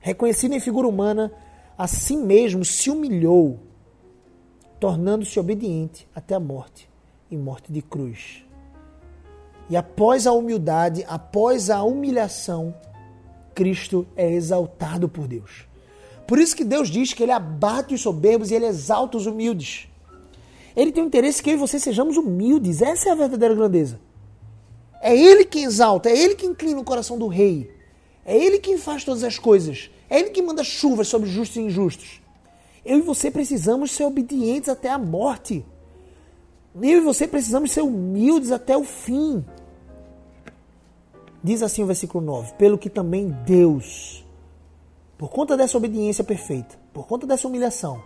Reconhecido 0.00 0.52
em 0.52 0.60
figura 0.60 0.86
humana, 0.86 1.32
assim 1.78 2.22
mesmo 2.22 2.62
se 2.62 2.90
humilhou, 2.90 3.58
tornando-se 4.78 5.40
obediente 5.40 6.06
até 6.14 6.34
a 6.34 6.40
morte 6.40 6.90
e 7.30 7.38
morte 7.38 7.72
de 7.72 7.80
cruz. 7.80 8.44
E 9.70 9.78
após 9.78 10.26
a 10.26 10.32
humildade, 10.32 11.06
após 11.08 11.70
a 11.70 11.82
humilhação, 11.82 12.74
Cristo 13.54 14.06
é 14.14 14.30
exaltado 14.30 15.08
por 15.08 15.26
Deus. 15.26 15.69
Por 16.30 16.38
isso 16.38 16.54
que 16.54 16.62
Deus 16.62 16.88
diz 16.88 17.12
que 17.12 17.24
ele 17.24 17.32
abate 17.32 17.92
os 17.92 18.02
soberbos 18.02 18.52
e 18.52 18.54
ele 18.54 18.66
exalta 18.66 19.16
os 19.16 19.26
humildes. 19.26 19.88
Ele 20.76 20.92
tem 20.92 21.02
o 21.02 21.06
interesse 21.08 21.42
que 21.42 21.50
eu 21.50 21.54
e 21.54 21.56
você 21.56 21.76
sejamos 21.80 22.16
humildes. 22.16 22.80
Essa 22.80 23.08
é 23.08 23.10
a 23.10 23.16
verdadeira 23.16 23.52
grandeza. 23.52 23.98
É 25.02 25.12
ele 25.12 25.44
que 25.44 25.58
exalta, 25.58 26.08
é 26.08 26.16
ele 26.16 26.36
que 26.36 26.46
inclina 26.46 26.78
o 26.78 26.84
coração 26.84 27.18
do 27.18 27.26
rei. 27.26 27.68
É 28.24 28.36
ele 28.36 28.60
quem 28.60 28.78
faz 28.78 29.02
todas 29.02 29.24
as 29.24 29.40
coisas. 29.40 29.90
É 30.08 30.20
ele 30.20 30.30
que 30.30 30.40
manda 30.40 30.62
chuvas 30.62 31.08
sobre 31.08 31.28
justos 31.28 31.56
e 31.56 31.62
injustos. 31.62 32.22
Eu 32.84 32.98
e 32.98 33.02
você 33.02 33.28
precisamos 33.28 33.90
ser 33.90 34.04
obedientes 34.04 34.68
até 34.68 34.88
a 34.88 34.98
morte. 34.98 35.66
Eu 36.76 36.98
e 36.98 37.00
você 37.00 37.26
precisamos 37.26 37.72
ser 37.72 37.82
humildes 37.82 38.52
até 38.52 38.76
o 38.76 38.84
fim. 38.84 39.44
Diz 41.42 41.60
assim 41.60 41.82
o 41.82 41.86
versículo 41.86 42.24
9: 42.24 42.52
Pelo 42.52 42.78
que 42.78 42.88
também 42.88 43.36
Deus, 43.44 44.24
por 45.20 45.28
conta 45.28 45.54
dessa 45.54 45.76
obediência 45.76 46.24
perfeita, 46.24 46.78
por 46.94 47.06
conta 47.06 47.26
dessa 47.26 47.46
humilhação, 47.46 48.02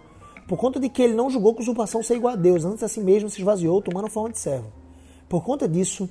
por 0.48 0.58
conta 0.58 0.80
de 0.80 0.88
que 0.88 1.00
ele 1.00 1.14
não 1.14 1.30
julgou 1.30 1.54
com 1.54 1.62
usurpação 1.62 2.02
ser 2.02 2.16
igual 2.16 2.32
a 2.32 2.36
Deus, 2.36 2.64
antes 2.64 2.82
assim 2.82 3.04
mesmo 3.04 3.30
se 3.30 3.38
esvaziou, 3.38 3.80
tomando 3.80 4.10
forma 4.10 4.30
de 4.30 4.38
servo. 4.40 4.66
Por 5.28 5.44
conta 5.44 5.68
disso, 5.68 6.08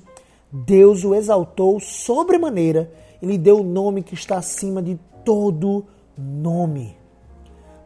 Deus 0.50 1.04
o 1.04 1.14
exaltou 1.14 1.78
sobremaneira 1.78 2.90
e 3.20 3.26
lhe 3.26 3.36
deu 3.36 3.60
o 3.60 3.62
nome 3.62 4.02
que 4.02 4.14
está 4.14 4.38
acima 4.38 4.80
de 4.80 4.98
todo 5.22 5.84
nome, 6.16 6.96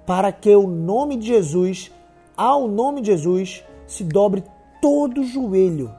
para 0.07 0.31
que 0.31 0.55
o 0.55 0.69
nome 0.69 1.17
de 1.17 1.27
Jesus, 1.27 1.91
ao 2.37 2.69
nome 2.69 3.01
de 3.01 3.09
Jesus, 3.09 3.65
se 3.85 4.05
dobre 4.05 4.45
todo 4.81 5.25
joelho. 5.25 5.93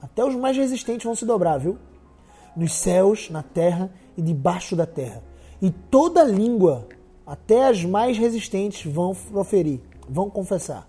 Até 0.00 0.24
os 0.24 0.34
mais 0.34 0.56
resistentes 0.56 1.04
vão 1.04 1.14
se 1.14 1.26
dobrar, 1.26 1.58
viu? 1.58 1.76
nos 2.56 2.72
céus, 2.72 3.28
na 3.28 3.42
terra 3.42 3.90
e 4.16 4.22
debaixo 4.22 4.74
da 4.74 4.86
terra. 4.86 5.27
E 5.60 5.70
toda 5.70 6.22
língua, 6.22 6.86
até 7.26 7.66
as 7.66 7.84
mais 7.84 8.16
resistentes, 8.16 8.90
vão 8.90 9.14
proferir, 9.14 9.80
vão 10.08 10.30
confessar. 10.30 10.88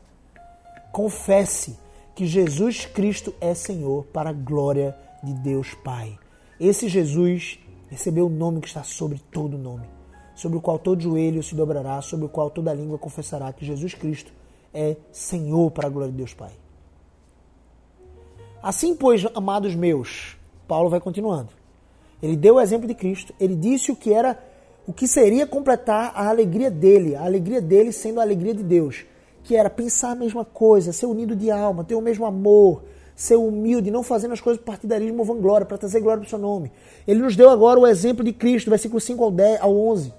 Confesse 0.92 1.78
que 2.16 2.26
Jesus 2.26 2.86
Cristo 2.86 3.34
é 3.40 3.54
Senhor 3.54 4.06
para 4.06 4.30
a 4.30 4.34
glória 4.34 4.96
de 5.24 5.34
Deus 5.34 5.74
Pai. 5.74 6.18
Esse 6.60 6.88
Jesus 6.88 7.60
recebeu 7.90 8.28
o 8.28 8.30
nome 8.30 8.62
que 8.62 8.68
está 8.68 8.84
sobre 8.84 9.20
todo 9.32 9.58
nome, 9.58 9.88
sobre 10.36 10.58
o 10.58 10.62
qual 10.62 10.78
todo 10.78 11.02
joelho 11.02 11.42
se 11.42 11.56
dobrará, 11.56 12.02
sobre 12.02 12.26
o 12.26 12.30
qual 12.30 12.50
toda 12.50 12.74
língua 12.74 12.98
confessará 12.98 13.52
que 13.52 13.66
Jesus 13.66 13.94
Cristo 13.94 14.32
é 14.74 14.98
Senhor 15.12 15.72
para 15.72 15.88
a 15.88 15.90
glória 15.90 16.12
de 16.12 16.18
Deus 16.18 16.34
Pai. 16.34 16.52
Assim, 18.62 18.96
pois, 18.96 19.26
amados 19.34 19.74
meus, 19.74 20.38
Paulo 20.68 20.90
vai 20.90 21.00
continuando. 21.00 21.50
Ele 22.22 22.36
deu 22.36 22.56
o 22.56 22.62
exemplo 22.62 22.88
de 22.88 22.94
Cristo. 22.94 23.34
Ele 23.40 23.56
disse 23.56 23.92
o 23.92 23.96
que 23.96 24.14
era, 24.14 24.38
o 24.88 24.94
que 24.94 25.08
seria 25.08 25.46
completar 25.46 26.12
a 26.16 26.30
alegria 26.30 26.72
dele, 26.72 27.16
a 27.16 27.24
alegria 27.24 27.62
dele 27.62 27.92
sendo 27.92 28.20
a 28.20 28.24
alegria 28.24 28.54
de 28.54 28.64
Deus, 28.64 29.06
que 29.44 29.56
era 29.56 29.70
pensar 29.70 30.12
a 30.12 30.16
mesma 30.16 30.44
coisa, 30.44 30.92
ser 30.92 31.06
unido 31.06 31.36
de 31.36 31.52
alma, 31.52 31.84
ter 31.84 31.96
o 31.96 32.02
mesmo 32.02 32.26
amor, 32.26 32.84
ser 33.16 33.36
humilde, 33.36 33.92
não 33.92 34.02
fazendo 34.02 34.34
as 34.34 34.40
coisas 34.40 34.62
por 34.62 34.68
partidarismo 34.68 35.20
ou 35.20 35.26
vanglória, 35.26 35.66
para 35.66 35.78
trazer 35.78 36.00
glória 36.00 36.22
para 36.22 36.28
o 36.28 36.30
seu 36.30 36.40
nome. 36.40 36.72
Ele 37.08 37.22
nos 37.22 37.36
deu 37.36 37.50
agora 37.50 37.80
o 37.80 37.86
exemplo 37.86 38.24
de 38.24 38.32
Cristo, 38.32 38.70
versículo 38.70 39.02
5 39.02 39.24
ao, 39.24 39.32
10, 39.32 39.62
ao 39.62 39.76
11. 39.76 40.14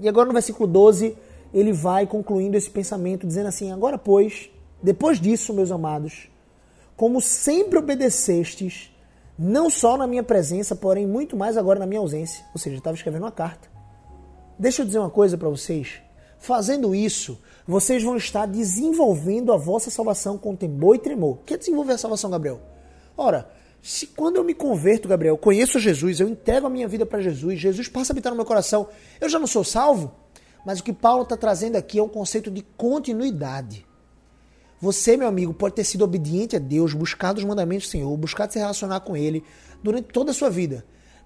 E 0.00 0.08
agora 0.08 0.26
no 0.26 0.32
versículo 0.32 0.66
12, 0.66 1.16
ele 1.54 1.72
vai 1.72 2.06
concluindo 2.06 2.56
esse 2.56 2.68
pensamento, 2.68 3.26
dizendo 3.26 3.48
assim: 3.48 3.70
Agora, 3.70 3.96
pois, 3.96 4.50
depois 4.82 5.20
disso, 5.20 5.54
meus 5.54 5.70
amados, 5.70 6.28
como 6.96 7.20
sempre 7.20 7.78
obedecestes, 7.78 8.90
não 9.42 9.70
só 9.70 9.96
na 9.96 10.06
minha 10.06 10.22
presença, 10.22 10.76
porém 10.76 11.06
muito 11.06 11.34
mais 11.34 11.56
agora 11.56 11.78
na 11.78 11.86
minha 11.86 12.00
ausência. 12.00 12.44
Ou 12.52 12.60
seja, 12.60 12.76
estava 12.76 12.94
escrevendo 12.94 13.22
uma 13.22 13.32
carta. 13.32 13.70
Deixa 14.58 14.82
eu 14.82 14.86
dizer 14.86 14.98
uma 14.98 15.08
coisa 15.08 15.38
para 15.38 15.48
vocês. 15.48 15.94
Fazendo 16.38 16.94
isso, 16.94 17.40
vocês 17.66 18.02
vão 18.02 18.18
estar 18.18 18.44
desenvolvendo 18.44 19.50
a 19.50 19.56
vossa 19.56 19.90
salvação 19.90 20.36
com 20.36 20.54
temor 20.54 20.96
e 20.96 20.98
tremor. 20.98 21.36
O 21.36 21.38
que 21.38 21.54
é 21.54 21.56
desenvolver 21.56 21.94
a 21.94 21.98
salvação, 21.98 22.28
Gabriel? 22.28 22.60
Ora, 23.16 23.50
se 23.80 24.08
quando 24.08 24.36
eu 24.36 24.44
me 24.44 24.52
converto, 24.52 25.08
Gabriel, 25.08 25.38
conheço 25.38 25.78
Jesus, 25.78 26.20
eu 26.20 26.28
entrego 26.28 26.66
a 26.66 26.70
minha 26.70 26.86
vida 26.86 27.06
para 27.06 27.22
Jesus, 27.22 27.58
Jesus 27.58 27.88
passa 27.88 28.12
a 28.12 28.14
habitar 28.14 28.32
no 28.32 28.36
meu 28.36 28.44
coração, 28.44 28.88
eu 29.18 29.28
já 29.30 29.38
não 29.38 29.46
sou 29.46 29.64
salvo? 29.64 30.12
Mas 30.66 30.80
o 30.80 30.84
que 30.84 30.92
Paulo 30.92 31.22
está 31.22 31.38
trazendo 31.38 31.76
aqui 31.76 31.98
é 31.98 32.02
um 32.02 32.08
conceito 32.08 32.50
de 32.50 32.60
continuidade. 32.60 33.86
Você, 34.80 35.16
meu 35.16 35.28
amigo, 35.28 35.52
pode 35.52 35.74
ter 35.74 35.84
sido 35.84 36.02
obediente 36.04 36.56
a 36.56 36.58
Deus, 36.58 36.94
buscado 36.94 37.38
os 37.38 37.44
mandamentos 37.44 37.86
do 37.86 37.90
Senhor, 37.90 38.16
buscado 38.16 38.52
se 38.52 38.58
relacionar 38.58 39.00
com 39.00 39.16
Ele 39.16 39.44
durante 39.82 40.08
toda 40.08 40.30
a 40.30 40.34
sua 40.34 40.48
vida. 40.48 40.84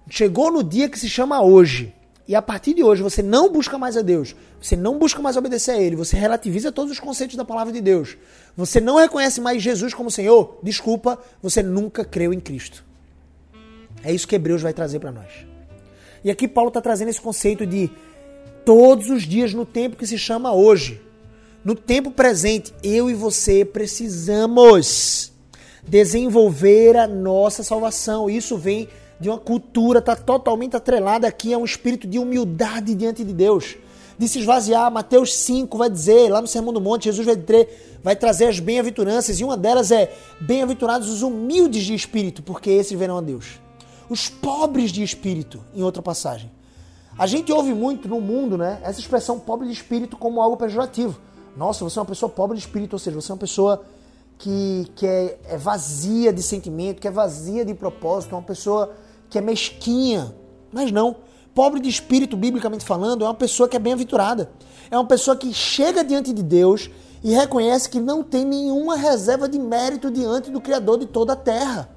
Chegou 0.09 0.51
no 0.51 0.63
dia 0.63 0.89
que 0.89 0.99
se 0.99 1.07
chama 1.07 1.41
hoje, 1.41 1.93
e 2.27 2.35
a 2.35 2.41
partir 2.41 2.73
de 2.73 2.83
hoje 2.83 3.01
você 3.01 3.23
não 3.23 3.51
busca 3.51 3.77
mais 3.77 3.95
a 3.95 4.01
Deus, 4.01 4.35
você 4.61 4.75
não 4.75 4.99
busca 4.99 5.21
mais 5.21 5.37
obedecer 5.37 5.71
a 5.71 5.81
Ele, 5.81 5.95
você 5.95 6.17
relativiza 6.17 6.71
todos 6.71 6.91
os 6.91 6.99
conceitos 6.99 7.35
da 7.37 7.45
palavra 7.45 7.71
de 7.71 7.79
Deus, 7.79 8.17
você 8.57 8.81
não 8.81 8.97
reconhece 8.97 9.39
mais 9.39 9.63
Jesus 9.63 9.93
como 9.93 10.11
Senhor, 10.11 10.59
desculpa, 10.61 11.17
você 11.41 11.63
nunca 11.63 12.03
creu 12.03 12.33
em 12.33 12.39
Cristo. 12.39 12.83
É 14.03 14.11
isso 14.11 14.27
que 14.27 14.35
Hebreus 14.35 14.61
vai 14.61 14.73
trazer 14.73 14.99
para 14.99 15.11
nós. 15.11 15.31
E 16.23 16.29
aqui 16.29 16.47
Paulo 16.47 16.67
está 16.67 16.81
trazendo 16.81 17.09
esse 17.09 17.21
conceito 17.21 17.65
de 17.65 17.89
todos 18.65 19.09
os 19.09 19.23
dias 19.23 19.53
no 19.53 19.65
tempo 19.65 19.95
que 19.95 20.05
se 20.05 20.17
chama 20.17 20.53
hoje. 20.53 21.01
No 21.65 21.73
tempo 21.73 22.11
presente, 22.11 22.71
eu 22.83 23.09
e 23.09 23.15
você 23.15 23.65
precisamos 23.65 25.33
desenvolver 25.81 26.95
a 26.95 27.07
nossa 27.07 27.63
salvação. 27.63 28.29
Isso 28.29 28.55
vem 28.55 28.87
de 29.19 29.29
uma 29.29 29.39
cultura, 29.39 29.97
está 29.97 30.15
totalmente 30.15 30.75
atrelada 30.75 31.27
aqui 31.27 31.55
a 31.55 31.57
um 31.57 31.65
espírito 31.65 32.05
de 32.05 32.19
humildade 32.19 32.93
diante 32.93 33.23
de 33.23 33.33
Deus. 33.33 33.77
De 34.15 34.27
se 34.29 34.37
esvaziar, 34.37 34.91
Mateus 34.91 35.33
5 35.33 35.75
vai 35.75 35.89
dizer, 35.89 36.29
lá 36.29 36.39
no 36.39 36.45
Sermão 36.45 36.71
do 36.71 36.79
Monte, 36.79 37.05
Jesus 37.05 37.25
vai, 37.25 37.67
vai 38.03 38.15
trazer 38.15 38.45
as 38.45 38.59
bem-aventuranças, 38.59 39.39
e 39.39 39.43
uma 39.43 39.57
delas 39.57 39.89
é: 39.89 40.13
bem-aventurados 40.39 41.09
os 41.09 41.23
humildes 41.23 41.83
de 41.83 41.95
espírito, 41.95 42.43
porque 42.43 42.69
esses 42.69 42.97
verão 42.97 43.17
a 43.17 43.21
Deus. 43.21 43.59
Os 44.07 44.29
pobres 44.29 44.91
de 44.91 45.01
espírito, 45.01 45.63
em 45.73 45.81
outra 45.81 46.03
passagem. 46.03 46.51
A 47.17 47.25
gente 47.25 47.51
ouve 47.51 47.73
muito 47.73 48.07
no 48.07 48.21
mundo, 48.21 48.55
né, 48.55 48.79
essa 48.83 48.99
expressão 48.99 49.39
pobre 49.39 49.65
de 49.65 49.73
espírito 49.73 50.15
como 50.15 50.39
algo 50.39 50.57
pejorativo. 50.57 51.19
Nossa, 51.55 51.83
você 51.83 51.97
é 51.97 52.01
uma 52.01 52.07
pessoa 52.07 52.29
pobre 52.29 52.57
de 52.57 52.63
espírito, 52.63 52.93
ou 52.93 52.99
seja, 52.99 53.19
você 53.19 53.31
é 53.31 53.33
uma 53.33 53.39
pessoa 53.39 53.85
que, 54.37 54.91
que 54.95 55.07
é, 55.07 55.39
é 55.45 55.57
vazia 55.57 56.33
de 56.33 56.43
sentimento, 56.43 56.99
que 56.99 57.07
é 57.07 57.11
vazia 57.11 57.63
de 57.63 57.73
propósito, 57.73 58.35
uma 58.35 58.41
pessoa 58.41 58.93
que 59.29 59.37
é 59.37 59.41
mesquinha. 59.41 60.35
Mas 60.71 60.91
não. 60.91 61.15
Pobre 61.53 61.79
de 61.79 61.87
espírito, 61.87 62.35
biblicamente 62.35 62.83
falando, 62.83 63.23
é 63.23 63.27
uma 63.27 63.33
pessoa 63.33 63.69
que 63.69 63.77
é 63.77 63.79
bem-aventurada. 63.79 64.51
É 64.91 64.97
uma 64.97 65.07
pessoa 65.07 65.37
que 65.37 65.53
chega 65.53 66.03
diante 66.03 66.33
de 66.33 66.43
Deus 66.43 66.89
e 67.23 67.31
reconhece 67.31 67.89
que 67.89 67.99
não 67.99 68.21
tem 68.21 68.43
nenhuma 68.43 68.97
reserva 68.97 69.47
de 69.47 69.57
mérito 69.57 70.11
diante 70.11 70.51
do 70.51 70.59
Criador 70.59 70.99
de 70.99 71.05
toda 71.05 71.31
a 71.31 71.35
terra. 71.35 71.89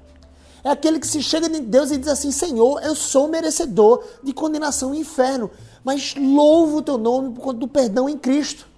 É 0.62 0.70
aquele 0.70 1.00
que 1.00 1.06
se 1.06 1.22
chega 1.22 1.48
de 1.48 1.60
Deus 1.60 1.90
e 1.90 1.98
diz 1.98 2.08
assim: 2.08 2.30
Senhor, 2.30 2.80
eu 2.82 2.94
sou 2.94 3.28
merecedor 3.28 4.04
de 4.22 4.32
condenação 4.32 4.94
e 4.94 5.00
inferno, 5.00 5.50
mas 5.82 6.14
louvo 6.16 6.78
o 6.78 6.82
teu 6.82 6.96
nome 6.96 7.34
por 7.34 7.42
conta 7.42 7.58
do 7.58 7.68
perdão 7.68 8.08
em 8.08 8.16
Cristo. 8.16 8.68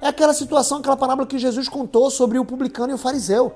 É 0.00 0.08
aquela 0.08 0.32
situação, 0.32 0.78
aquela 0.78 0.96
parábola 0.96 1.26
que 1.26 1.38
Jesus 1.38 1.68
contou 1.68 2.10
sobre 2.10 2.38
o 2.38 2.44
publicano 2.44 2.92
e 2.92 2.94
o 2.94 2.98
fariseu. 2.98 3.52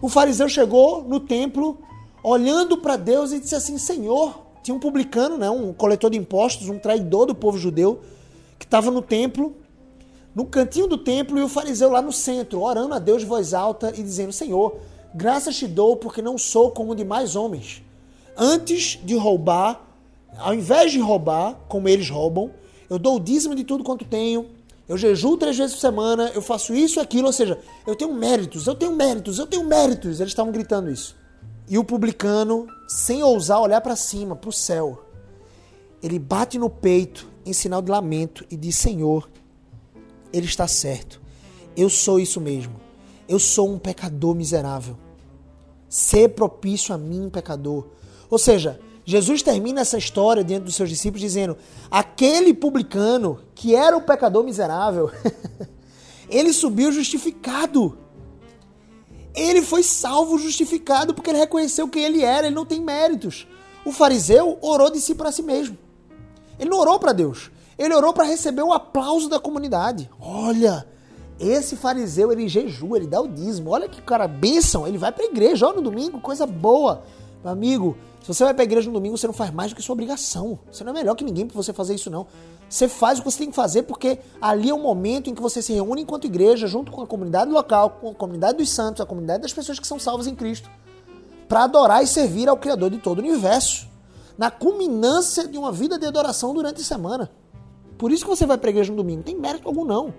O 0.00 0.08
fariseu 0.08 0.48
chegou 0.48 1.02
no 1.02 1.18
templo, 1.18 1.78
olhando 2.22 2.78
para 2.78 2.96
Deus 2.96 3.32
e 3.32 3.40
disse 3.40 3.54
assim: 3.54 3.76
Senhor, 3.76 4.40
tinha 4.62 4.74
um 4.74 4.78
publicano, 4.78 5.36
né, 5.36 5.50
um 5.50 5.72
coletor 5.72 6.10
de 6.10 6.18
impostos, 6.18 6.68
um 6.68 6.78
traidor 6.78 7.26
do 7.26 7.34
povo 7.34 7.58
judeu, 7.58 8.00
que 8.58 8.64
estava 8.64 8.90
no 8.90 9.02
templo, 9.02 9.54
no 10.34 10.46
cantinho 10.46 10.86
do 10.86 10.96
templo, 10.96 11.38
e 11.38 11.42
o 11.42 11.48
fariseu 11.48 11.90
lá 11.90 12.00
no 12.00 12.12
centro, 12.12 12.62
orando 12.62 12.94
a 12.94 12.98
Deus 12.98 13.22
de 13.22 13.26
voz 13.26 13.52
alta 13.52 13.92
e 13.96 14.02
dizendo: 14.02 14.32
Senhor, 14.32 14.76
graças 15.12 15.56
te 15.56 15.66
dou 15.66 15.96
porque 15.96 16.22
não 16.22 16.38
sou 16.38 16.70
como 16.70 16.94
demais 16.94 17.34
homens. 17.34 17.82
Antes 18.36 18.98
de 19.02 19.16
roubar, 19.16 19.84
ao 20.38 20.54
invés 20.54 20.92
de 20.92 21.00
roubar, 21.00 21.56
como 21.68 21.88
eles 21.88 22.08
roubam, 22.08 22.52
eu 22.88 22.96
dou 22.98 23.16
o 23.16 23.20
dízimo 23.20 23.56
de 23.56 23.64
tudo 23.64 23.82
quanto 23.82 24.04
tenho 24.04 24.59
eu 24.90 24.98
jejuo 24.98 25.36
três 25.36 25.56
vezes 25.56 25.76
por 25.76 25.80
semana, 25.80 26.32
eu 26.34 26.42
faço 26.42 26.74
isso 26.74 26.98
e 26.98 27.00
aquilo, 27.00 27.28
ou 27.28 27.32
seja, 27.32 27.60
eu 27.86 27.94
tenho 27.94 28.12
méritos, 28.12 28.66
eu 28.66 28.74
tenho 28.74 28.92
méritos, 28.92 29.38
eu 29.38 29.46
tenho 29.46 29.62
méritos. 29.62 30.18
Eles 30.18 30.32
estavam 30.32 30.50
gritando 30.50 30.90
isso. 30.90 31.14
E 31.68 31.78
o 31.78 31.84
publicano, 31.84 32.66
sem 32.88 33.22
ousar 33.22 33.60
olhar 33.60 33.80
para 33.82 33.94
cima, 33.94 34.34
para 34.34 34.50
o 34.50 34.52
céu, 34.52 35.06
ele 36.02 36.18
bate 36.18 36.58
no 36.58 36.68
peito 36.68 37.28
em 37.46 37.52
sinal 37.52 37.80
de 37.80 37.88
lamento 37.88 38.44
e 38.50 38.56
diz: 38.56 38.74
Senhor, 38.74 39.30
ele 40.32 40.46
está 40.46 40.66
certo. 40.66 41.20
Eu 41.76 41.88
sou 41.88 42.18
isso 42.18 42.40
mesmo. 42.40 42.74
Eu 43.28 43.38
sou 43.38 43.70
um 43.72 43.78
pecador 43.78 44.34
miserável. 44.34 44.96
Ser 45.88 46.30
propício 46.30 46.92
a 46.92 46.98
mim, 46.98 47.30
pecador. 47.30 47.86
Ou 48.28 48.40
seja, 48.40 48.80
Jesus 49.10 49.42
termina 49.42 49.80
essa 49.80 49.98
história 49.98 50.44
diante 50.44 50.64
dos 50.64 50.76
seus 50.76 50.88
discípulos 50.88 51.20
dizendo: 51.20 51.56
aquele 51.90 52.54
publicano 52.54 53.40
que 53.56 53.74
era 53.74 53.96
o 53.96 54.02
pecador 54.02 54.44
miserável, 54.44 55.10
ele 56.30 56.52
subiu 56.52 56.92
justificado. 56.92 57.98
Ele 59.34 59.62
foi 59.62 59.82
salvo 59.82 60.38
justificado 60.38 61.12
porque 61.12 61.30
ele 61.30 61.38
reconheceu 61.38 61.88
quem 61.88 62.04
ele 62.04 62.22
era, 62.22 62.46
ele 62.46 62.54
não 62.54 62.64
tem 62.64 62.80
méritos. 62.80 63.48
O 63.84 63.90
fariseu 63.90 64.58
orou 64.60 64.90
de 64.90 65.00
si 65.00 65.14
para 65.14 65.32
si 65.32 65.42
mesmo. 65.42 65.76
Ele 66.58 66.70
não 66.70 66.78
orou 66.78 66.98
para 66.98 67.12
Deus. 67.12 67.50
Ele 67.76 67.94
orou 67.94 68.12
para 68.12 68.24
receber 68.24 68.62
o 68.62 68.72
aplauso 68.72 69.28
da 69.28 69.40
comunidade. 69.40 70.10
Olha, 70.20 70.86
esse 71.38 71.74
fariseu, 71.74 72.30
ele 72.30 72.46
jejua, 72.46 72.98
ele 72.98 73.06
dá 73.06 73.20
o 73.20 73.26
dízimo. 73.26 73.70
Olha 73.70 73.88
que 73.88 74.02
cara 74.02 74.28
bênção, 74.28 74.86
ele 74.86 74.98
vai 74.98 75.10
para 75.10 75.24
a 75.24 75.28
igreja, 75.28 75.66
ó, 75.66 75.72
no 75.72 75.80
domingo, 75.80 76.20
coisa 76.20 76.46
boa. 76.46 77.02
Meu 77.42 77.52
amigo, 77.52 77.96
se 78.20 78.28
você 78.28 78.44
vai 78.44 78.52
pra 78.52 78.64
igreja 78.64 78.88
no 78.88 78.92
domingo, 78.92 79.16
você 79.16 79.26
não 79.26 79.34
faz 79.34 79.50
mais 79.50 79.72
do 79.72 79.76
que 79.76 79.82
sua 79.82 79.94
obrigação. 79.94 80.58
Você 80.70 80.84
não 80.84 80.90
é 80.90 80.94
melhor 80.94 81.14
que 81.14 81.24
ninguém 81.24 81.46
pra 81.46 81.56
você 81.56 81.72
fazer 81.72 81.94
isso, 81.94 82.10
não. 82.10 82.26
Você 82.68 82.86
faz 82.86 83.18
o 83.18 83.22
que 83.22 83.30
você 83.30 83.38
tem 83.38 83.50
que 83.50 83.56
fazer 83.56 83.82
porque 83.84 84.18
ali 84.40 84.68
é 84.68 84.74
o 84.74 84.78
momento 84.78 85.30
em 85.30 85.34
que 85.34 85.40
você 85.40 85.62
se 85.62 85.72
reúne 85.72 86.02
enquanto 86.02 86.26
igreja, 86.26 86.66
junto 86.66 86.92
com 86.92 87.00
a 87.02 87.06
comunidade 87.06 87.50
local, 87.50 87.90
com 88.00 88.10
a 88.10 88.14
comunidade 88.14 88.58
dos 88.58 88.68
santos, 88.70 89.00
a 89.00 89.06
comunidade 89.06 89.42
das 89.42 89.52
pessoas 89.52 89.78
que 89.80 89.86
são 89.86 89.98
salvas 89.98 90.26
em 90.26 90.34
Cristo, 90.34 90.70
para 91.48 91.64
adorar 91.64 92.04
e 92.04 92.06
servir 92.06 92.48
ao 92.48 92.56
Criador 92.56 92.90
de 92.90 92.98
todo 92.98 93.18
o 93.18 93.22
universo. 93.22 93.88
Na 94.36 94.50
culminância 94.50 95.48
de 95.48 95.58
uma 95.58 95.72
vida 95.72 95.98
de 95.98 96.06
adoração 96.06 96.54
durante 96.54 96.80
a 96.80 96.84
semana. 96.84 97.30
Por 97.98 98.12
isso 98.12 98.24
que 98.24 98.30
você 98.30 98.46
vai 98.46 98.56
pra 98.56 98.70
igreja 98.70 98.90
no 98.90 98.96
domingo. 98.96 99.18
Não 99.18 99.24
tem 99.24 99.36
mérito 99.36 99.68
algum, 99.68 99.84
não. 99.84 100.14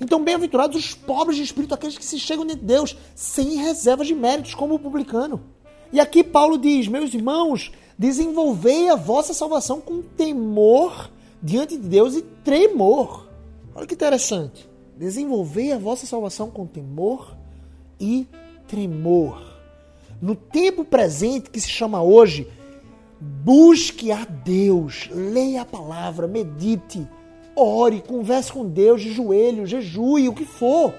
Então, 0.00 0.22
bem-aventurados 0.22 0.76
os 0.76 0.94
pobres 0.94 1.36
de 1.36 1.44
espírito, 1.44 1.74
aqueles 1.74 1.96
que 1.96 2.04
se 2.04 2.18
chegam 2.18 2.44
de 2.44 2.56
Deus 2.56 2.96
sem 3.14 3.56
reservas 3.56 4.06
de 4.06 4.14
méritos, 4.14 4.54
como 4.54 4.74
o 4.74 4.78
publicano. 4.78 5.53
E 5.94 6.00
aqui 6.00 6.24
Paulo 6.24 6.58
diz: 6.58 6.88
Meus 6.88 7.14
irmãos, 7.14 7.70
desenvolvei 7.96 8.88
a 8.88 8.96
vossa 8.96 9.32
salvação 9.32 9.80
com 9.80 10.02
temor 10.02 11.08
diante 11.40 11.76
de 11.76 11.86
Deus 11.86 12.16
e 12.16 12.22
tremor. 12.22 13.28
Olha 13.72 13.86
que 13.86 13.94
interessante. 13.94 14.68
Desenvolvei 14.96 15.70
a 15.72 15.78
vossa 15.78 16.04
salvação 16.04 16.50
com 16.50 16.66
temor 16.66 17.36
e 18.00 18.26
tremor. 18.66 19.40
No 20.20 20.34
tempo 20.34 20.84
presente, 20.84 21.48
que 21.48 21.60
se 21.60 21.68
chama 21.68 22.02
hoje, 22.02 22.48
busque 23.20 24.10
a 24.10 24.24
Deus, 24.24 25.08
leia 25.12 25.62
a 25.62 25.64
palavra, 25.64 26.26
medite, 26.26 27.06
ore, 27.54 28.02
converse 28.02 28.52
com 28.52 28.66
Deus 28.68 29.00
de 29.00 29.12
joelho, 29.12 29.64
jejue, 29.64 30.28
o 30.28 30.34
que 30.34 30.44
for. 30.44 30.92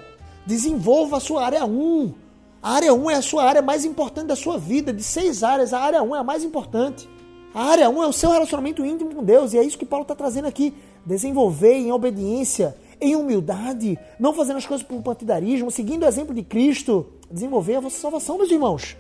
Desenvolva 0.46 1.18
a 1.18 1.20
sua 1.20 1.44
área 1.44 1.66
1 1.66 2.24
a 2.66 2.72
área 2.72 2.92
1 2.96 3.12
é 3.12 3.14
a 3.14 3.22
sua 3.22 3.44
área 3.44 3.62
mais 3.62 3.86
importante 3.86 4.26
da 4.26 4.36
sua 4.36 4.58
vida. 4.58 4.92
De 4.92 5.04
seis 5.04 5.44
áreas, 5.44 5.72
a 5.72 5.80
área 5.80 6.02
1 6.02 6.16
é 6.16 6.20
a 6.20 6.24
mais 6.24 6.44
importante. 6.44 7.08
A 7.54 7.64
área 7.64 7.88
1 7.92 8.02
é 8.02 8.08
o 8.08 8.12
seu 8.12 8.32
relacionamento 8.32 8.84
íntimo 8.84 9.14
com 9.14 9.24
Deus. 9.24 9.54
E 9.54 9.60
é 9.60 9.64
isso 9.64 9.78
que 9.78 9.86
Paulo 9.86 10.02
está 10.02 10.16
trazendo 10.16 10.48
aqui. 10.48 10.74
Desenvolver 11.06 11.76
em 11.76 11.92
obediência, 11.92 12.76
em 13.00 13.16
humildade, 13.16 14.00
não 14.20 14.34
fazendo 14.34 14.58
as 14.58 14.66
coisas 14.66 14.84
por 14.84 15.00
partidarismo, 15.04 15.70
seguindo 15.70 16.02
o 16.02 16.08
exemplo 16.08 16.34
de 16.34 16.42
Cristo. 16.42 17.06
Desenvolver 17.30 17.76
a 17.76 17.82
vossa 17.82 18.00
salvação, 18.00 18.36
meus 18.36 18.50
irmãos. 18.50 18.98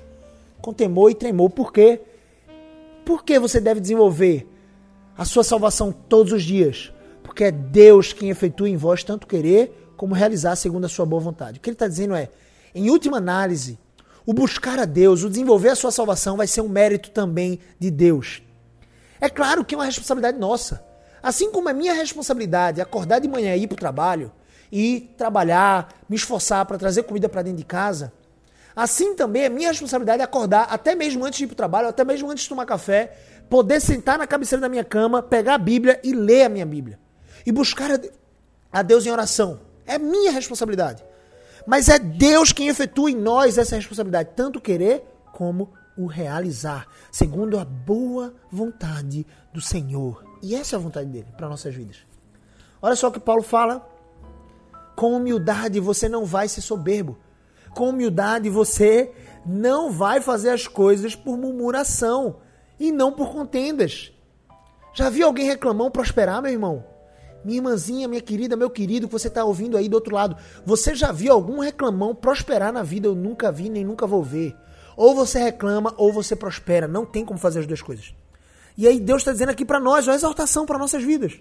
Com 0.61 0.71
temor 0.71 1.09
e 1.09 1.15
tremor. 1.15 1.49
Por 1.49 1.73
quê? 1.73 2.01
Por 3.03 3.23
que 3.23 3.39
você 3.39 3.59
deve 3.59 3.79
desenvolver 3.79 4.47
a 5.17 5.25
sua 5.25 5.43
salvação 5.43 5.91
todos 5.91 6.31
os 6.33 6.43
dias? 6.43 6.93
Porque 7.23 7.45
é 7.45 7.51
Deus 7.51 8.13
quem 8.13 8.29
efetua 8.29 8.69
em 8.69 8.77
vós 8.77 9.03
tanto 9.03 9.25
querer 9.25 9.91
como 9.97 10.13
realizar 10.13 10.55
segundo 10.55 10.85
a 10.85 10.89
sua 10.89 11.07
boa 11.07 11.19
vontade. 11.19 11.57
O 11.57 11.61
que 11.61 11.67
ele 11.67 11.75
está 11.75 11.87
dizendo 11.87 12.13
é, 12.13 12.29
em 12.75 12.89
última 12.89 13.17
análise, 13.17 13.79
o 14.25 14.33
buscar 14.33 14.77
a 14.77 14.85
Deus, 14.85 15.23
o 15.23 15.29
desenvolver 15.29 15.69
a 15.69 15.75
sua 15.75 15.91
salvação 15.91 16.35
vai 16.35 16.45
ser 16.45 16.59
um 16.59 16.67
mérito 16.67 17.09
também 17.09 17.59
de 17.79 17.89
Deus. 17.89 18.43
É 19.21 19.29
claro 19.29 19.63
que 19.63 19.73
é 19.73 19.77
uma 19.77 19.85
responsabilidade 19.85 20.37
nossa. 20.37 20.83
Assim 21.23 21.51
como 21.51 21.69
é 21.69 21.73
minha 21.73 21.93
responsabilidade 21.93 22.81
acordar 22.81 23.19
de 23.19 23.27
manhã 23.27 23.55
e 23.55 23.63
ir 23.63 23.67
para 23.67 23.75
o 23.75 23.79
trabalho, 23.79 24.31
e 24.71 25.13
trabalhar, 25.17 25.87
me 26.09 26.17
esforçar 26.17 26.65
para 26.65 26.77
trazer 26.77 27.03
comida 27.03 27.29
para 27.29 27.43
dentro 27.43 27.59
de 27.59 27.63
casa, 27.63 28.11
assim 28.75 29.15
também 29.15 29.43
é 29.43 29.49
minha 29.49 29.69
responsabilidade 29.69 30.21
acordar 30.21 30.67
até 30.69 30.95
mesmo 30.95 31.23
antes 31.23 31.37
de 31.37 31.45
ir 31.45 31.47
para 31.47 31.53
o 31.53 31.57
trabalho, 31.57 31.87
até 31.87 32.03
mesmo 32.03 32.29
antes 32.29 32.43
de 32.43 32.49
tomar 32.49 32.65
café, 32.65 33.15
poder 33.49 33.79
sentar 33.79 34.17
na 34.17 34.27
cabeceira 34.27 34.61
da 34.61 34.67
minha 34.67 34.83
cama, 34.83 35.23
pegar 35.23 35.55
a 35.55 35.57
Bíblia 35.57 35.99
e 36.03 36.13
ler 36.13 36.43
a 36.43 36.49
minha 36.49 36.65
Bíblia. 36.65 36.99
E 37.45 37.51
buscar 37.51 37.89
a 38.71 38.81
Deus 38.81 39.05
em 39.05 39.11
oração. 39.11 39.61
É 39.85 39.97
minha 39.97 40.31
responsabilidade. 40.31 41.03
Mas 41.65 41.89
é 41.89 41.97
Deus 41.97 42.51
quem 42.51 42.67
efetua 42.67 43.09
em 43.09 43.15
nós 43.15 43.57
essa 43.57 43.75
responsabilidade, 43.75 44.29
tanto 44.35 44.61
querer 44.61 45.03
como 45.33 45.73
o 45.97 46.05
realizar, 46.05 46.87
segundo 47.11 47.57
a 47.57 47.65
boa 47.65 48.33
vontade 48.51 49.25
do 49.53 49.61
Senhor. 49.61 50.23
E 50.41 50.55
essa 50.55 50.75
é 50.75 50.77
a 50.77 50.81
vontade 50.81 51.09
dele 51.09 51.27
para 51.35 51.49
nossas 51.49 51.73
vidas. 51.73 51.97
Olha 52.81 52.95
só 52.95 53.07
o 53.07 53.11
que 53.11 53.19
Paulo 53.19 53.41
fala. 53.41 53.89
Com 54.95 55.15
humildade 55.15 55.79
você 55.79 56.07
não 56.07 56.25
vai 56.25 56.47
ser 56.47 56.61
soberbo. 56.61 57.17
Com 57.73 57.89
humildade 57.89 58.49
você 58.49 59.11
não 59.45 59.91
vai 59.91 60.21
fazer 60.21 60.49
as 60.49 60.67
coisas 60.67 61.15
por 61.15 61.37
murmuração 61.37 62.37
e 62.79 62.91
não 62.91 63.11
por 63.11 63.31
contendas. 63.31 64.11
Já 64.93 65.09
viu 65.09 65.27
alguém 65.27 65.45
reclamão 65.45 65.91
prosperar, 65.91 66.41
meu 66.41 66.51
irmão? 66.51 66.85
Minha 67.45 67.59
irmãzinha, 67.59 68.07
minha 68.07 68.21
querida, 68.21 68.55
meu 68.55 68.71
querido, 68.71 69.07
que 69.07 69.13
você 69.13 69.27
está 69.27 69.45
ouvindo 69.45 69.77
aí 69.77 69.87
do 69.87 69.93
outro 69.93 70.15
lado, 70.15 70.35
você 70.65 70.95
já 70.95 71.11
viu 71.11 71.31
algum 71.31 71.59
reclamão 71.59 72.15
prosperar 72.15 72.73
na 72.73 72.81
vida? 72.81 73.07
Eu 73.07 73.13
nunca 73.13 73.51
vi, 73.51 73.69
nem 73.69 73.85
nunca 73.85 74.07
vou 74.07 74.23
ver. 74.23 74.55
Ou 74.97 75.13
você 75.13 75.37
reclama, 75.37 75.93
ou 75.95 76.11
você 76.11 76.35
prospera. 76.35 76.87
Não 76.87 77.05
tem 77.05 77.23
como 77.23 77.37
fazer 77.37 77.59
as 77.59 77.67
duas 77.67 77.83
coisas. 77.83 78.15
E 78.75 78.87
aí 78.87 78.99
Deus 78.99 79.21
está 79.21 79.31
dizendo 79.31 79.49
aqui 79.49 79.63
para 79.63 79.79
nós, 79.79 80.07
uma 80.07 80.15
exaltação 80.15 80.65
para 80.65 80.79
nossas 80.79 81.03
vidas. 81.03 81.39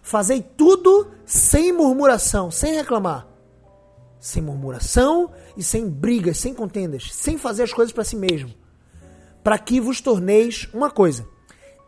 Fazei 0.00 0.40
tudo 0.40 1.10
sem 1.26 1.70
murmuração, 1.70 2.50
sem 2.50 2.72
reclamar. 2.74 3.28
Sem 4.18 4.42
murmuração 4.42 5.30
e 5.54 5.62
sem 5.62 5.86
brigas, 5.86 6.38
sem 6.38 6.54
contendas, 6.54 7.10
sem 7.12 7.36
fazer 7.36 7.64
as 7.64 7.74
coisas 7.74 7.92
para 7.92 8.04
si 8.04 8.16
mesmo. 8.16 8.54
Para 9.44 9.58
que 9.58 9.80
vos 9.80 10.00
torneis 10.00 10.66
uma 10.72 10.90
coisa: 10.90 11.26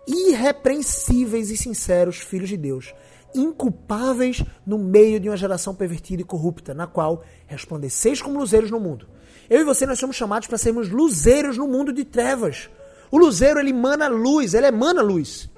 irrepreensíveis 0.07 1.51
e 1.51 1.57
sinceros 1.57 2.19
filhos 2.19 2.49
de 2.49 2.57
Deus, 2.57 2.95
inculpáveis 3.35 4.43
no 4.67 4.79
meio 4.79 5.19
de 5.21 5.29
uma 5.29 5.37
geração 5.37 5.75
pervertida 5.75 6.23
e 6.23 6.25
corrupta, 6.25 6.75
na 6.75 6.87
qual 6.87 7.25
resplandeceis 7.47 8.21
como 8.21 8.39
luzeiros 8.39 8.71
no 8.71 8.81
mundo. 8.81 9.07
Eu 9.49 9.61
e 9.61 9.65
você 9.65 9.87
nós 9.87 9.99
somos 9.99 10.17
chamados 10.17 10.49
para 10.49 10.59
sermos 10.59 10.89
luzeiros 10.89 11.59
no 11.59 11.69
mundo 11.69 11.93
de 11.93 12.05
trevas. 12.05 12.71
O 13.11 13.19
luzeiro 13.19 13.61
ele 13.61 13.71
emana 13.71 14.09
luz, 14.09 14.55
ele 14.55 14.67
emana 14.67 15.03
luz. 15.03 15.51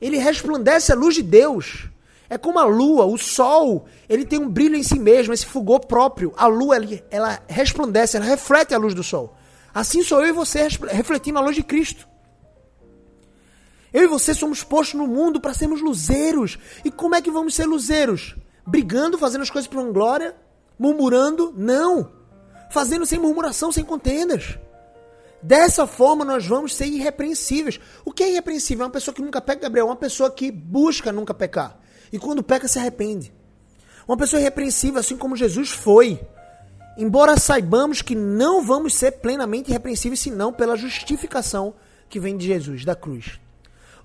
Ele 0.00 0.18
resplandece 0.18 0.92
a 0.92 0.94
luz 0.94 1.14
de 1.14 1.22
Deus. 1.22 1.88
É 2.30 2.38
como 2.38 2.58
a 2.58 2.64
lua, 2.64 3.06
o 3.06 3.16
sol, 3.16 3.86
ele 4.08 4.24
tem 4.24 4.38
um 4.38 4.48
brilho 4.48 4.76
em 4.76 4.82
si 4.82 4.98
mesmo, 4.98 5.32
esse 5.32 5.46
fulgor 5.46 5.86
próprio. 5.86 6.32
A 6.36 6.46
lua, 6.46 6.76
ela, 7.10 7.42
resplandece, 7.48 8.16
ela 8.16 8.26
reflete 8.26 8.74
a 8.74 8.78
luz 8.78 8.94
do 8.94 9.02
sol. 9.02 9.36
Assim 9.74 10.02
sou 10.02 10.20
eu 10.20 10.28
e 10.28 10.32
você 10.32 10.68
refletindo 10.90 11.38
a 11.38 11.42
luz 11.42 11.56
de 11.56 11.62
Cristo. 11.62 12.07
Eu 13.92 14.04
e 14.04 14.06
você 14.06 14.34
somos 14.34 14.62
postos 14.62 14.98
no 14.98 15.06
mundo 15.06 15.40
para 15.40 15.54
sermos 15.54 15.80
luzeiros. 15.80 16.58
E 16.84 16.90
como 16.90 17.14
é 17.14 17.22
que 17.22 17.30
vamos 17.30 17.54
ser 17.54 17.66
luzeiros? 17.66 18.36
Brigando, 18.66 19.18
fazendo 19.18 19.42
as 19.42 19.50
coisas 19.50 19.68
para 19.68 19.82
glória? 19.84 20.36
Murmurando? 20.78 21.52
Não. 21.56 22.12
Fazendo 22.70 23.06
sem 23.06 23.18
murmuração, 23.18 23.72
sem 23.72 23.84
contendas. 23.84 24.58
Dessa 25.42 25.86
forma 25.86 26.24
nós 26.24 26.46
vamos 26.46 26.74
ser 26.74 26.86
irrepreensíveis. 26.86 27.80
O 28.04 28.12
que 28.12 28.22
é 28.22 28.30
irrepreensível? 28.30 28.82
É 28.82 28.86
uma 28.86 28.92
pessoa 28.92 29.14
que 29.14 29.22
nunca 29.22 29.40
peca, 29.40 29.62
Gabriel, 29.62 29.86
uma 29.86 29.96
pessoa 29.96 30.30
que 30.30 30.50
busca 30.50 31.12
nunca 31.12 31.32
pecar. 31.32 31.78
E 32.12 32.18
quando 32.18 32.42
peca, 32.42 32.68
se 32.68 32.78
arrepende. 32.78 33.32
Uma 34.06 34.16
pessoa 34.16 34.40
irrepreensível, 34.40 35.00
assim 35.00 35.16
como 35.16 35.36
Jesus 35.36 35.70
foi. 35.70 36.20
Embora 36.96 37.38
saibamos 37.38 38.02
que 38.02 38.14
não 38.14 38.62
vamos 38.64 38.94
ser 38.94 39.12
plenamente 39.12 39.70
irrepreensíveis, 39.70 40.20
senão 40.20 40.52
pela 40.52 40.76
justificação 40.76 41.74
que 42.08 42.18
vem 42.18 42.36
de 42.36 42.46
Jesus, 42.46 42.84
da 42.84 42.96
cruz. 42.96 43.38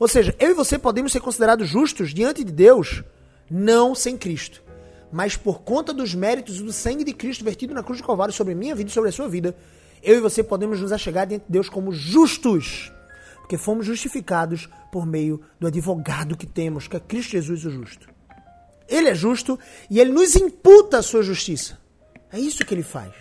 Ou 0.03 0.07
seja, 0.09 0.35
eu 0.37 0.49
e 0.49 0.53
você 0.53 0.77
podemos 0.77 1.13
ser 1.13 1.21
considerados 1.21 1.69
justos 1.69 2.13
diante 2.13 2.43
de 2.43 2.51
Deus, 2.51 3.05
não 3.49 3.95
sem 3.95 4.17
Cristo. 4.17 4.61
Mas 5.09 5.37
por 5.37 5.61
conta 5.61 5.93
dos 5.93 6.13
méritos 6.13 6.59
do 6.59 6.73
sangue 6.73 7.05
de 7.05 7.13
Cristo 7.13 7.45
vertido 7.45 7.73
na 7.73 7.81
cruz 7.81 7.99
de 7.99 8.05
Calvário 8.05 8.33
sobre 8.33 8.53
minha 8.53 8.75
vida 8.75 8.89
e 8.89 8.93
sobre 8.93 9.11
a 9.11 9.13
sua 9.13 9.29
vida, 9.29 9.55
eu 10.03 10.17
e 10.17 10.19
você 10.19 10.43
podemos 10.43 10.81
nos 10.81 10.91
achegar 10.91 11.25
diante 11.25 11.45
de 11.45 11.53
Deus 11.53 11.69
como 11.69 11.93
justos. 11.93 12.91
Porque 13.37 13.57
fomos 13.57 13.85
justificados 13.85 14.67
por 14.91 15.05
meio 15.05 15.39
do 15.57 15.67
advogado 15.67 16.35
que 16.35 16.45
temos, 16.45 16.85
que 16.85 16.97
é 16.97 16.99
Cristo 16.99 17.31
Jesus 17.31 17.63
o 17.63 17.69
justo. 17.69 18.09
Ele 18.89 19.07
é 19.07 19.15
justo 19.15 19.57
e 19.89 20.01
ele 20.01 20.11
nos 20.11 20.35
imputa 20.35 20.97
a 20.97 21.01
sua 21.01 21.23
justiça. 21.23 21.79
É 22.29 22.37
isso 22.37 22.65
que 22.65 22.73
ele 22.73 22.83
faz. 22.83 23.13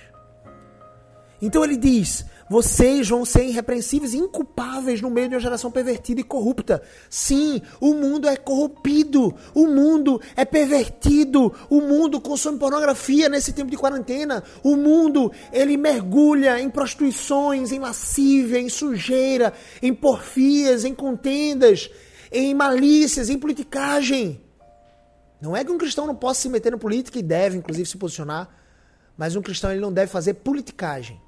Então 1.41 1.63
ele 1.63 1.77
diz: 1.77 2.27
vocês 2.49 3.09
vão 3.09 3.25
ser 3.25 3.45
irrepreensíveis 3.45 4.15
e 4.15 4.19
inculpáveis 4.19 5.01
no 5.01 5.11
meio 5.11 5.29
de 5.29 5.35
uma 5.35 5.41
geração 5.41 5.71
pervertida 5.71 6.21
e 6.21 6.25
corrupta. 6.25 6.83
Sim, 7.09 7.63
o 7.81 7.95
mundo 7.95 8.29
é 8.29 8.37
corrompido, 8.37 9.35
o 9.55 9.67
mundo 9.67 10.21
é 10.37 10.45
pervertido, 10.45 11.53
o 11.71 11.81
mundo 11.81 12.21
consome 12.21 12.59
pornografia 12.59 13.29
nesse 13.29 13.53
tempo 13.53 13.71
de 13.71 13.77
quarentena. 13.77 14.43
O 14.63 14.77
mundo, 14.77 15.33
ele 15.53 15.77
mergulha 15.77 16.61
em 16.61 16.69
prostituições, 16.69 17.73
em 17.73 17.79
lascívia, 17.79 18.59
em 18.59 18.69
sujeira, 18.69 19.53
em 19.81 19.95
porfias, 19.95 20.85
em 20.85 20.95
contendas, 20.95 21.91
em 22.31 22.55
malícias, 22.55 23.31
em 23.31 23.39
politicagem. 23.39 24.41
Não 25.41 25.57
é 25.57 25.65
que 25.65 25.71
um 25.71 25.79
cristão 25.79 26.07
não 26.07 26.15
possa 26.15 26.43
se 26.43 26.49
meter 26.49 26.73
na 26.73 26.79
política 26.79 27.19
e 27.19 27.23
deve, 27.23 27.57
inclusive, 27.57 27.89
se 27.89 27.97
posicionar, 27.97 28.49
mas 29.17 29.37
um 29.37 29.43
cristão 29.43 29.71
ele 29.71 29.81
não 29.81 29.93
deve 29.93 30.11
fazer 30.11 30.35
politicagem. 30.35 31.21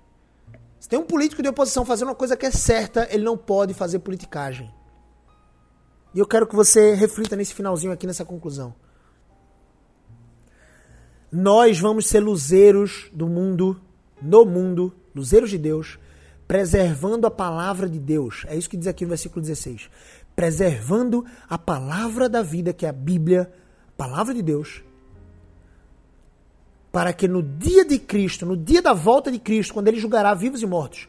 Se 0.85 0.89
tem 0.91 0.99
um 0.99 1.07
político 1.07 1.43
de 1.43 1.49
oposição 1.49 1.82
fazendo 1.82 2.09
uma 2.09 2.14
coisa 2.14 2.37
que 2.37 2.45
é 2.45 2.51
certa, 2.51 3.09
ele 3.11 3.24
não 3.24 3.39
pode 3.39 3.72
fazer 3.72 4.01
politicagem. 4.01 4.70
E 6.14 6.18
eu 6.18 6.26
quero 6.26 6.47
que 6.47 6.55
você 6.55 6.93
reflita 6.93 7.35
nesse 7.35 7.55
finalzinho 7.55 7.91
aqui, 7.91 8.07
nessa 8.07 8.22
conclusão. 8.22 8.74
Nós 11.32 11.80
vamos 11.80 12.07
ser 12.07 12.20
luzeiros 12.20 13.09
do 13.14 13.26
mundo, 13.26 13.80
no 14.20 14.45
mundo, 14.45 14.95
luzeiros 15.14 15.49
de 15.49 15.57
Deus, 15.57 15.99
preservando 16.47 17.26
a 17.26 17.30
palavra 17.30 17.89
de 17.89 17.99
Deus. 17.99 18.45
É 18.47 18.55
isso 18.55 18.68
que 18.68 18.76
diz 18.76 18.87
aqui 18.87 19.07
no 19.07 19.09
versículo 19.09 19.41
16. 19.41 19.89
Preservando 20.37 21.24
a 21.49 21.57
palavra 21.57 22.28
da 22.28 22.43
vida, 22.43 22.74
que 22.74 22.85
é 22.85 22.91
a 22.91 22.93
Bíblia, 22.93 23.51
a 23.89 23.93
palavra 23.97 24.35
de 24.35 24.43
Deus, 24.43 24.85
para 26.95 27.12
que 27.12 27.26
no 27.26 27.42
dia 27.42 27.84
de 27.84 27.99
Cristo, 27.99 28.47
no 28.47 28.57
dia 28.57 28.80
da 28.80 28.92
volta 28.92 29.28
de 29.28 29.40
Cristo, 29.40 29.74
quando 29.74 29.88
ele 29.88 29.99
julgará 29.99 30.32
vivos 30.32 30.62
e 30.62 30.66
mortos, 30.66 31.09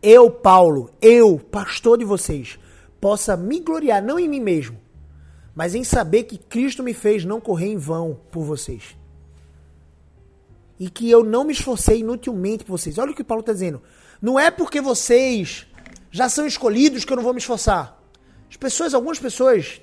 eu, 0.00 0.30
Paulo, 0.30 0.88
eu, 1.02 1.36
pastor 1.36 1.98
de 1.98 2.04
vocês, 2.04 2.56
possa 3.00 3.36
me 3.36 3.58
gloriar 3.58 4.00
não 4.00 4.20
em 4.20 4.28
mim 4.28 4.38
mesmo, 4.38 4.80
mas 5.52 5.74
em 5.74 5.82
saber 5.82 6.22
que 6.22 6.38
Cristo 6.38 6.80
me 6.80 6.94
fez 6.94 7.24
não 7.24 7.40
correr 7.40 7.66
em 7.66 7.76
vão 7.76 8.20
por 8.30 8.44
vocês. 8.44 8.96
E 10.78 10.88
que 10.88 11.10
eu 11.10 11.24
não 11.24 11.42
me 11.42 11.52
esforcei 11.52 11.98
inutilmente 12.02 12.64
por 12.64 12.78
vocês. 12.78 12.96
Olha 12.96 13.10
o 13.10 13.14
que 13.14 13.24
Paulo 13.24 13.40
está 13.40 13.52
dizendo. 13.52 13.82
Não 14.22 14.38
é 14.38 14.48
porque 14.48 14.80
vocês 14.80 15.66
já 16.08 16.28
são 16.28 16.46
escolhidos 16.46 17.04
que 17.04 17.12
eu 17.12 17.16
não 17.16 17.24
vou 17.24 17.34
me 17.34 17.40
esforçar. 17.40 18.00
As 18.48 18.56
pessoas, 18.56 18.94
algumas 18.94 19.18
pessoas 19.18 19.82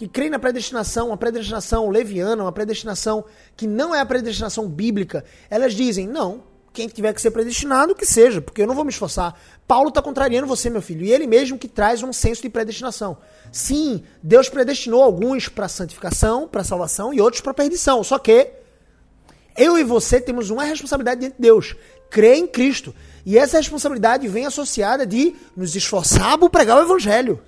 que 0.00 0.08
creem 0.08 0.30
na 0.30 0.38
predestinação, 0.38 1.08
uma 1.08 1.16
predestinação 1.18 1.90
leviana, 1.90 2.44
uma 2.44 2.52
predestinação 2.52 3.22
que 3.54 3.66
não 3.66 3.94
é 3.94 4.00
a 4.00 4.06
predestinação 4.06 4.66
bíblica, 4.66 5.22
elas 5.50 5.74
dizem: 5.74 6.06
não, 6.08 6.42
quem 6.72 6.88
tiver 6.88 7.12
que 7.12 7.20
ser 7.20 7.30
predestinado, 7.30 7.94
que 7.94 8.06
seja, 8.06 8.40
porque 8.40 8.62
eu 8.62 8.66
não 8.66 8.74
vou 8.74 8.82
me 8.82 8.90
esforçar. 8.90 9.38
Paulo 9.68 9.90
está 9.90 10.00
contrariando 10.00 10.46
você, 10.46 10.70
meu 10.70 10.80
filho, 10.80 11.04
e 11.04 11.12
ele 11.12 11.26
mesmo 11.26 11.58
que 11.58 11.68
traz 11.68 12.02
um 12.02 12.14
senso 12.14 12.40
de 12.40 12.48
predestinação. 12.48 13.18
Sim, 13.52 14.02
Deus 14.22 14.48
predestinou 14.48 15.02
alguns 15.02 15.50
para 15.50 15.68
santificação, 15.68 16.48
para 16.48 16.64
salvação 16.64 17.12
e 17.12 17.20
outros 17.20 17.42
para 17.42 17.52
perdição. 17.52 18.02
Só 18.02 18.18
que 18.18 18.50
eu 19.54 19.76
e 19.76 19.84
você 19.84 20.18
temos 20.18 20.48
uma 20.48 20.64
responsabilidade 20.64 21.20
diante 21.20 21.36
de 21.36 21.42
Deus: 21.42 21.76
crer 22.08 22.38
em 22.38 22.46
Cristo. 22.46 22.94
E 23.26 23.36
essa 23.36 23.58
responsabilidade 23.58 24.26
vem 24.28 24.46
associada 24.46 25.04
de 25.04 25.36
nos 25.54 25.76
esforçar 25.76 26.38
para 26.38 26.48
pregar 26.48 26.78
o 26.78 26.84
evangelho. 26.84 27.38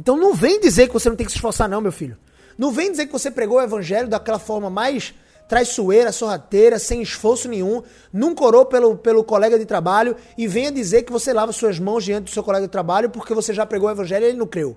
Então 0.00 0.16
não 0.16 0.32
vem 0.32 0.58
dizer 0.58 0.86
que 0.86 0.94
você 0.94 1.10
não 1.10 1.16
tem 1.16 1.26
que 1.26 1.30
se 1.30 1.36
esforçar, 1.36 1.68
não, 1.68 1.78
meu 1.78 1.92
filho. 1.92 2.16
Não 2.56 2.72
vem 2.72 2.90
dizer 2.90 3.04
que 3.04 3.12
você 3.12 3.30
pregou 3.30 3.58
o 3.58 3.60
evangelho 3.60 4.08
daquela 4.08 4.38
forma 4.38 4.70
mais 4.70 5.12
traiçoeira, 5.46 6.10
sorrateira, 6.10 6.78
sem 6.78 7.02
esforço 7.02 7.48
nenhum, 7.48 7.82
nunca 8.10 8.42
orou 8.42 8.64
pelo, 8.64 8.96
pelo 8.96 9.22
colega 9.22 9.58
de 9.58 9.66
trabalho 9.66 10.16
e 10.38 10.46
venha 10.46 10.72
dizer 10.72 11.02
que 11.02 11.12
você 11.12 11.34
lava 11.34 11.52
suas 11.52 11.78
mãos 11.78 12.02
diante 12.02 12.24
do 12.24 12.30
seu 12.30 12.42
colega 12.42 12.66
de 12.66 12.72
trabalho 12.72 13.10
porque 13.10 13.34
você 13.34 13.52
já 13.52 13.66
pregou 13.66 13.90
o 13.90 13.92
evangelho 13.92 14.24
e 14.24 14.28
ele 14.28 14.38
não 14.38 14.46
creu. 14.46 14.74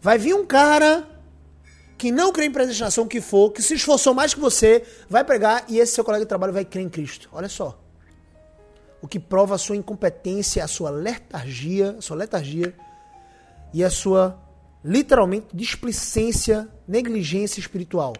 Vai 0.00 0.18
vir 0.18 0.34
um 0.34 0.44
cara 0.44 1.06
que 1.96 2.10
não 2.10 2.32
crê 2.32 2.46
em 2.46 2.50
predestinação 2.50 3.06
que 3.06 3.20
for, 3.20 3.52
que 3.52 3.62
se 3.62 3.74
esforçou 3.74 4.12
mais 4.12 4.34
que 4.34 4.40
você, 4.40 4.82
vai 5.08 5.22
pregar 5.22 5.64
e 5.68 5.78
esse 5.78 5.92
seu 5.92 6.02
colega 6.02 6.24
de 6.24 6.28
trabalho 6.28 6.52
vai 6.52 6.64
crer 6.64 6.82
em 6.82 6.88
Cristo. 6.88 7.28
Olha 7.32 7.48
só. 7.48 7.78
O 9.00 9.06
que 9.06 9.20
prova 9.20 9.54
a 9.54 9.58
sua 9.58 9.76
incompetência, 9.76 10.64
a 10.64 10.68
sua 10.68 10.90
letargia, 10.90 11.94
a 11.96 12.02
sua 12.02 12.16
letargia 12.16 12.74
e 13.76 13.84
a 13.84 13.90
sua 13.90 14.42
literalmente 14.82 15.48
displicência, 15.52 16.66
negligência 16.88 17.60
espiritual. 17.60 18.14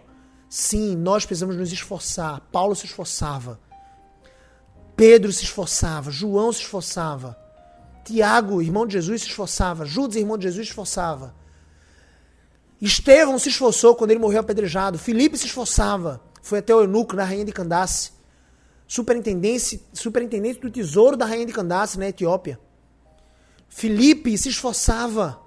Sim, 0.47 0.95
nós 0.95 1.25
precisamos 1.25 1.55
nos 1.55 1.73
esforçar. 1.73 2.41
Paulo 2.51 2.75
se 2.75 2.85
esforçava. 2.85 3.59
Pedro 4.95 5.33
se 5.33 5.45
esforçava, 5.45 6.11
João 6.11 6.53
se 6.53 6.61
esforçava. 6.61 7.35
Tiago, 8.05 8.61
irmão 8.61 8.85
de 8.85 8.93
Jesus, 8.93 9.23
se 9.23 9.29
esforçava. 9.29 9.83
Judas, 9.83 10.17
irmão 10.17 10.37
de 10.37 10.43
Jesus, 10.43 10.67
se 10.67 10.71
esforçava. 10.73 11.33
Estevão 12.79 13.39
se 13.39 13.49
esforçou 13.49 13.95
quando 13.95 14.11
ele 14.11 14.19
morreu 14.19 14.41
apedrejado. 14.41 14.99
Filipe 14.99 15.39
se 15.39 15.47
esforçava. 15.47 16.21
Foi 16.39 16.59
até 16.59 16.75
o 16.75 16.81
eunuco 16.81 17.15
na 17.15 17.23
rainha 17.23 17.43
de 17.43 17.51
Candace. 17.51 18.11
Superintendente, 18.87 19.83
superintendente 19.91 20.59
do 20.59 20.69
tesouro 20.69 21.17
da 21.17 21.25
rainha 21.25 21.47
de 21.47 21.53
Candace, 21.53 21.97
na 21.97 22.09
Etiópia. 22.09 22.59
Filipe 23.67 24.37
se 24.37 24.49
esforçava. 24.49 25.46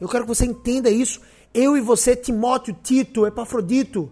Eu 0.00 0.08
quero 0.08 0.24
que 0.24 0.28
você 0.28 0.46
entenda 0.46 0.88
isso. 0.88 1.20
Eu 1.52 1.76
e 1.76 1.80
você, 1.80 2.16
Timóteo, 2.16 2.76
Tito, 2.82 3.26
Epafrodito, 3.26 4.10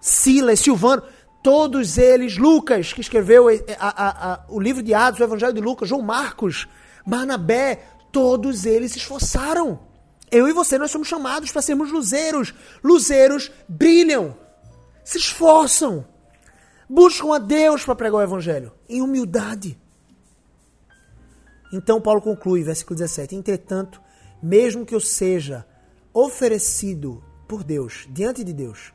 Silas, 0.00 0.60
Silvano, 0.60 1.02
todos 1.42 1.98
eles, 1.98 2.36
Lucas, 2.36 2.92
que 2.92 3.00
escreveu 3.00 3.48
a, 3.48 3.52
a, 3.78 4.32
a, 4.32 4.44
o 4.48 4.60
livro 4.60 4.82
de 4.82 4.94
Atos, 4.94 5.20
o 5.20 5.24
Evangelho 5.24 5.52
de 5.52 5.60
Lucas, 5.60 5.88
João 5.88 6.02
Marcos, 6.02 6.68
Barnabé, 7.06 7.86
todos 8.12 8.64
eles 8.64 8.92
se 8.92 8.98
esforçaram. 8.98 9.80
Eu 10.30 10.48
e 10.48 10.52
você, 10.52 10.78
nós 10.78 10.90
somos 10.90 11.08
chamados 11.08 11.50
para 11.50 11.62
sermos 11.62 11.90
luzeiros. 11.90 12.54
Luzeiros 12.82 13.50
brilham, 13.68 14.36
se 15.04 15.18
esforçam, 15.18 16.06
buscam 16.88 17.34
a 17.34 17.38
Deus 17.38 17.84
para 17.84 17.94
pregar 17.94 18.20
o 18.20 18.22
Evangelho, 18.22 18.72
em 18.88 19.02
humildade. 19.02 19.78
Então 21.72 22.00
Paulo 22.00 22.20
conclui, 22.20 22.62
versículo 22.62 22.98
17: 22.98 23.34
Entretanto, 23.34 24.00
mesmo 24.44 24.84
que 24.84 24.94
eu 24.94 25.00
seja 25.00 25.66
oferecido 26.12 27.24
por 27.48 27.64
Deus, 27.64 28.06
diante 28.10 28.44
de 28.44 28.52
Deus, 28.52 28.92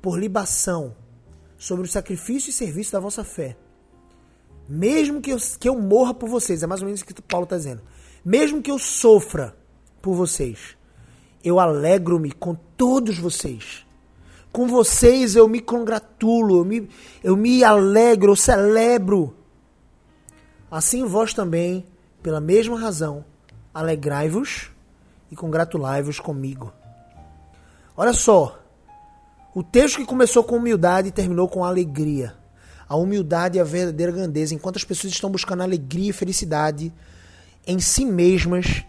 por 0.00 0.16
libação, 0.16 0.94
sobre 1.58 1.84
o 1.84 1.90
sacrifício 1.90 2.50
e 2.50 2.52
serviço 2.52 2.92
da 2.92 3.00
vossa 3.00 3.24
fé, 3.24 3.56
mesmo 4.68 5.20
que 5.20 5.32
eu, 5.32 5.38
que 5.58 5.68
eu 5.68 5.76
morra 5.76 6.14
por 6.14 6.28
vocês, 6.28 6.62
é 6.62 6.68
mais 6.68 6.82
ou 6.82 6.86
menos 6.86 7.00
o 7.00 7.04
que 7.04 7.20
Paulo 7.20 7.44
está 7.44 7.56
dizendo, 7.56 7.82
mesmo 8.24 8.62
que 8.62 8.70
eu 8.70 8.78
sofra 8.78 9.56
por 10.00 10.14
vocês. 10.14 10.76
Eu 11.42 11.58
alegro-me 11.58 12.30
com 12.30 12.54
todos 12.54 13.18
vocês. 13.18 13.84
Com 14.52 14.68
vocês 14.68 15.34
eu 15.34 15.48
me 15.48 15.60
congratulo, 15.60 16.58
eu 16.58 16.64
me, 16.64 16.88
eu 17.24 17.36
me 17.36 17.64
alegro, 17.64 18.32
eu 18.32 18.36
celebro. 18.36 19.36
Assim 20.70 21.04
vós 21.04 21.34
também, 21.34 21.84
pela 22.22 22.40
mesma 22.40 22.78
razão, 22.78 23.24
alegrai-vos 23.74 24.75
e 25.30 25.36
congratulai-vos 25.36 26.20
comigo. 26.20 26.72
Olha 27.96 28.12
só, 28.12 28.58
o 29.54 29.62
texto 29.62 29.96
que 29.96 30.04
começou 30.04 30.44
com 30.44 30.56
humildade 30.56 31.10
terminou 31.10 31.48
com 31.48 31.64
alegria. 31.64 32.34
A 32.88 32.94
humildade 32.94 33.58
e 33.58 33.60
a 33.60 33.64
verdadeira 33.64 34.12
grandeza, 34.12 34.54
enquanto 34.54 34.76
as 34.76 34.84
pessoas 34.84 35.12
estão 35.12 35.30
buscando 35.30 35.62
alegria 35.62 36.10
e 36.10 36.12
felicidade 36.12 36.92
em 37.66 37.78
si 37.80 38.04
mesmas, 38.04 38.84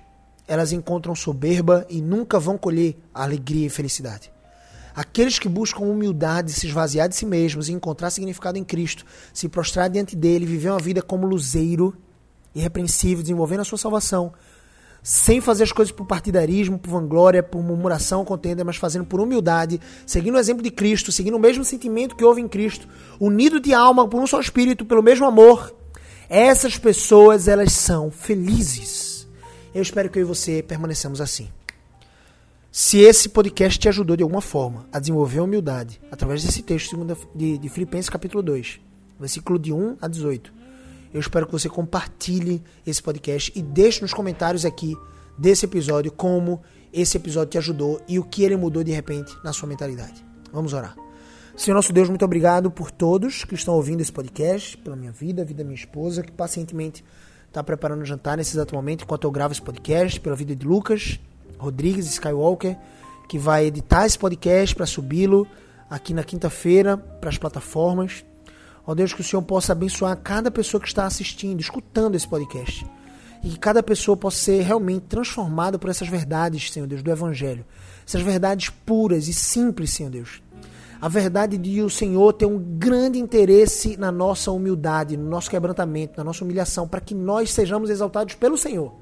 elas 0.48 0.72
encontram 0.72 1.16
soberba 1.16 1.86
e 1.90 2.02
nunca 2.02 2.40
vão 2.40 2.58
colher 2.58 2.96
alegria 3.14 3.66
e 3.66 3.70
felicidade. 3.70 4.32
Aqueles 4.96 5.38
que 5.38 5.48
buscam 5.48 5.84
humildade, 5.84 6.52
se 6.52 6.68
esvaziar 6.68 7.08
de 7.08 7.16
si 7.16 7.26
mesmos 7.26 7.70
e 7.70 7.74
encontrar 7.74 8.10
significado 8.10 8.58
em 8.58 8.64
Cristo, 8.64 9.06
se 9.34 9.48
prostrar 9.48 9.90
diante 9.90 10.16
dele, 10.16 10.46
viver 10.46 10.70
uma 10.70 10.80
vida 10.80 11.02
como 11.02 11.28
luzeiro, 11.28 11.96
irrepreensível, 12.56 13.22
desenvolvendo 13.22 13.60
a 13.62 13.64
sua 13.64 13.78
salvação, 13.78 14.34
sem 15.08 15.40
fazer 15.40 15.64
as 15.64 15.72
coisas 15.72 15.90
por 15.90 16.06
partidarismo, 16.06 16.78
por 16.78 16.90
vanglória, 16.90 17.42
por 17.42 17.64
murmuração, 17.64 18.26
contenda, 18.26 18.66
mas 18.66 18.76
fazendo 18.76 19.06
por 19.06 19.22
humildade, 19.22 19.80
seguindo 20.06 20.36
o 20.36 20.38
exemplo 20.38 20.62
de 20.62 20.70
Cristo, 20.70 21.14
seguindo 21.14 21.38
o 21.38 21.40
mesmo 21.40 21.64
sentimento 21.64 22.14
que 22.14 22.26
houve 22.26 22.42
em 22.42 22.48
Cristo, 22.48 22.90
unido 23.18 23.58
de 23.58 23.74
alma 23.74 24.06
por 24.06 24.22
um 24.22 24.28
só 24.28 24.38
espírito, 24.38 24.84
pelo 24.84 25.02
mesmo 25.02 25.26
amor, 25.26 25.74
essas 26.28 26.78
pessoas 26.78 27.48
elas 27.48 27.72
são 27.72 28.12
felizes. 28.12 29.26
Eu 29.74 29.82
espero 29.82 30.10
que 30.10 30.20
eu 30.20 30.24
e 30.24 30.26
você 30.26 30.62
permaneçamos 30.62 31.22
assim. 31.22 31.48
Se 32.70 33.00
esse 33.00 33.30
podcast 33.30 33.80
te 33.80 33.88
ajudou 33.88 34.18
de 34.18 34.24
alguma 34.24 34.42
forma 34.42 34.90
a 34.92 35.00
desenvolver 35.00 35.40
a 35.40 35.44
humildade, 35.44 36.02
através 36.12 36.44
desse 36.44 36.62
texto 36.62 36.98
de, 37.34 37.58
de 37.58 37.70
Filipenses 37.70 38.10
capítulo 38.10 38.44
2, 38.44 38.82
versículo 39.18 39.58
de 39.58 39.72
1 39.72 40.00
a 40.02 40.08
18, 40.10 40.57
eu 41.14 41.20
espero 41.20 41.46
que 41.46 41.52
você 41.52 41.70
compartilhe 41.70 42.64
esse 42.86 43.02
podcast 43.02 43.52
e 43.56 43.62
deixe 43.62 44.02
nos 44.02 44.14
comentários 44.14 44.66
aqui 44.66 44.96
desse 45.38 45.66
episódio 45.66 46.12
como 46.12 46.62
esse 46.92 47.18
episódio 47.18 47.52
te 47.52 47.58
ajudou 47.58 48.02
e 48.08 48.18
o 48.18 48.24
que 48.24 48.44
ele 48.44 48.56
mudou 48.56 48.84
de 48.84 48.92
repente 48.92 49.36
na 49.44 49.54
sua 49.54 49.68
mentalidade. 49.68 50.26
Vamos 50.52 50.74
orar. 50.74 50.96
Senhor 51.56 51.76
nosso 51.76 51.92
Deus, 51.92 52.08
muito 52.08 52.24
obrigado 52.24 52.70
por 52.70 52.92
todos 52.92 53.44
que 53.44 53.56
estão 53.56 53.74
ouvindo 53.74 54.02
esse 54.02 54.12
podcast, 54.12 54.78
pela 54.78 54.96
minha 54.96 55.12
vida, 55.12 55.42
a 55.42 55.46
vida 55.46 55.64
da 55.64 55.68
minha 55.68 55.80
esposa, 55.80 56.22
que 56.22 56.32
pacientemente 56.32 57.04
está 57.48 57.64
preparando 57.64 58.02
o 58.02 58.06
jantar 58.06 58.38
nesse 58.38 58.56
exato 58.56 58.76
momento 58.76 59.04
enquanto 59.04 59.24
eu 59.24 59.32
gravo 59.32 59.54
esse 59.54 59.62
podcast, 59.62 60.20
pela 60.20 60.36
vida 60.36 60.56
de 60.56 60.66
Lucas 60.66 61.20
Rodrigues 61.58 62.06
Skywalker, 62.06 62.78
que 63.28 63.38
vai 63.40 63.66
editar 63.66 64.06
esse 64.06 64.18
podcast 64.18 64.76
para 64.76 64.86
subi-lo 64.86 65.48
aqui 65.90 66.14
na 66.14 66.24
quinta-feira 66.24 66.98
para 66.98 67.30
as 67.30 67.38
plataformas. 67.38 68.24
Ó 68.88 68.96
Deus, 68.96 69.14
que 69.14 69.22
o 69.22 69.24
Senhor 69.24 69.42
possa 69.44 69.74
abençoar 69.74 70.16
cada 70.18 70.50
pessoa 70.50 70.82
que 70.82 70.88
está 70.88 71.06
assistindo, 71.06 71.60
escutando 71.60 72.16
esse 72.16 72.28
podcast. 72.28 72.88
E 73.44 73.50
que 73.50 73.60
cada 73.60 73.84
pessoa 73.84 74.18
possa 74.18 74.38
ser 74.38 74.62
realmente 74.62 75.06
transformada 75.08 75.78
por 75.78 75.90
essas 75.90 76.08
verdades, 76.08 76.72
Senhor 76.72 76.88
Deus, 76.88 77.04
do 77.04 77.12
Evangelho. 77.12 77.66
Essas 78.08 78.22
verdades 78.22 78.70
puras 78.70 79.28
e 79.28 79.34
simples, 79.34 79.92
Senhor 79.92 80.10
Deus 80.10 80.42
a 81.00 81.08
verdade 81.08 81.58
de 81.58 81.82
o 81.82 81.90
Senhor 81.90 82.34
ter 82.34 82.46
um 82.46 82.58
grande 82.58 83.20
interesse 83.20 83.98
na 83.98 84.12
nossa 84.12 84.52
humildade, 84.52 85.16
no 85.16 85.30
nosso 85.30 85.50
quebrantamento, 85.50 86.18
na 86.18 86.24
nossa 86.24 86.44
humilhação, 86.44 86.88
para 86.88 87.00
que 87.00 87.14
nós 87.14 87.52
sejamos 87.52 87.90
exaltados 87.90 88.36
pelo 88.36 88.58
Senhor. 88.58 88.94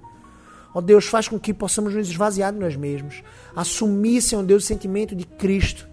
Ó 0.74 0.82
Deus, 0.82 1.06
faz 1.06 1.28
com 1.28 1.40
que 1.40 1.54
possamos 1.54 1.96
nos 1.96 2.10
esvaziar 2.10 2.52
de 2.52 2.60
nós 2.60 2.76
mesmos, 2.76 3.24
assumir, 3.56 4.22
Senhor 4.22 4.44
Deus, 4.44 4.64
o 4.64 4.68
sentimento 4.68 5.16
de 5.16 5.26
Cristo, 5.26 5.88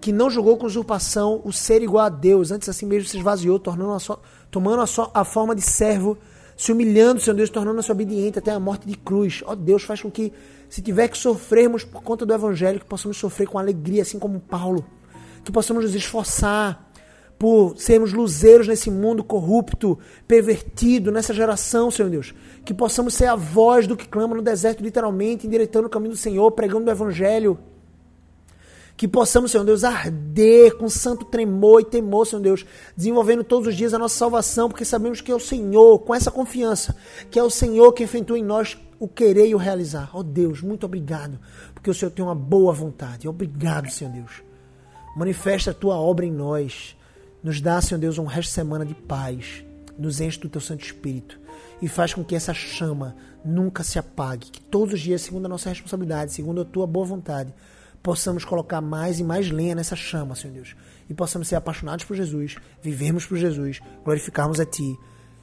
que 0.00 0.12
não 0.12 0.30
julgou 0.30 0.56
com 0.56 0.66
usurpação 0.66 1.40
o 1.44 1.52
ser 1.52 1.82
igual 1.82 2.06
a 2.06 2.08
Deus, 2.08 2.50
antes 2.50 2.68
assim 2.68 2.86
mesmo 2.86 3.08
se 3.08 3.16
esvaziou, 3.16 3.58
tornando 3.58 3.92
a 3.92 3.98
so, 3.98 4.18
tomando 4.50 4.82
a, 4.82 4.86
so, 4.86 5.10
a 5.12 5.24
forma 5.24 5.54
de 5.54 5.62
servo, 5.62 6.16
se 6.56 6.72
humilhando, 6.72 7.20
Senhor 7.20 7.36
Deus, 7.36 7.50
tornando-se 7.50 7.90
obediente 7.90 8.38
até 8.38 8.50
a 8.50 8.60
morte 8.60 8.86
de 8.86 8.96
cruz. 8.96 9.42
Ó 9.46 9.54
Deus, 9.54 9.82
faz 9.82 10.00
com 10.00 10.10
que, 10.10 10.32
se 10.68 10.80
tiver 10.80 11.08
que 11.08 11.18
sofrermos 11.18 11.84
por 11.84 12.02
conta 12.02 12.24
do 12.24 12.32
Evangelho, 12.32 12.80
que 12.80 12.86
possamos 12.86 13.16
sofrer 13.16 13.46
com 13.46 13.58
alegria, 13.58 14.02
assim 14.02 14.18
como 14.18 14.40
Paulo 14.40 14.84
que 15.46 15.52
possamos 15.52 15.84
nos 15.84 15.94
esforçar 15.94 16.90
por 17.38 17.78
sermos 17.78 18.12
luzeiros 18.12 18.66
nesse 18.66 18.90
mundo 18.90 19.22
corrupto, 19.22 19.96
pervertido, 20.26 21.12
nessa 21.12 21.32
geração, 21.32 21.88
Senhor 21.88 22.10
Deus. 22.10 22.34
Que 22.64 22.74
possamos 22.74 23.14
ser 23.14 23.26
a 23.26 23.36
voz 23.36 23.86
do 23.86 23.96
que 23.96 24.08
clama 24.08 24.34
no 24.34 24.42
deserto, 24.42 24.82
literalmente, 24.82 25.46
endireitando 25.46 25.86
o 25.86 25.90
caminho 25.90 26.12
do 26.12 26.16
Senhor, 26.16 26.50
pregando 26.50 26.88
o 26.88 26.90
Evangelho. 26.90 27.56
Que 28.96 29.06
possamos, 29.06 29.50
Senhor 29.50 29.64
Deus, 29.64 29.84
arder 29.84 30.76
com 30.78 30.88
santo 30.88 31.26
tremor 31.26 31.82
e 31.82 31.84
temor, 31.84 32.26
Senhor 32.26 32.40
Deus, 32.40 32.64
desenvolvendo 32.96 33.44
todos 33.44 33.68
os 33.68 33.76
dias 33.76 33.92
a 33.92 33.98
nossa 33.98 34.16
salvação, 34.16 34.68
porque 34.68 34.86
sabemos 34.86 35.20
que 35.20 35.30
é 35.30 35.34
o 35.34 35.40
Senhor, 35.40 35.98
com 35.98 36.14
essa 36.14 36.30
confiança, 36.30 36.96
que 37.30 37.38
é 37.38 37.42
o 37.42 37.50
Senhor 37.50 37.92
que 37.92 38.04
efetua 38.04 38.38
em 38.38 38.44
nós 38.44 38.78
o 38.98 39.06
querer 39.06 39.48
e 39.48 39.54
o 39.54 39.58
realizar. 39.58 40.10
Ó 40.14 40.20
oh, 40.20 40.22
Deus, 40.22 40.62
muito 40.62 40.86
obrigado, 40.86 41.38
porque 41.74 41.90
o 41.90 41.94
Senhor 41.94 42.10
tem 42.10 42.24
uma 42.24 42.34
boa 42.34 42.72
vontade. 42.72 43.28
Obrigado, 43.28 43.90
Senhor 43.90 44.10
Deus. 44.10 44.42
Manifesta 45.14 45.70
a 45.70 45.74
tua 45.74 45.96
obra 45.96 46.24
em 46.24 46.32
nós. 46.32 46.96
Nos 47.42 47.60
dá, 47.60 47.80
Senhor 47.80 48.00
Deus, 48.00 48.18
um 48.18 48.24
resto 48.24 48.48
de 48.48 48.54
semana 48.54 48.84
de 48.84 48.94
paz. 48.94 49.64
Nos 49.98 50.20
enche 50.20 50.40
do 50.40 50.48
teu 50.48 50.60
Santo 50.60 50.84
Espírito. 50.84 51.38
E 51.80 51.88
faz 51.88 52.14
com 52.14 52.24
que 52.24 52.34
essa 52.34 52.52
chama 52.54 53.14
nunca 53.44 53.82
se 53.82 53.98
apague. 53.98 54.50
Que 54.50 54.60
todos 54.60 54.94
os 54.94 55.00
dias, 55.00 55.22
segundo 55.22 55.46
a 55.46 55.48
nossa 55.48 55.68
responsabilidade, 55.68 56.32
segundo 56.32 56.62
a 56.62 56.64
tua 56.64 56.86
boa 56.86 57.06
vontade, 57.06 57.52
possamos 58.06 58.44
colocar 58.44 58.80
mais 58.80 59.18
e 59.18 59.24
mais 59.24 59.50
lenha 59.50 59.74
nessa 59.74 59.96
chama, 59.96 60.36
Senhor 60.36 60.54
Deus. 60.54 60.76
E 61.10 61.12
possamos 61.12 61.48
ser 61.48 61.56
apaixonados 61.56 62.04
por 62.04 62.16
Jesus, 62.16 62.54
vivermos 62.80 63.26
por 63.26 63.36
Jesus, 63.36 63.80
glorificarmos 64.04 64.60
a 64.60 64.64
Ti 64.64 64.96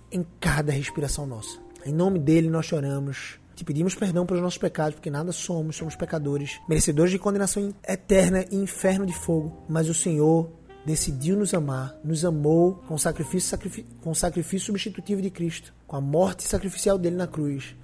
em 0.10 0.26
cada 0.40 0.72
respiração 0.72 1.28
nossa. 1.28 1.60
Em 1.86 1.92
nome 1.92 2.20
dele 2.20 2.50
nós 2.50 2.66
choramos. 2.66 3.38
Te 3.54 3.66
pedimos 3.66 3.96
perdão 3.96 4.26
pelos 4.26 4.42
nossos 4.42 4.58
pecados, 4.58 4.96
porque 4.96 5.12
nada 5.12 5.34
somos, 5.34 5.76
somos 5.76 5.98
pecadores, 5.98 6.58
merecedores 6.70 7.12
de 7.12 7.20
condenação 7.20 7.76
eterna 7.86 8.46
e 8.50 8.56
inferno 8.56 9.06
de 9.06 9.14
fogo. 9.14 9.66
Mas 9.68 9.90
o 9.90 9.94
Senhor 9.94 10.50
decidiu 10.86 11.36
nos 11.36 11.54
amar, 11.54 11.94
nos 12.02 12.24
amou 12.24 12.76
com 12.88 12.94
o 12.94 13.00
sacrifício, 13.00 13.50
sacrifício, 13.50 13.92
com 14.02 14.14
sacrifício 14.14 14.68
substitutivo 14.68 15.22
de 15.22 15.30
Cristo, 15.30 15.74
com 15.86 15.98
a 15.98 16.02
morte 16.02 16.44
sacrificial 16.44 16.98
dele 16.98 17.18
na 17.18 17.28
cruz. 17.28 17.76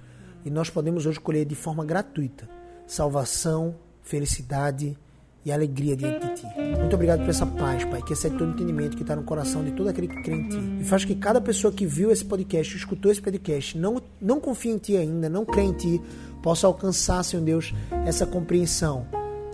E 0.42 0.48
nós 0.50 0.70
podemos 0.70 1.04
hoje 1.04 1.20
colher 1.20 1.44
de 1.44 1.54
forma 1.54 1.84
gratuita 1.84 2.48
salvação, 2.86 3.76
felicidade 4.10 4.98
e 5.44 5.52
alegria 5.52 5.96
diante 5.96 6.26
de 6.26 6.34
ti. 6.34 6.46
Muito 6.78 6.94
obrigado 6.94 7.20
por 7.20 7.30
essa 7.30 7.46
paz, 7.46 7.84
Pai, 7.84 8.02
que 8.02 8.12
excede 8.12 8.36
todo 8.36 8.50
entendimento 8.50 8.96
que 8.96 9.02
está 9.02 9.14
no 9.14 9.22
coração 9.22 9.64
de 9.64 9.70
todo 9.70 9.88
aquele 9.88 10.08
que 10.08 10.22
crê 10.22 10.34
em 10.34 10.48
ti. 10.48 10.58
E 10.80 10.84
faz 10.84 11.04
que 11.04 11.14
cada 11.14 11.40
pessoa 11.40 11.72
que 11.72 11.86
viu 11.86 12.10
esse 12.10 12.24
podcast, 12.24 12.76
escutou 12.76 13.10
esse 13.10 13.22
podcast, 13.22 13.78
não, 13.78 14.02
não 14.20 14.40
confia 14.40 14.72
em 14.72 14.78
ti 14.78 14.96
ainda, 14.96 15.28
não 15.28 15.44
crê 15.44 15.62
em 15.62 15.72
ti, 15.72 16.00
possa 16.42 16.66
alcançar, 16.66 17.22
Senhor 17.22 17.42
Deus, 17.42 17.72
essa 18.04 18.26
compreensão. 18.26 19.06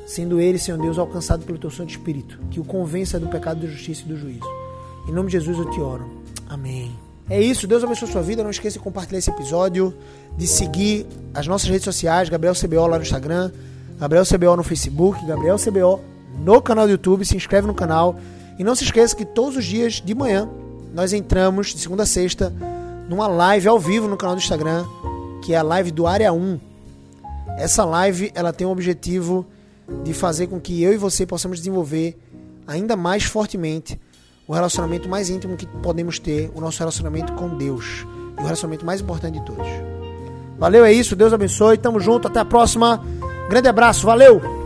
Sendo 0.07 0.41
ele, 0.41 0.59
Senhor 0.59 0.81
Deus, 0.81 0.99
alcançado 0.99 1.45
pelo 1.45 1.59
teu 1.59 1.71
Santo 1.71 1.91
Espírito, 1.91 2.39
que 2.51 2.59
o 2.59 2.65
convença 2.65 3.21
do 3.21 3.29
pecado, 3.29 3.61
da 3.61 3.67
justiça 3.67 4.03
e 4.03 4.09
do 4.09 4.17
juízo. 4.17 4.49
Em 5.09 5.13
nome 5.13 5.27
de 5.27 5.33
Jesus 5.33 5.59
eu 5.59 5.71
te 5.71 5.81
oro. 5.81 6.23
Amém. 6.49 6.93
É 7.29 7.41
isso, 7.41 7.67
Deus 7.67 7.83
abençoe 7.83 8.09
a 8.09 8.13
sua 8.13 8.23
vida. 8.23 8.43
Não 8.43 8.51
esqueça 8.51 8.79
de 8.79 8.85
compartilhar 8.85 9.19
esse 9.19 9.31
episódio, 9.31 9.93
de 10.37 10.47
seguir 10.47 11.07
as 11.35 11.47
nossas 11.47 11.69
redes 11.69 11.85
sociais, 11.85 12.29
Gabriel 12.29 12.55
CBO 12.55 12.87
lá 12.87 12.97
no 12.97 13.03
Instagram, 13.03 13.51
Gabriel 13.99 14.25
CBO 14.25 14.57
no 14.57 14.63
Facebook, 14.63 15.25
Gabriel 15.27 15.57
CBO 15.57 16.01
no 16.39 16.61
canal 16.61 16.87
do 16.87 16.93
YouTube, 16.93 17.25
se 17.25 17.37
inscreve 17.37 17.67
no 17.67 17.75
canal. 17.75 18.17
E 18.59 18.65
não 18.65 18.75
se 18.75 18.85
esqueça 18.85 19.15
que 19.15 19.25
todos 19.25 19.57
os 19.57 19.65
dias 19.65 20.03
de 20.05 20.15
manhã 20.15 20.49
nós 20.93 21.13
entramos, 21.13 21.69
de 21.69 21.79
segunda 21.79 22.05
a 22.05 22.07
sexta, 22.07 22.53
numa 23.09 23.27
live 23.27 23.69
ao 23.69 23.79
vivo 23.79 24.09
no 24.09 24.17
canal 24.17 24.35
do 24.35 24.41
Instagram, 24.41 24.85
que 25.45 25.53
é 25.53 25.59
a 25.59 25.63
live 25.63 25.91
do 25.91 26.07
Área 26.07 26.33
1. 26.33 26.59
Essa 27.59 27.85
live 27.85 28.31
ela 28.35 28.53
tem 28.53 28.67
o 28.67 28.71
objetivo 28.71 29.47
de 30.03 30.13
fazer 30.13 30.47
com 30.47 30.61
que 30.61 30.83
eu 30.83 30.93
e 30.93 30.97
você 30.97 31.25
possamos 31.25 31.59
desenvolver 31.59 32.19
ainda 32.67 32.97
mais 32.97 33.25
fortemente 33.25 34.01
o 34.47 34.53
relacionamento 34.53 35.09
mais 35.09 35.29
íntimo 35.29 35.57
que 35.57 35.67
podemos 35.67 36.19
ter, 36.19 36.51
o 36.55 36.61
nosso 36.61 36.79
relacionamento 36.79 37.33
com 37.33 37.57
Deus. 37.57 38.07
E 38.39 38.41
o 38.41 38.45
relacionamento 38.45 38.85
mais 38.85 39.01
importante 39.01 39.39
de 39.39 39.45
todos. 39.45 39.67
Valeu, 40.59 40.85
é 40.85 40.93
isso. 40.93 41.17
Deus 41.17 41.33
abençoe. 41.33 41.77
Tamo 41.79 41.99
junto. 41.99 42.29
Até 42.29 42.41
a 42.41 42.45
próxima. 42.45 43.03
Grande 43.49 43.69
abraço. 43.69 44.07
Valeu! 44.07 44.66